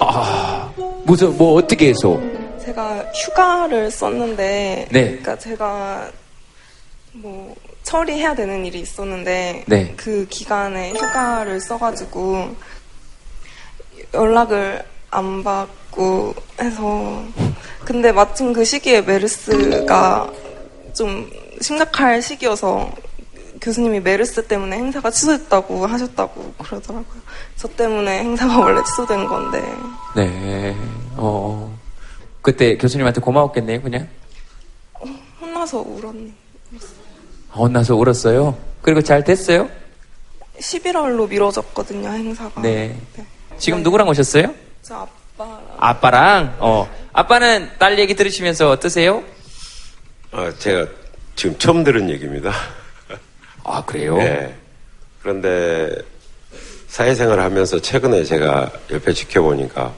아 0.00 0.68
무슨 1.04 1.36
뭐 1.38 1.54
어떻게 1.54 1.90
해서? 1.90 2.20
제가 2.64 3.04
휴가를 3.14 3.92
썼는데, 3.92 4.88
네. 4.90 5.04
그러니까 5.06 5.38
제가 5.38 6.10
뭐 7.12 7.54
처리해야 7.84 8.34
되는 8.34 8.64
일이 8.66 8.80
있었는데, 8.80 9.62
네. 9.68 9.94
그 9.96 10.26
기간에 10.28 10.90
휴가를 10.94 11.60
써가지고 11.60 12.56
연락을 14.16 14.82
안 15.10 15.44
받고 15.44 16.34
해서, 16.60 17.22
근데 17.84 18.10
마침 18.12 18.52
그 18.52 18.64
시기에 18.64 19.02
메르스가 19.02 20.32
좀 20.94 21.30
심각할 21.60 22.20
시기여서 22.20 22.90
교수님이 23.60 24.00
메르스 24.00 24.46
때문에 24.46 24.76
행사가 24.76 25.10
취소됐다고 25.10 25.86
하셨다고 25.86 26.54
그러더라고요. 26.58 27.20
저 27.56 27.68
때문에 27.68 28.20
행사가 28.20 28.58
원래 28.58 28.82
취소된 28.84 29.26
건데. 29.26 29.62
네. 30.14 30.76
어. 31.16 31.76
그때 32.42 32.76
교수님한테 32.76 33.20
고마웠겠네요, 33.20 33.82
그냥. 33.82 34.08
혼나서 35.40 35.80
울었네. 35.80 36.32
혼나서 37.54 37.96
울었어요. 37.96 38.56
그리고 38.82 39.02
잘 39.02 39.24
됐어요? 39.24 39.68
11월로 40.60 41.28
미뤄졌거든요, 41.28 42.08
행사가. 42.08 42.62
네. 42.62 42.96
지금 43.58 43.82
누구랑 43.82 44.08
오셨어요? 44.08 44.54
저 44.82 45.06
아빠. 45.36 45.60
아빠랑. 45.78 46.56
어. 46.60 46.90
아빠는 47.12 47.70
딸 47.78 47.98
얘기 47.98 48.14
들으시면서 48.14 48.70
어떠세요? 48.70 49.22
아, 50.32 50.52
제가 50.58 50.86
지금 51.34 51.58
처음 51.58 51.84
들은 51.84 52.10
얘기입니다. 52.10 52.52
아, 53.64 53.82
그래요? 53.84 54.16
네. 54.16 54.54
그런데 55.22 55.90
사회생활 56.88 57.40
하면서 57.40 57.80
최근에 57.80 58.24
제가 58.24 58.70
옆에 58.90 59.12
지켜보니까 59.12 59.92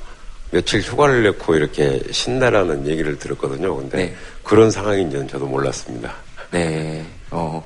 며칠 0.50 0.80
휴가를 0.80 1.22
내고 1.22 1.54
이렇게 1.54 2.00
쉰다라는 2.10 2.86
얘기를 2.86 3.18
들었거든요. 3.18 3.76
근데 3.76 4.16
그런 4.42 4.70
상황인지는 4.70 5.28
저도 5.28 5.46
몰랐습니다. 5.46 6.14
네. 6.50 7.04
어. 7.30 7.62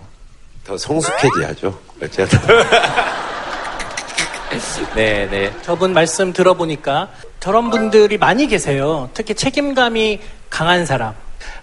더 0.65 0.77
성숙해져야죠. 0.77 1.79
어쨌든. 2.03 2.39
네, 4.95 5.29
네. 5.31 5.53
저분 5.63 5.93
말씀 5.93 6.33
들어보니까 6.33 7.09
저런 7.41 7.71
분들이 7.71 8.19
많이 8.19 8.47
계세요. 8.47 9.09
특히 9.15 9.35
책임감이 9.35 10.21
강한 10.51 10.87
사람. 10.87 11.15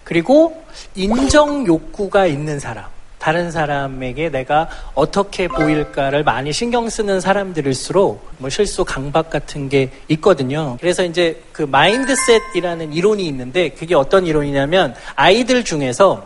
그리고 0.03 0.63
인정 0.95 1.65
욕구가 1.65 2.25
있는 2.25 2.59
사람. 2.59 2.85
다른 3.19 3.51
사람에게 3.51 4.29
내가 4.29 4.69
어떻게 4.95 5.49
보일까를 5.49 6.23
많이 6.23 6.53
신경 6.53 6.89
쓰는 6.89 7.19
사람들일수록 7.19 8.29
뭐 8.37 8.49
실수 8.49 8.85
강박 8.85 9.29
같은 9.29 9.67
게 9.67 9.89
있거든요. 10.07 10.77
그래서 10.79 11.03
이제 11.03 11.43
그 11.51 11.63
마인드셋이라는 11.63 12.93
이론이 12.93 13.27
있는데 13.27 13.69
그게 13.69 13.93
어떤 13.93 14.25
이론이냐면 14.25 14.95
아이들 15.15 15.65
중에서 15.65 16.25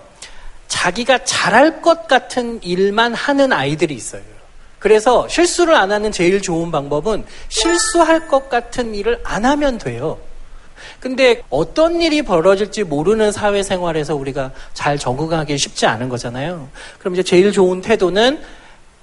자기가 0.67 1.23
잘할 1.23 1.81
것 1.81 2.07
같은 2.07 2.61
일만 2.61 3.15
하는 3.15 3.51
아이들이 3.51 3.95
있어요. 3.95 4.32
그래서 4.83 5.25
실수를 5.29 5.75
안 5.75 5.93
하는 5.93 6.11
제일 6.11 6.41
좋은 6.41 6.69
방법은 6.69 7.23
실수할 7.47 8.27
것 8.27 8.49
같은 8.49 8.93
일을 8.93 9.21
안 9.23 9.45
하면 9.45 9.77
돼요. 9.77 10.17
근데 10.99 11.41
어떤 11.49 12.01
일이 12.01 12.21
벌어질지 12.21 12.83
모르는 12.83 13.31
사회생활에서 13.31 14.13
우리가 14.13 14.51
잘 14.73 14.97
적응하기 14.99 15.57
쉽지 15.57 15.85
않은 15.85 16.09
거잖아요. 16.09 16.67
그럼 16.99 17.13
이제 17.13 17.23
제일 17.23 17.53
좋은 17.53 17.79
태도는 17.79 18.41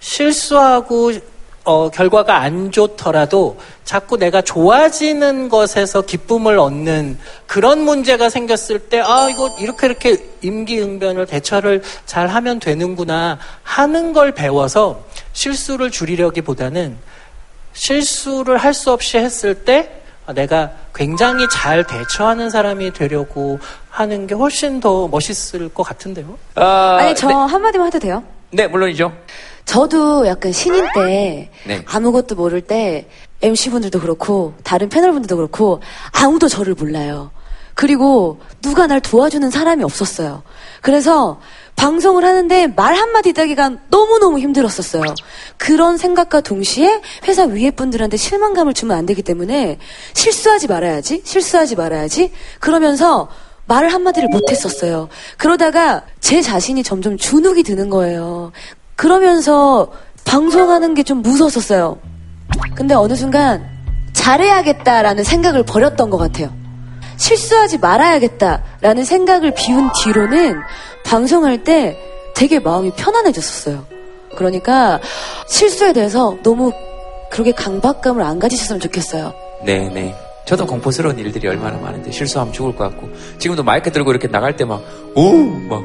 실수하고 0.00 1.12
어, 1.64 1.90
결과가 1.90 2.38
안 2.38 2.72
좋더라도 2.72 3.58
자꾸 3.84 4.16
내가 4.16 4.40
좋아지는 4.40 5.48
것에서 5.50 6.00
기쁨을 6.02 6.58
얻는 6.58 7.18
그런 7.46 7.80
문제가 7.80 8.30
생겼을 8.30 8.78
때, 8.78 9.00
아, 9.00 9.28
이거 9.30 9.50
이렇게 9.60 9.86
이렇게 9.86 10.16
임기응변을 10.40 11.26
대처를 11.26 11.82
잘 12.06 12.28
하면 12.28 12.60
되는구나 12.60 13.38
하는 13.62 14.12
걸 14.14 14.32
배워서 14.32 15.04
실수를 15.32 15.90
줄이려기보다는 15.90 16.96
실수를 17.72 18.56
할 18.56 18.72
수 18.74 18.90
없이 18.92 19.18
했을 19.18 19.54
때 19.54 19.90
내가 20.34 20.70
굉장히 20.94 21.46
잘 21.50 21.84
대처하는 21.84 22.50
사람이 22.50 22.92
되려고 22.92 23.58
하는 23.90 24.26
게 24.26 24.34
훨씬 24.34 24.80
더 24.80 25.08
멋있을 25.08 25.68
것 25.70 25.82
같은데요? 25.82 26.38
아 26.54 27.00
니 27.04 27.14
저 27.14 27.28
한마디만 27.28 27.88
해도 27.88 27.98
돼요? 27.98 28.22
네, 28.52 28.66
물론이죠. 28.66 29.12
저도 29.70 30.26
약간 30.26 30.50
신인 30.50 30.84
때 30.96 31.48
네. 31.64 31.84
아무것도 31.86 32.34
모를 32.34 32.60
때 32.60 33.06
MC분들도 33.40 34.00
그렇고 34.00 34.52
다른 34.64 34.88
패널분들도 34.88 35.36
그렇고 35.36 35.80
아무도 36.10 36.48
저를 36.48 36.74
몰라요. 36.74 37.30
그리고 37.74 38.40
누가 38.62 38.88
날 38.88 39.00
도와주는 39.00 39.48
사람이 39.48 39.84
없었어요. 39.84 40.42
그래서 40.82 41.40
방송을 41.76 42.24
하는데 42.24 42.66
말 42.66 42.96
한마디 42.96 43.32
따기가 43.32 43.70
너무너무 43.90 44.40
힘들었었어요. 44.40 45.04
그런 45.56 45.96
생각과 45.98 46.40
동시에 46.40 47.00
회사 47.28 47.44
위에 47.44 47.70
분들한테 47.70 48.16
실망감을 48.16 48.74
주면 48.74 48.96
안 48.96 49.06
되기 49.06 49.22
때문에 49.22 49.78
실수하지 50.14 50.66
말아야지, 50.66 51.22
실수하지 51.24 51.76
말아야지, 51.76 52.32
그러면서 52.58 53.28
말을 53.66 53.92
한마디를 53.92 54.30
못했었어요. 54.30 55.08
그러다가 55.38 56.02
제 56.18 56.42
자신이 56.42 56.82
점점 56.82 57.16
주눅이 57.16 57.62
드는 57.62 57.88
거예요. 57.88 58.50
그러면서 59.00 59.90
방송하는 60.26 60.92
게 60.94 61.02
좀 61.02 61.22
무서웠었어요. 61.22 61.96
근데 62.74 62.94
어느 62.94 63.14
순간 63.14 63.66
잘해야겠다라는 64.12 65.24
생각을 65.24 65.62
버렸던 65.62 66.10
것 66.10 66.18
같아요. 66.18 66.52
실수하지 67.16 67.78
말아야겠다라는 67.78 69.04
생각을 69.04 69.54
비운 69.54 69.90
뒤로는 70.02 70.60
방송할 71.06 71.64
때 71.64 71.98
되게 72.34 72.58
마음이 72.58 72.90
편안해졌었어요. 72.90 73.86
그러니까 74.36 75.00
실수에 75.48 75.94
대해서 75.94 76.36
너무 76.42 76.70
그렇게 77.30 77.52
강박감을 77.52 78.22
안 78.22 78.38
가지셨으면 78.38 78.80
좋겠어요. 78.80 79.32
네, 79.64 79.88
네. 79.88 80.14
저도 80.50 80.66
공포스러운 80.66 81.16
일들이 81.16 81.46
얼마나 81.46 81.78
많은데 81.78 82.10
실수하면 82.10 82.52
죽을 82.52 82.74
것 82.74 82.82
같고 82.90 83.08
지금도 83.38 83.62
마이크 83.62 83.92
들고 83.92 84.10
이렇게 84.10 84.26
나갈 84.26 84.56
때 84.56 84.64
막 84.64 84.82
오! 85.14 85.32
막 85.68 85.80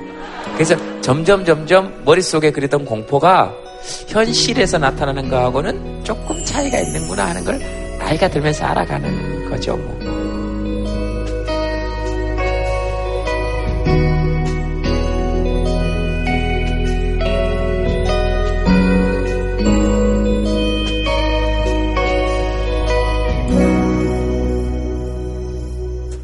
그래서 0.55 0.75
점점 1.01 1.45
점점 1.45 2.01
머릿속에 2.03 2.49
그랬던 2.49 2.83
공포가 2.83 3.53
현실에서 4.07 4.79
나타나는 4.79 5.29
거하고는 5.29 6.03
조금 6.03 6.43
차이가 6.43 6.79
있는구나 6.79 7.27
하는 7.27 7.45
걸 7.45 7.59
나이가 7.99 8.27
들면서 8.27 8.65
알아가는 8.65 9.49
거죠. 9.51 9.77
뭐. 9.77 10.24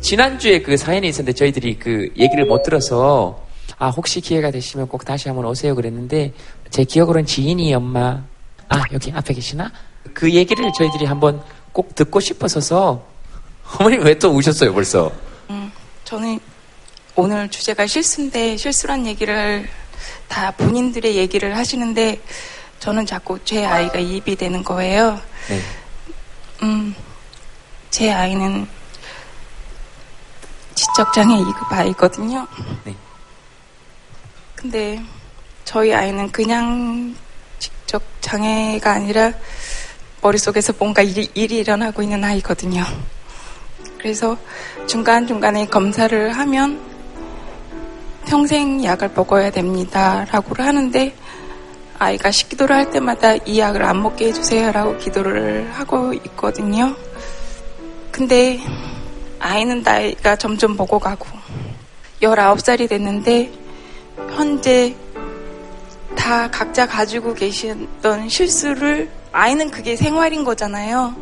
지난주에 0.02 0.62
그 0.62 0.78
사연이 0.78 1.08
있었는데 1.10 1.34
저희들이 1.34 1.78
그 1.80 2.10
얘기를 2.18 2.46
못 2.46 2.64
들어서 2.64 3.46
아 3.78 3.90
혹시 3.90 4.20
기회가 4.22 4.52
되시면 4.52 4.88
꼭 4.88 5.06
다시 5.06 5.30
한번 5.30 5.46
오세요 5.46 5.76
그랬는데 5.76 6.34
제 6.70 6.84
기억으로는 6.84 7.26
지인이 7.26 7.74
엄마 7.74 8.24
아 8.70 8.84
여기 8.94 9.12
앞에 9.12 9.34
계시나 9.34 9.72
그 10.14 10.32
얘기를 10.32 10.70
저희들이 10.78 11.06
한번 11.06 11.42
꼭 11.72 11.94
듣고 11.96 12.20
싶어서서 12.20 13.06
어머님 13.80 14.04
왜 14.04 14.16
또 14.20 14.30
우셨어요 14.32 14.74
벌써 14.74 15.12
음, 15.50 15.72
저는 16.04 16.40
오늘 17.16 17.50
주제가 17.50 17.86
실수인데 17.88 18.58
실수란 18.58 19.06
얘기를 19.06 19.68
다 20.28 20.52
본인들의 20.52 21.16
얘기를 21.16 21.56
하시는데 21.56 22.20
저는 22.80 23.06
자꾸 23.06 23.38
제 23.46 23.64
아이가 23.66 24.00
이입이 24.00 24.36
되는 24.38 24.64
거예요. 24.64 25.20
네. 25.50 25.60
음, 26.64 26.96
제 27.92 28.12
아이는 28.12 28.66
지적장애 30.82 31.36
2급 31.36 31.72
아이거든요. 31.74 32.48
네. 32.84 32.96
근데 34.56 35.00
저희 35.64 35.94
아이는 35.94 36.32
그냥 36.32 37.16
지적 37.60 38.02
장애가 38.22 38.92
아니라 38.92 39.32
머릿속에서 40.24 40.74
뭔가 40.80 41.04
일이, 41.04 41.30
일이 41.36 41.58
일어나고 41.60 42.02
있는 42.02 42.24
아이거든요. 42.24 42.84
그래서 44.00 44.36
중간중간에 44.88 45.68
검사를 45.68 46.32
하면 46.32 46.82
평생 48.26 48.84
약을 48.84 49.12
먹어야 49.16 49.52
됩니다. 49.52 50.26
라고 50.32 50.56
하는데 50.64 51.16
아이가 52.00 52.32
식기도를 52.32 52.76
할 52.76 52.90
때마다 52.90 53.36
이 53.46 53.60
약을 53.60 53.84
안 53.84 54.02
먹게 54.02 54.30
해주세요. 54.30 54.72
라고 54.72 54.98
기도를 54.98 55.70
하고 55.74 56.12
있거든요. 56.14 56.96
근데 58.12 58.60
아이는 59.42 59.82
나이가 59.82 60.36
점점 60.36 60.78
먹어 60.78 61.00
가고 61.00 61.26
19살이 62.22 62.88
됐는데 62.88 63.52
현재 64.36 64.96
다 66.16 66.50
각자 66.52 66.86
가지고 66.88 67.34
계시던 67.34 68.30
실수를 68.30 69.10
아이는 69.32 69.72
그게 69.72 69.96
생활인 69.96 70.44
거잖아요. 70.44 71.16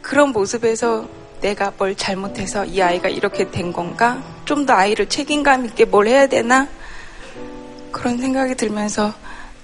그런 0.00 0.30
모습에서 0.30 1.08
내가 1.40 1.72
뭘 1.76 1.96
잘못해서 1.96 2.64
이 2.64 2.80
아이가 2.80 3.08
이렇게 3.08 3.50
된 3.50 3.72
건가? 3.72 4.22
좀 4.44 4.66
더 4.66 4.74
아이를 4.74 5.08
책임감 5.08 5.64
있게 5.66 5.84
뭘 5.86 6.06
해야 6.06 6.26
되나? 6.26 6.68
그런 7.90 8.18
생각이 8.18 8.54
들면서 8.54 9.12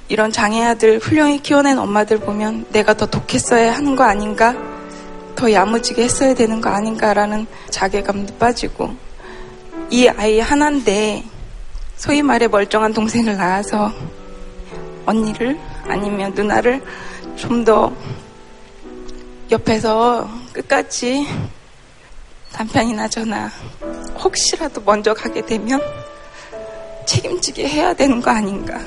이런 0.08 0.32
장애 0.32 0.64
아들 0.64 0.98
훌륭히 0.98 1.38
키워낸 1.40 1.78
엄마들 1.78 2.18
보면 2.18 2.66
내가 2.72 2.94
더 2.94 3.06
독했어야 3.06 3.74
하는 3.74 3.94
거 3.94 4.04
아닌가? 4.04 4.54
더 5.36 5.52
야무지게 5.52 6.02
했어야 6.02 6.34
되는 6.34 6.60
거 6.60 6.70
아닌가라는 6.70 7.46
자괴감도 7.70 8.34
빠지고 8.36 8.94
이 9.90 10.08
아이 10.08 10.40
하나인데 10.40 11.22
소위 11.96 12.22
말해 12.22 12.48
멀쩡한 12.48 12.92
동생을 12.92 13.36
낳아서 13.36 13.92
언니를 15.04 15.58
아니면 15.86 16.32
누나를 16.34 16.82
좀 17.36 17.64
더 17.64 17.92
옆에서 19.50 20.28
끝까지 20.52 21.26
남편이나 22.52 23.06
저나 23.06 23.50
혹시라도 24.18 24.80
먼저 24.80 25.14
가게 25.14 25.44
되면 25.44 25.80
책임지게 27.06 27.68
해야 27.68 27.94
되는 27.94 28.20
거 28.20 28.30
아닌가. 28.30 28.80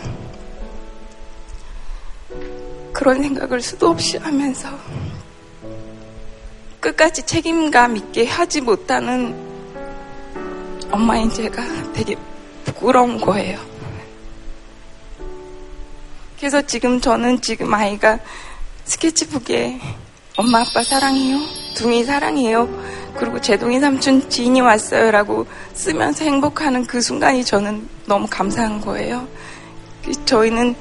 그런 2.91 3.21
생각을 3.21 3.61
수도 3.61 3.89
없이 3.89 4.17
하면서 4.17 4.69
끝까지 6.79 7.23
책임감 7.23 7.97
있게 7.97 8.25
하지 8.25 8.61
못하는 8.61 9.35
엄마인 10.91 11.29
제가 11.29 11.61
되게 11.93 12.15
부끄러운 12.65 13.19
거예요. 13.19 13.59
그래서 16.37 16.61
지금 16.61 17.01
저는 17.01 17.41
지금 17.41 17.73
아이가 17.73 18.17
스케치북에 18.85 19.79
엄마 20.37 20.61
아빠 20.61 20.81
사랑해요. 20.81 21.39
둥이 21.75 22.05
사랑해요. 22.05 22.67
그리고 23.15 23.41
제동이 23.41 23.79
삼촌 23.79 24.29
지인이 24.29 24.61
왔어요 24.61 25.11
라고 25.11 25.45
쓰면서 25.73 26.23
행복하는 26.23 26.85
그 26.85 27.01
순간이 27.01 27.43
저는 27.43 27.87
너무 28.05 28.25
감사한 28.29 28.79
거예요. 28.79 29.27
그 30.05 30.11
저희는 30.25 30.75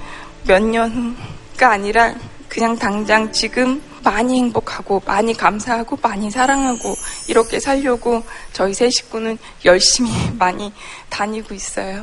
몇 0.46 0.62
년가 0.62 1.70
아니라 1.70 2.14
그냥 2.48 2.78
당장 2.78 3.32
지금 3.32 3.82
많이 4.08 4.38
행복하고 4.38 5.02
많이 5.04 5.34
감사하고 5.34 5.98
많이 6.00 6.30
사랑하고 6.30 6.94
이렇게 7.28 7.60
살려고 7.60 8.22
저희 8.54 8.72
세 8.72 8.88
식구는 8.88 9.36
열심히 9.66 10.10
많이 10.38 10.72
다니고 11.10 11.54
있어요. 11.54 12.02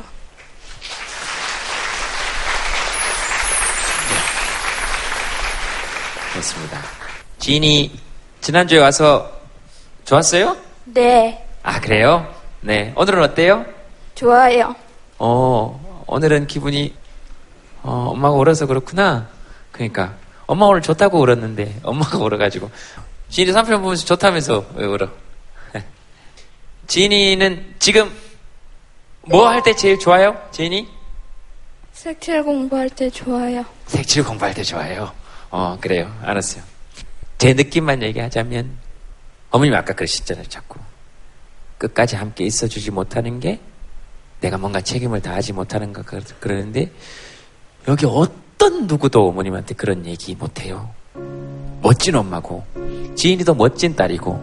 그렇습니다. 6.30 6.80
지인이 7.40 7.98
지난주에 8.40 8.78
와서 8.78 9.28
좋았어요? 10.04 10.56
네, 10.84 11.44
아, 11.64 11.80
그래요? 11.80 12.32
네. 12.60 12.92
오늘은 12.94 13.22
어때요? 13.24 13.64
좋아요. 14.14 14.76
어, 15.18 16.04
오늘은 16.06 16.46
기분이, 16.46 16.94
어, 17.82 18.10
엄마가 18.12 18.36
울어서 18.36 18.66
그렇구나. 18.66 19.28
그러니까. 19.72 20.14
엄마 20.46 20.66
오늘 20.66 20.80
좋다고 20.82 21.20
울었는데, 21.20 21.80
엄마가 21.82 22.18
울어가지고. 22.18 22.70
지인이 23.28 23.52
삼편 23.52 23.82
보면서 23.82 24.04
좋다면서 24.04 24.66
왜 24.76 24.86
울어? 24.86 25.08
지인이는 26.86 27.74
지금 27.78 28.10
뭐 29.22 29.48
할 29.48 29.62
때 29.62 29.74
제일 29.74 29.98
좋아요? 29.98 30.40
지인이? 30.52 30.88
색칠 31.92 32.44
공부할 32.44 32.88
때 32.90 33.10
좋아요. 33.10 33.64
색칠 33.86 34.22
공부할 34.24 34.54
때 34.54 34.62
좋아요. 34.62 35.12
어, 35.50 35.76
그래요. 35.80 36.14
알았어요. 36.22 36.62
제 37.38 37.52
느낌만 37.54 38.02
얘기하자면, 38.02 38.78
어머님 39.50 39.74
아까 39.74 39.92
그러셨잖아요, 39.94 40.46
자꾸. 40.48 40.78
끝까지 41.78 42.14
함께 42.16 42.44
있어주지 42.44 42.90
못하는 42.92 43.40
게 43.40 43.58
내가 44.40 44.56
뭔가 44.58 44.80
책임을 44.80 45.20
다하지 45.20 45.52
못하는 45.54 45.92
것 45.92 46.06
그러- 46.06 46.20
그러는데, 46.38 46.90
여기 47.88 48.06
어떤 48.06 48.45
누구도 48.68 49.28
어머님한테 49.28 49.74
그런 49.74 50.04
얘기 50.06 50.34
못해요. 50.34 50.88
멋진 51.82 52.14
엄마고, 52.14 52.64
지인이도 53.14 53.54
멋진 53.54 53.94
딸이고, 53.94 54.40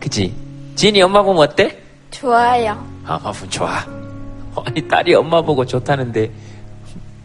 그지? 0.00 0.34
지인이 0.74 1.02
엄마 1.02 1.22
보면 1.22 1.42
어때? 1.42 1.78
좋아요. 2.10 2.72
아, 3.04 3.14
엄마 3.14 3.32
보면 3.32 3.50
좋아. 3.50 3.84
아니, 4.64 4.86
딸이 4.86 5.14
엄마 5.14 5.42
보고 5.42 5.64
좋다는데, 5.64 6.30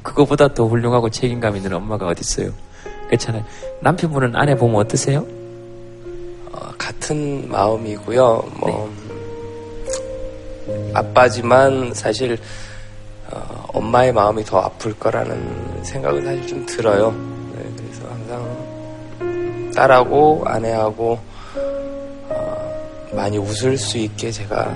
그거보다 0.01 0.53
더 0.53 0.67
훌륭하고 0.67 1.09
책임감 1.09 1.55
있는 1.55 1.73
엄마가 1.73 2.07
어딨어요? 2.07 2.51
그렇잖아요. 3.07 3.43
남편분은 3.81 4.36
아내 4.36 4.55
보면 4.55 4.81
어떠세요? 4.81 5.25
같은 6.77 7.49
마음이고요. 7.49 8.51
뭐 8.59 8.93
아빠지만 10.93 11.93
사실 11.93 12.38
어, 13.34 13.65
엄마의 13.73 14.13
마음이 14.13 14.43
더 14.43 14.59
아플 14.59 14.93
거라는 14.93 15.84
생각은 15.84 16.23
사실 16.23 16.47
좀 16.47 16.65
들어요. 16.65 17.11
네, 17.55 17.63
그래서 17.75 18.07
항상 18.07 19.71
딸하고 19.73 20.43
아내하고 20.45 21.19
어, 22.29 23.09
많이 23.11 23.38
웃을 23.38 23.77
수 23.77 23.97
있게 23.97 24.31
제가 24.31 24.73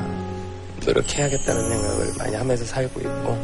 노력해야겠다는 0.85 1.69
생각을 1.69 2.07
많이 2.17 2.35
하면서 2.35 2.65
살고 2.65 2.99
있고 3.01 3.37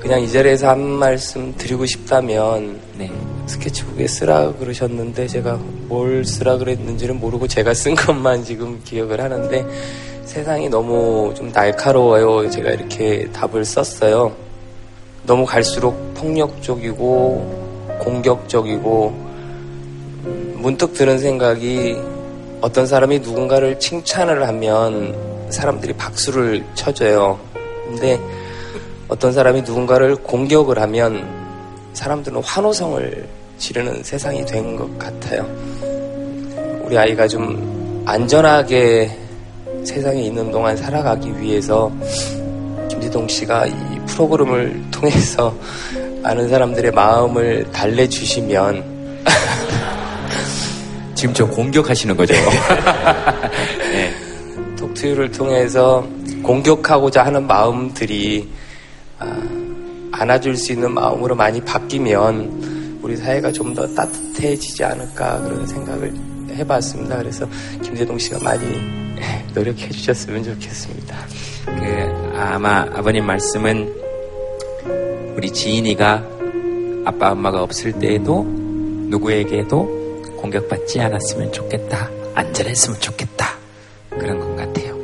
그냥 0.00 0.20
이 0.20 0.30
자리에서 0.30 0.68
한 0.68 0.80
말씀 0.80 1.54
드리고 1.56 1.86
싶다면 1.86 2.80
스케치북에 3.46 4.06
쓰라 4.06 4.52
그러셨는데 4.52 5.26
제가 5.26 5.58
뭘 5.88 6.24
쓰라 6.24 6.58
그랬는지는 6.58 7.18
모르고 7.18 7.48
제가 7.48 7.74
쓴 7.74 7.94
것만 7.94 8.44
지금 8.44 8.80
기억을 8.84 9.20
하는데 9.20 9.66
세상이 10.26 10.68
너무 10.68 11.32
좀 11.36 11.50
날카로워요. 11.52 12.50
제가 12.50 12.70
이렇게 12.70 13.28
답을 13.32 13.64
썼어요. 13.64 14.34
너무 15.24 15.46
갈수록 15.46 15.92
폭력적이고 16.14 17.98
공격적이고 18.00 19.08
음, 20.26 20.54
문득 20.58 20.92
드는 20.94 21.18
생각이 21.18 21.96
어떤 22.60 22.86
사람이 22.86 23.20
누군가를 23.20 23.78
칭찬을 23.78 24.46
하면 24.48 25.14
사람들이 25.50 25.92
박수를 25.92 26.64
쳐줘요. 26.74 27.38
근데 27.86 28.18
어떤 29.08 29.32
사람이 29.32 29.62
누군가를 29.62 30.16
공격을 30.16 30.80
하면 30.80 31.24
사람들은 31.92 32.42
환호성을 32.42 33.28
지르는 33.58 34.02
세상이 34.02 34.44
된 34.44 34.76
것 34.76 34.98
같아요. 34.98 35.46
우리 36.84 36.98
아이가 36.98 37.28
좀 37.28 38.02
안전하게 38.04 39.25
세상에 39.86 40.22
있는 40.22 40.50
동안 40.50 40.76
살아가기 40.76 41.40
위해서 41.40 41.90
김지동 42.90 43.28
씨가 43.28 43.66
이 43.66 43.72
프로그램을 44.06 44.90
통해서 44.90 45.56
많은 46.22 46.48
사람들의 46.48 46.90
마음을 46.92 47.70
달래주시면 47.72 48.84
지금 51.14 51.32
저 51.34 51.46
공격하시는 51.46 52.16
거죠? 52.16 52.34
네. 53.92 54.12
톡투유를 54.76 55.30
통해서 55.30 56.06
공격하고자 56.42 57.24
하는 57.24 57.46
마음들이 57.46 58.48
아, 59.18 59.40
안아줄 60.12 60.56
수 60.56 60.72
있는 60.72 60.92
마음으로 60.92 61.34
많이 61.34 61.60
바뀌면 61.60 62.98
우리 63.02 63.16
사회가 63.16 63.52
좀 63.52 63.72
더 63.72 63.86
따뜻해지지 63.94 64.82
않을까 64.84 65.40
그런 65.42 65.66
생각을 65.66 66.12
해봤습니다. 66.50 67.18
그래서 67.18 67.46
김재동 67.82 68.18
씨가 68.18 68.38
많이 68.42 69.05
노력해 69.54 69.88
주셨으면 69.88 70.44
좋겠습니다. 70.44 71.16
그, 71.66 72.32
아마 72.36 72.82
아버님 72.92 73.26
말씀은 73.26 73.94
우리 75.36 75.50
지인이가 75.50 76.24
아빠, 77.04 77.32
엄마가 77.32 77.62
없을 77.62 77.92
때에도 77.92 78.44
누구에게도 79.08 80.22
공격받지 80.38 81.00
않았으면 81.00 81.52
좋겠다. 81.52 82.10
안전했으면 82.34 83.00
좋겠다. 83.00 83.56
그런 84.10 84.38
것 84.40 84.56
같아요. 84.56 84.96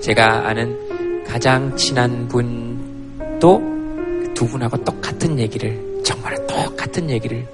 제가 0.00 0.48
아는 0.48 1.24
가장 1.24 1.76
친한 1.76 2.28
분도 2.28 3.62
두 4.34 4.46
분하고 4.46 4.82
똑같은 4.84 5.38
얘기를, 5.38 6.02
정말 6.04 6.34
똑같은 6.46 7.10
얘기를 7.10 7.46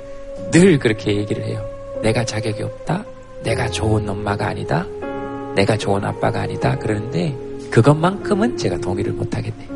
늘 0.50 0.78
그렇게 0.78 1.16
얘기를 1.16 1.44
해요. 1.44 1.64
내가 2.03 2.24
자격이 2.24 2.62
없다. 2.62 3.05
내가 3.42 3.68
좋은 3.70 4.09
엄마가 4.09 4.48
아니다. 4.48 4.86
내가 5.55 5.76
좋은 5.76 6.05
아빠가 6.05 6.42
아니다. 6.42 6.76
그러는데 6.78 7.36
그것만큼은 7.70 8.57
제가 8.57 8.78
동의를 8.78 9.12
못 9.12 9.34
하겠네. 9.36 9.68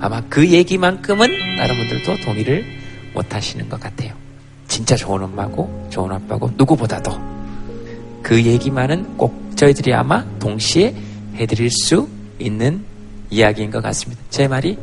아마 0.00 0.20
그 0.28 0.48
얘기만큼은 0.48 1.28
다른 1.56 1.76
분들도 1.76 2.24
동의를 2.24 2.64
못 3.14 3.34
하시는 3.34 3.68
것 3.68 3.80
같아요. 3.80 4.12
진짜 4.68 4.96
좋은 4.96 5.22
엄마고 5.22 5.88
좋은 5.90 6.10
아빠고 6.12 6.50
누구보다도 6.56 7.12
그 8.22 8.42
얘기만은 8.42 9.16
꼭 9.16 9.52
저희들이 9.56 9.94
아마 9.94 10.24
동시에 10.38 10.94
해드릴 11.36 11.70
수 11.70 12.08
있는 12.38 12.84
이야기인 13.30 13.70
것 13.70 13.82
같습니다. 13.82 14.22
제 14.30 14.48
말이 14.48 14.76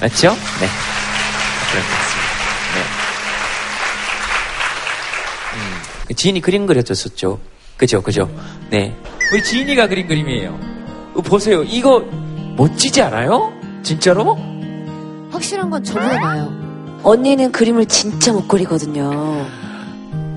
맞죠? 0.00 0.28
네. 0.30 0.68
그런 1.70 1.84
것 1.84 1.90
같습니다. 1.90 2.34
네. 2.74 2.80
음, 5.54 5.82
그 6.08 6.14
지인이 6.14 6.40
그림 6.40 6.66
그려줬었죠. 6.66 7.40
그죠, 7.76 8.02
그죠. 8.02 8.28
네. 8.70 8.94
우리 9.32 9.42
지인이가 9.42 9.88
그린 9.88 10.06
그림이에요. 10.06 10.58
이거 11.12 11.22
보세요. 11.22 11.62
이거 11.64 12.04
멋지지 12.56 13.02
않아요? 13.02 13.52
진짜로? 13.82 14.36
확실한 15.30 15.70
건 15.70 15.82
저보다 15.82 16.18
나아요. 16.18 17.00
언니는 17.02 17.52
그림을 17.52 17.86
진짜 17.86 18.32
못 18.32 18.46
그리거든요. 18.48 19.44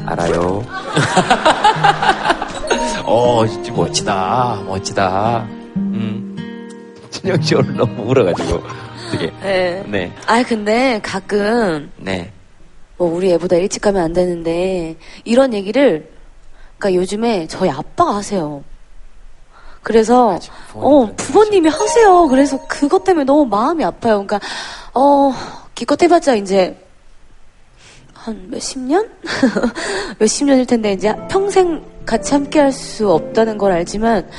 알아요. 0.05 0.63
어, 3.05 3.45
진짜 3.47 3.71
멋지다. 3.73 4.63
멋지다. 4.65 5.47
음. 5.77 6.35
진영 7.09 7.41
씨 7.41 7.55
오늘 7.55 7.75
너무 7.75 8.03
울어가지고. 8.09 8.61
되게. 9.11 9.31
네. 9.41 9.83
네. 9.87 10.13
아 10.25 10.43
근데 10.43 10.99
가끔 11.01 11.91
네. 11.97 12.31
뭐 12.97 13.13
우리 13.13 13.31
애보다 13.31 13.55
일찍 13.55 13.81
가면 13.81 14.03
안 14.03 14.13
되는데 14.13 14.97
이런 15.23 15.53
얘기를 15.53 16.09
그러니까 16.77 17.01
요즘에 17.01 17.47
저희 17.47 17.69
아빠가 17.69 18.15
하세요. 18.15 18.63
그래서 19.83 20.37
어 20.73 21.09
부모님이 21.15 21.69
하세요. 21.69 22.27
그래서 22.27 22.59
그것 22.67 23.03
때문에 23.03 23.23
너무 23.23 23.45
마음이 23.45 23.83
아파요. 23.83 24.25
그러니까 24.25 24.39
어 24.93 25.33
기껏 25.73 26.01
해봤자 26.01 26.35
이제 26.35 26.77
한 28.13 28.49
몇십 28.49 28.79
년? 28.81 29.09
몇십 30.19 30.45
년일 30.47 30.65
텐데 30.65 30.91
이제 30.93 31.15
평생 31.29 31.83
같이 32.05 32.33
함께 32.33 32.59
할 32.59 32.71
수 32.71 33.09
없다는 33.11 33.57
걸 33.57 33.71
알지만 33.71 34.29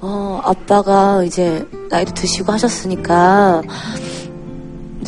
어 0.00 0.40
아빠가 0.44 1.22
이제 1.24 1.66
나이도 1.88 2.12
드시고 2.14 2.52
하셨으니까 2.52 3.62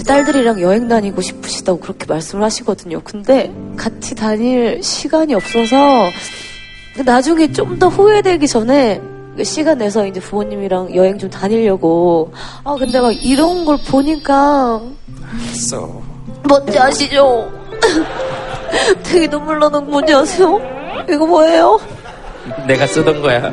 딸들이랑 0.07 0.61
여행 0.61 0.89
다니고 0.89 1.20
싶으시다고 1.20 1.79
그렇게 1.81 2.07
말씀을 2.07 2.43
하시거든요. 2.45 3.01
근데 3.05 3.53
같이 3.77 4.14
다닐 4.14 4.83
시간이 4.83 5.35
없어서 5.35 6.09
나중에 7.05 7.51
좀 7.53 7.79
더 7.79 7.89
후회되기 7.89 8.47
전에 8.47 9.01
시간 9.43 9.79
내서 9.79 10.07
이제 10.07 10.21
부모님이랑 10.21 10.95
여행 10.95 11.19
좀 11.19 11.29
다니려고. 11.29 12.33
아, 12.63 12.77
근데 12.79 13.01
막 13.01 13.11
이런 13.25 13.65
걸 13.65 13.77
보니까 13.79 14.81
알았어. 15.33 16.03
뭔지 16.45 16.79
아시죠? 16.79 17.51
되게 19.03 19.27
눈물 19.27 19.59
나는 19.59 19.85
거 19.85 19.91
뭔지 19.91 20.15
아세요? 20.15 20.61
이거 21.09 21.27
뭐예요? 21.27 21.81
내가 22.67 22.87
쓰던 22.87 23.23
거야. 23.23 23.53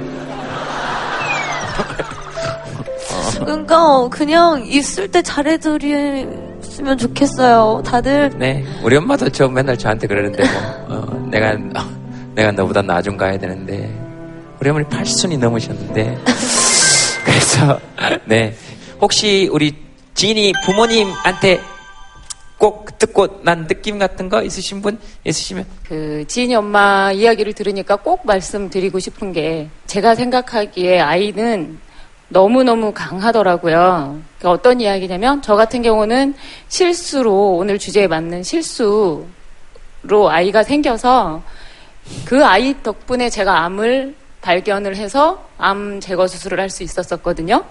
그러니까 3.40 4.08
그냥 4.10 4.64
있을 4.66 5.08
때 5.10 5.22
잘해드렸으면 5.22 6.98
좋겠어요. 7.00 7.82
다들 7.84 8.32
네, 8.38 8.64
우리 8.84 8.96
엄마도 8.98 9.30
저 9.30 9.48
맨날 9.48 9.78
저한테 9.78 10.06
그러는데 10.08 10.44
뭐 10.88 10.98
어, 10.98 11.28
내가 11.32 11.58
내가 12.34 12.52
너보다 12.52 12.82
나중 12.82 13.18
가야 13.18 13.38
되는데 13.38 13.90
우리 14.60 14.70
어머니 14.70 14.86
80순이 14.86 15.40
넘으셨는데. 15.40 16.18
그래서 17.26 17.80
네. 18.26 18.56
혹시 19.00 19.50
우리 19.52 19.76
지인이 20.14 20.54
부모님한테 20.66 21.60
꼭 22.58 22.98
듣고 23.00 23.42
난 23.42 23.66
느낌 23.66 23.98
같은 23.98 24.30
거 24.30 24.44
있으신 24.44 24.82
분 24.82 25.00
있으시면? 25.24 25.66
그 25.88 26.24
지인이 26.28 26.54
엄마 26.54 27.12
이야기를 27.12 27.54
들으니까 27.54 27.96
꼭 27.96 28.26
말씀드리고 28.26 29.00
싶은 29.00 29.34
게 29.34 29.68
제가 29.88 30.14
생각하기에 30.14 31.00
아이는 31.00 31.80
너무너무 32.30 32.94
강하더라고요. 32.94 34.22
그러니까 34.38 34.52
어떤 34.52 34.80
이야기냐면 34.80 35.42
저 35.42 35.56
같은 35.56 35.82
경우는 35.82 36.36
실수로 36.68 37.56
오늘 37.58 37.80
주제에 37.80 38.08
맞는 38.08 38.44
실수로 38.44 39.26
아이가 40.30 40.64
생겨서 40.64 41.42
그 42.26 42.44
아이 42.46 42.76
덕분에 42.84 43.30
제가 43.30 43.64
암을 43.64 44.16
발견을 44.42 44.96
해서 44.96 45.48
암 45.58 46.00
제거 46.00 46.28
수술을 46.28 46.60
할 46.60 46.70
수 46.70 46.84
있었었거든요. 46.84 47.64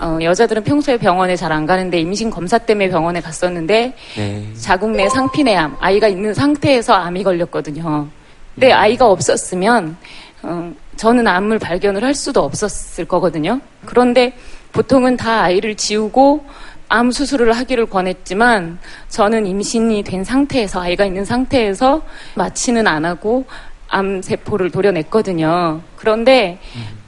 어, 0.00 0.18
여자들은 0.22 0.62
평소에 0.62 0.96
병원에 0.98 1.34
잘 1.34 1.50
안 1.52 1.66
가는데 1.66 1.98
임신 2.00 2.30
검사 2.30 2.58
때문에 2.58 2.88
병원에 2.90 3.20
갔었는데 3.20 3.94
네. 4.16 4.52
자궁 4.54 4.92
내 4.92 5.08
상피내암 5.08 5.76
아이가 5.80 6.06
있는 6.06 6.34
상태에서 6.34 6.92
암이 6.92 7.24
걸렸거든요. 7.24 8.06
근데 8.54 8.72
아이가 8.72 9.06
없었으면 9.06 9.96
어, 10.42 10.72
저는 10.96 11.26
암을 11.26 11.58
발견을 11.58 12.04
할 12.04 12.14
수도 12.14 12.42
없었을 12.44 13.06
거거든요. 13.06 13.60
그런데 13.86 14.34
보통은 14.72 15.16
다 15.16 15.42
아이를 15.42 15.74
지우고 15.74 16.44
암 16.88 17.10
수술을 17.10 17.52
하기를 17.52 17.86
권했지만 17.86 18.78
저는 19.08 19.46
임신이 19.46 20.02
된 20.04 20.24
상태에서 20.24 20.80
아이가 20.80 21.04
있는 21.04 21.24
상태에서 21.24 22.02
마취는 22.34 22.86
안 22.86 23.04
하고 23.04 23.44
암 23.88 24.22
세포를 24.22 24.70
도려냈거든요. 24.70 25.80
그런데 25.96 26.58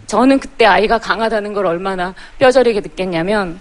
저는 0.07 0.39
그때 0.41 0.67
아이가 0.67 0.99
강하다는 0.99 1.53
걸 1.55 1.67
얼마나 1.67 2.15
뼈저리게 2.39 2.81
느꼈냐면 2.81 3.59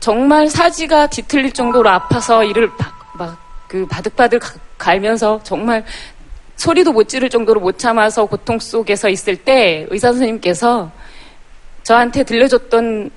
정말 0.00 0.48
사지가 0.48 1.08
뒤틀릴 1.08 1.52
정도로 1.52 1.88
아파서 1.88 2.42
이를 2.44 2.70
막그 3.18 3.86
바득바득 3.86 4.40
가- 4.40 4.54
갈면서 4.78 5.40
정말 5.42 5.84
소리도 6.56 6.92
못 6.92 7.08
지를 7.08 7.28
정도로 7.28 7.60
못 7.60 7.78
참아서 7.78 8.24
고통 8.26 8.58
속에서 8.58 9.08
있을 9.08 9.36
때 9.36 9.86
의사 9.90 10.08
선생님께서 10.08 10.90
저한테 11.82 12.24
들려줬던 12.24 13.10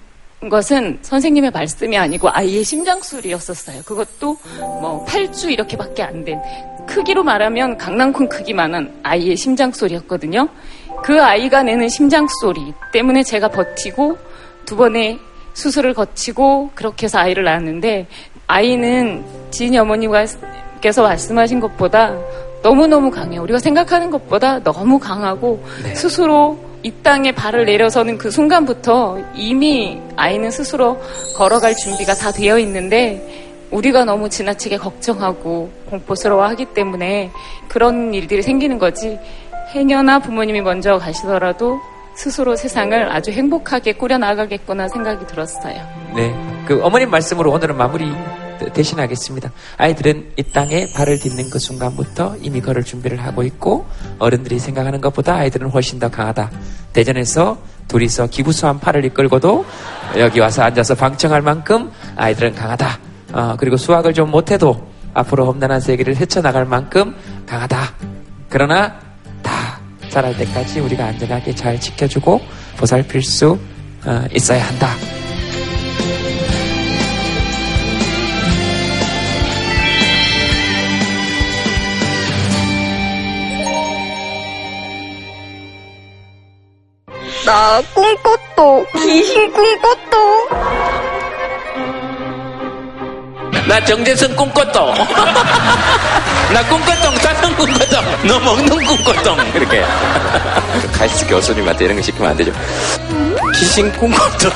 것은 0.48 1.00
선생님의 1.02 1.52
말씀이 1.52 1.98
아니고 1.98 2.30
아이의 2.32 2.64
심장 2.64 3.02
소리였었어요. 3.02 3.82
그것도 3.84 4.38
뭐 4.60 5.06
8주 5.06 5.52
이렇게밖에 5.52 6.04
안 6.04 6.24
된 6.24 6.40
크기로 6.88 7.24
말하면 7.24 7.78
강낭콩 7.78 8.28
크기만한 8.30 9.00
아이의 9.04 9.36
심장 9.38 9.72
소리였거든요. 9.72 10.50
그 11.04 11.22
아이가 11.22 11.62
내는 11.62 11.88
심장 11.88 12.28
소리 12.42 12.74
때문에 12.92 13.24
제가 13.24 13.50
버티고 13.50 14.18
두 14.66 14.76
번의 14.76 15.20
수술을 15.54 15.94
거치고 15.94 16.72
그렇게 16.74 17.06
해서 17.06 17.20
아이를 17.20 17.44
낳았는데 17.44 18.08
아이는 18.48 19.24
지인이 19.52 19.78
어머니께서 19.78 21.04
말씀하신 21.04 21.60
것보다 21.60 22.18
너무너무 22.64 23.12
강해요. 23.12 23.44
우리가 23.44 23.60
생각하는 23.60 24.10
것보다 24.10 24.64
너무 24.64 25.00
강하고 25.00 25.64
스스로 25.94 26.58
이 26.82 26.92
땅에 27.04 27.32
발을 27.32 27.66
내려서는 27.66 28.18
그 28.18 28.32
순간부터 28.32 29.20
이미 29.36 30.02
아이는 30.16 30.50
스스로 30.50 30.98
걸어갈 31.36 31.76
준비가 31.76 32.14
다 32.14 32.32
되어 32.32 32.58
있는데 32.60 33.68
우리가 33.72 34.06
너무 34.06 34.30
지나치게 34.30 34.78
걱정하고 34.78 35.70
공포스러워 35.90 36.44
하기 36.48 36.66
때문에 36.74 37.32
그런 37.68 38.14
일들이 38.14 38.42
생기는 38.42 38.80
거지. 38.80 39.20
행여나 39.76 40.20
부모님이 40.20 40.62
먼저 40.62 40.98
가시더라도 40.98 41.80
스스로 42.16 42.56
세상을 42.56 43.12
아주 43.12 43.32
행복하게 43.32 43.94
꾸려나가겠구나 43.94 44.88
생각이 44.90 45.26
들었어요. 45.28 45.82
네. 46.16 46.34
그 46.66 46.84
어머님 46.84 47.10
말씀으로 47.10 47.52
오늘은 47.52 47.78
마무리 47.78 48.12
대신하겠습니다. 48.74 49.52
아이들은 49.78 50.34
이 50.36 50.44
땅에 50.44 50.92
발을 50.94 51.20
딛는 51.20 51.50
그 51.50 51.60
순간부터 51.60 52.36
이미 52.42 52.62
걸을 52.62 52.84
준비를 52.84 53.24
하고 53.24 53.44
있고 53.44 53.86
어른들이 54.20 54.60
생각하는 54.60 55.02
것보다 55.02 55.36
아이들은 55.36 55.70
훨씬 55.70 56.00
더 56.00 56.10
강하다. 56.10 56.52
대전에서 56.94 57.58
둘이서 57.88 58.28
기부수한 58.28 58.80
팔을 58.80 59.06
이끌고도 59.06 59.66
여기 60.18 60.40
와서 60.40 60.64
앉아서 60.64 60.96
방청할 60.96 61.42
만큼 61.42 61.92
아이들은 62.16 62.56
강하다. 62.56 63.00
어, 63.34 63.56
그리고 63.58 63.78
수학을 63.78 64.14
좀 64.14 64.30
못해도 64.32 64.88
앞으로 65.14 65.46
험난한 65.46 65.80
세계를 65.80 66.16
헤쳐나갈 66.18 66.66
만큼 66.66 67.16
강하다. 67.48 67.78
그러나 68.50 68.90
다 68.90 69.09
자랄 70.10 70.36
때까지 70.38 70.80
우리가 70.80 71.06
안전하게 71.06 71.54
잘 71.56 71.80
지켜주고 71.80 72.42
보살필 72.78 73.22
수 73.24 73.58
어, 74.06 74.26
있어야 74.34 74.66
한다. 74.68 74.96
나 87.46 87.82
꿈꿨도 87.96 88.86
귀신 88.94 89.52
꿈꿨도 89.52 90.39
나 93.70 93.80
정재승 93.86 94.36
꿈꿨도. 94.36 94.94
나 96.52 96.68
꿈꿨동, 96.68 97.16
짜는 97.20 97.56
꿈꿨동, 97.56 98.04
너 98.28 98.40
먹는 98.40 98.68
꿈꿨동. 98.68 99.38
이렇게. 99.54 99.86
가이스 100.98 101.28
교수님한테 101.28 101.86
이런 101.86 101.98
거 101.98 102.02
시키면 102.02 102.32
안 102.32 102.36
되죠. 102.36 102.52
귀신 103.54 103.92
꿈꿨도. 103.92 104.50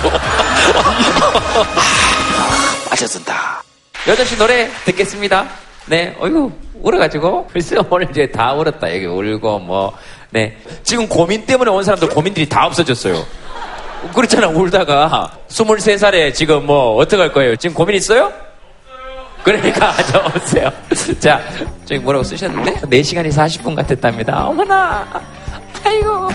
빠져든다. 2.89 3.63
여자씨 4.07 4.35
노래 4.35 4.67
듣겠습니다. 4.85 5.45
네, 5.85 6.15
어이구, 6.19 6.51
울어가지고. 6.81 7.49
글쎄, 7.53 7.77
오늘 7.91 8.09
이제 8.09 8.25
다 8.31 8.53
울었다. 8.53 8.95
여기 8.95 9.05
울고, 9.05 9.59
뭐. 9.59 9.95
네. 10.31 10.57
지금 10.81 11.07
고민 11.07 11.45
때문에 11.45 11.69
온 11.69 11.83
사람들 11.83 12.09
고민들이 12.09 12.49
다 12.49 12.65
없어졌어요. 12.65 13.23
그렇잖아, 14.15 14.47
울다가. 14.47 15.37
23살에 15.49 16.33
지금 16.33 16.65
뭐, 16.65 16.95
어떡할 16.95 17.31
거예요? 17.31 17.55
지금 17.57 17.75
고민 17.75 17.95
있어요? 17.95 18.33
그러니까 19.43 19.93
저 20.09 20.23
오세요. 20.35 20.71
자, 21.19 21.41
저기 21.85 21.99
뭐라고 21.99 22.23
쓰셨는데? 22.23 22.81
4시간이 22.81 23.27
40분 23.29 23.75
같았답니다. 23.75 24.45
어머나. 24.47 25.05
아이고. 25.83 26.29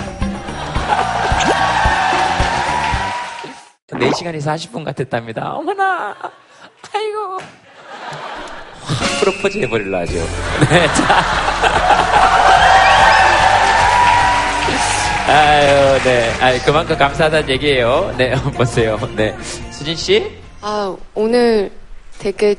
4시간이 3.89 4.39
40분 4.39 4.85
같았답니다. 4.85 5.53
어머나. 5.55 6.15
아이고. 6.95 7.39
확 8.83 9.21
프로포즈 9.21 9.59
해버릴라 9.59 10.01
하죠. 10.01 10.13
네, 10.71 10.87
자. 10.95 11.25
아유, 15.29 16.01
네. 16.05 16.33
아 16.41 16.65
그만큼 16.65 16.97
감사하다는 16.97 17.49
얘기예요. 17.51 18.15
네, 18.17 18.35
보세요. 18.57 18.99
네. 19.15 19.35
수진 19.71 19.95
씨? 19.97 20.31
아, 20.63 20.95
오늘 21.15 21.71
되게 22.19 22.55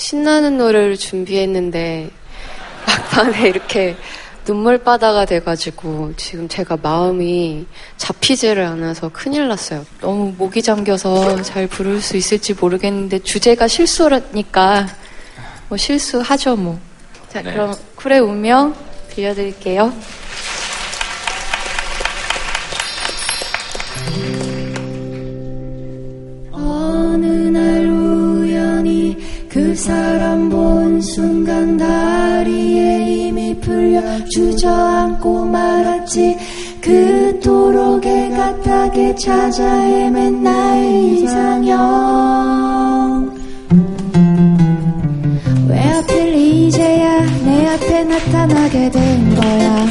신나는 0.00 0.56
노래를 0.56 0.96
준비했는데 0.96 2.08
막판에 2.86 3.48
이렇게 3.50 3.96
눈물바다가 4.46 5.26
돼가지고 5.26 6.14
지금 6.16 6.48
제가 6.48 6.78
마음이 6.82 7.66
잡히지를 7.98 8.64
않아서 8.64 9.10
큰일 9.10 9.46
났어요. 9.48 9.84
너무 10.00 10.32
목이 10.38 10.62
잠겨서 10.62 11.42
잘 11.42 11.66
부를 11.66 12.00
수 12.00 12.16
있을지 12.16 12.54
모르겠는데 12.54 13.18
주제가 13.18 13.68
실수라니까 13.68 14.86
뭐 15.68 15.76
실수하죠 15.76 16.56
뭐. 16.56 16.80
자 17.28 17.42
네. 17.42 17.52
그럼 17.52 17.74
쿨의 17.96 18.20
운명 18.20 18.74
들려드릴게요. 19.10 19.92
그 29.70 29.76
사람 29.76 30.48
본 30.48 31.00
순간 31.00 31.76
다리에 31.76 33.04
힘이 33.04 33.56
풀려 33.60 34.02
주저앉고 34.24 35.44
말아 35.44 36.04
그토록 36.80 38.04
애가타게 38.04 39.14
찾아 39.14 39.64
헤맨 39.82 40.42
나의 40.42 41.20
이상형. 41.20 41.78
왜 45.68 45.78
하필 45.78 46.34
이제야 46.34 47.20
내 47.44 47.68
앞에 47.68 48.02
나타나게 48.02 48.90
된 48.90 49.34
거야? 49.36 49.86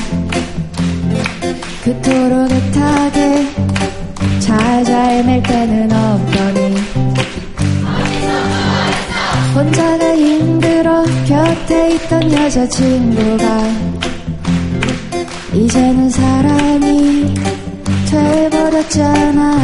그토록 1.85 2.51
애타게 2.51 3.47
찾아 4.39 5.03
헤맬 5.03 5.41
때는 5.41 5.89
없더니 5.89 6.68
힘들어 10.19 11.03
곁에 11.25 11.95
있던 11.95 12.31
여자친구가 12.31 13.63
이제는 15.53 16.09
사람이 16.09 17.33
돼버렸잖아. 18.11 19.57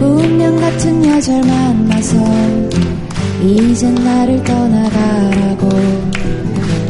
운명 0.00 0.56
같은 0.56 1.04
여자를 1.04 1.44
만나서 1.44 2.16
이젠 3.42 3.94
나를 3.94 4.42
떠나가라고 4.44 5.68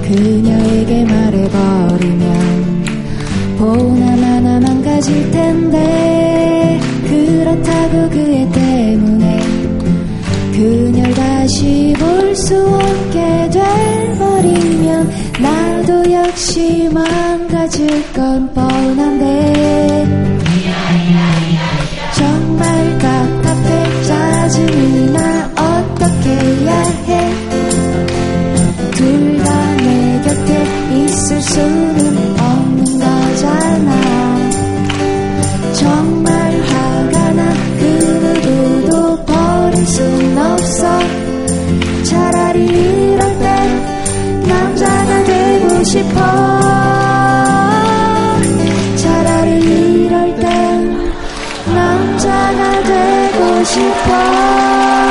그녀에게 0.02 1.04
말해버리면 1.04 2.84
보나마나 3.58 4.58
망가질 4.60 5.30
텐데 5.30 6.80
그렇다고 7.04 8.10
그애 8.10 8.48
때문에 8.50 9.40
그녀를 10.52 10.97
다시 11.38 11.94
볼 11.96 12.34
수 12.34 12.56
없게 12.56 13.48
돼버리면 13.50 15.10
나도 15.40 16.12
역시 16.12 16.88
망가질 16.92 18.12
건 18.12 18.52
뻔한데. 18.52 20.04
정말 22.16 22.98
답답해 22.98 24.02
짜증이 24.02 25.12
나. 25.12 25.18
어떻게 25.54 26.28
해야 26.30 26.80
해? 27.06 27.10
둘 28.96 29.38
다 29.44 29.76
내 29.76 30.20
곁에 30.24 30.50
있을 31.04 31.40
수는 31.40 32.00
없는 32.40 32.84
거잖아 32.98 33.87
싶어 53.68 55.07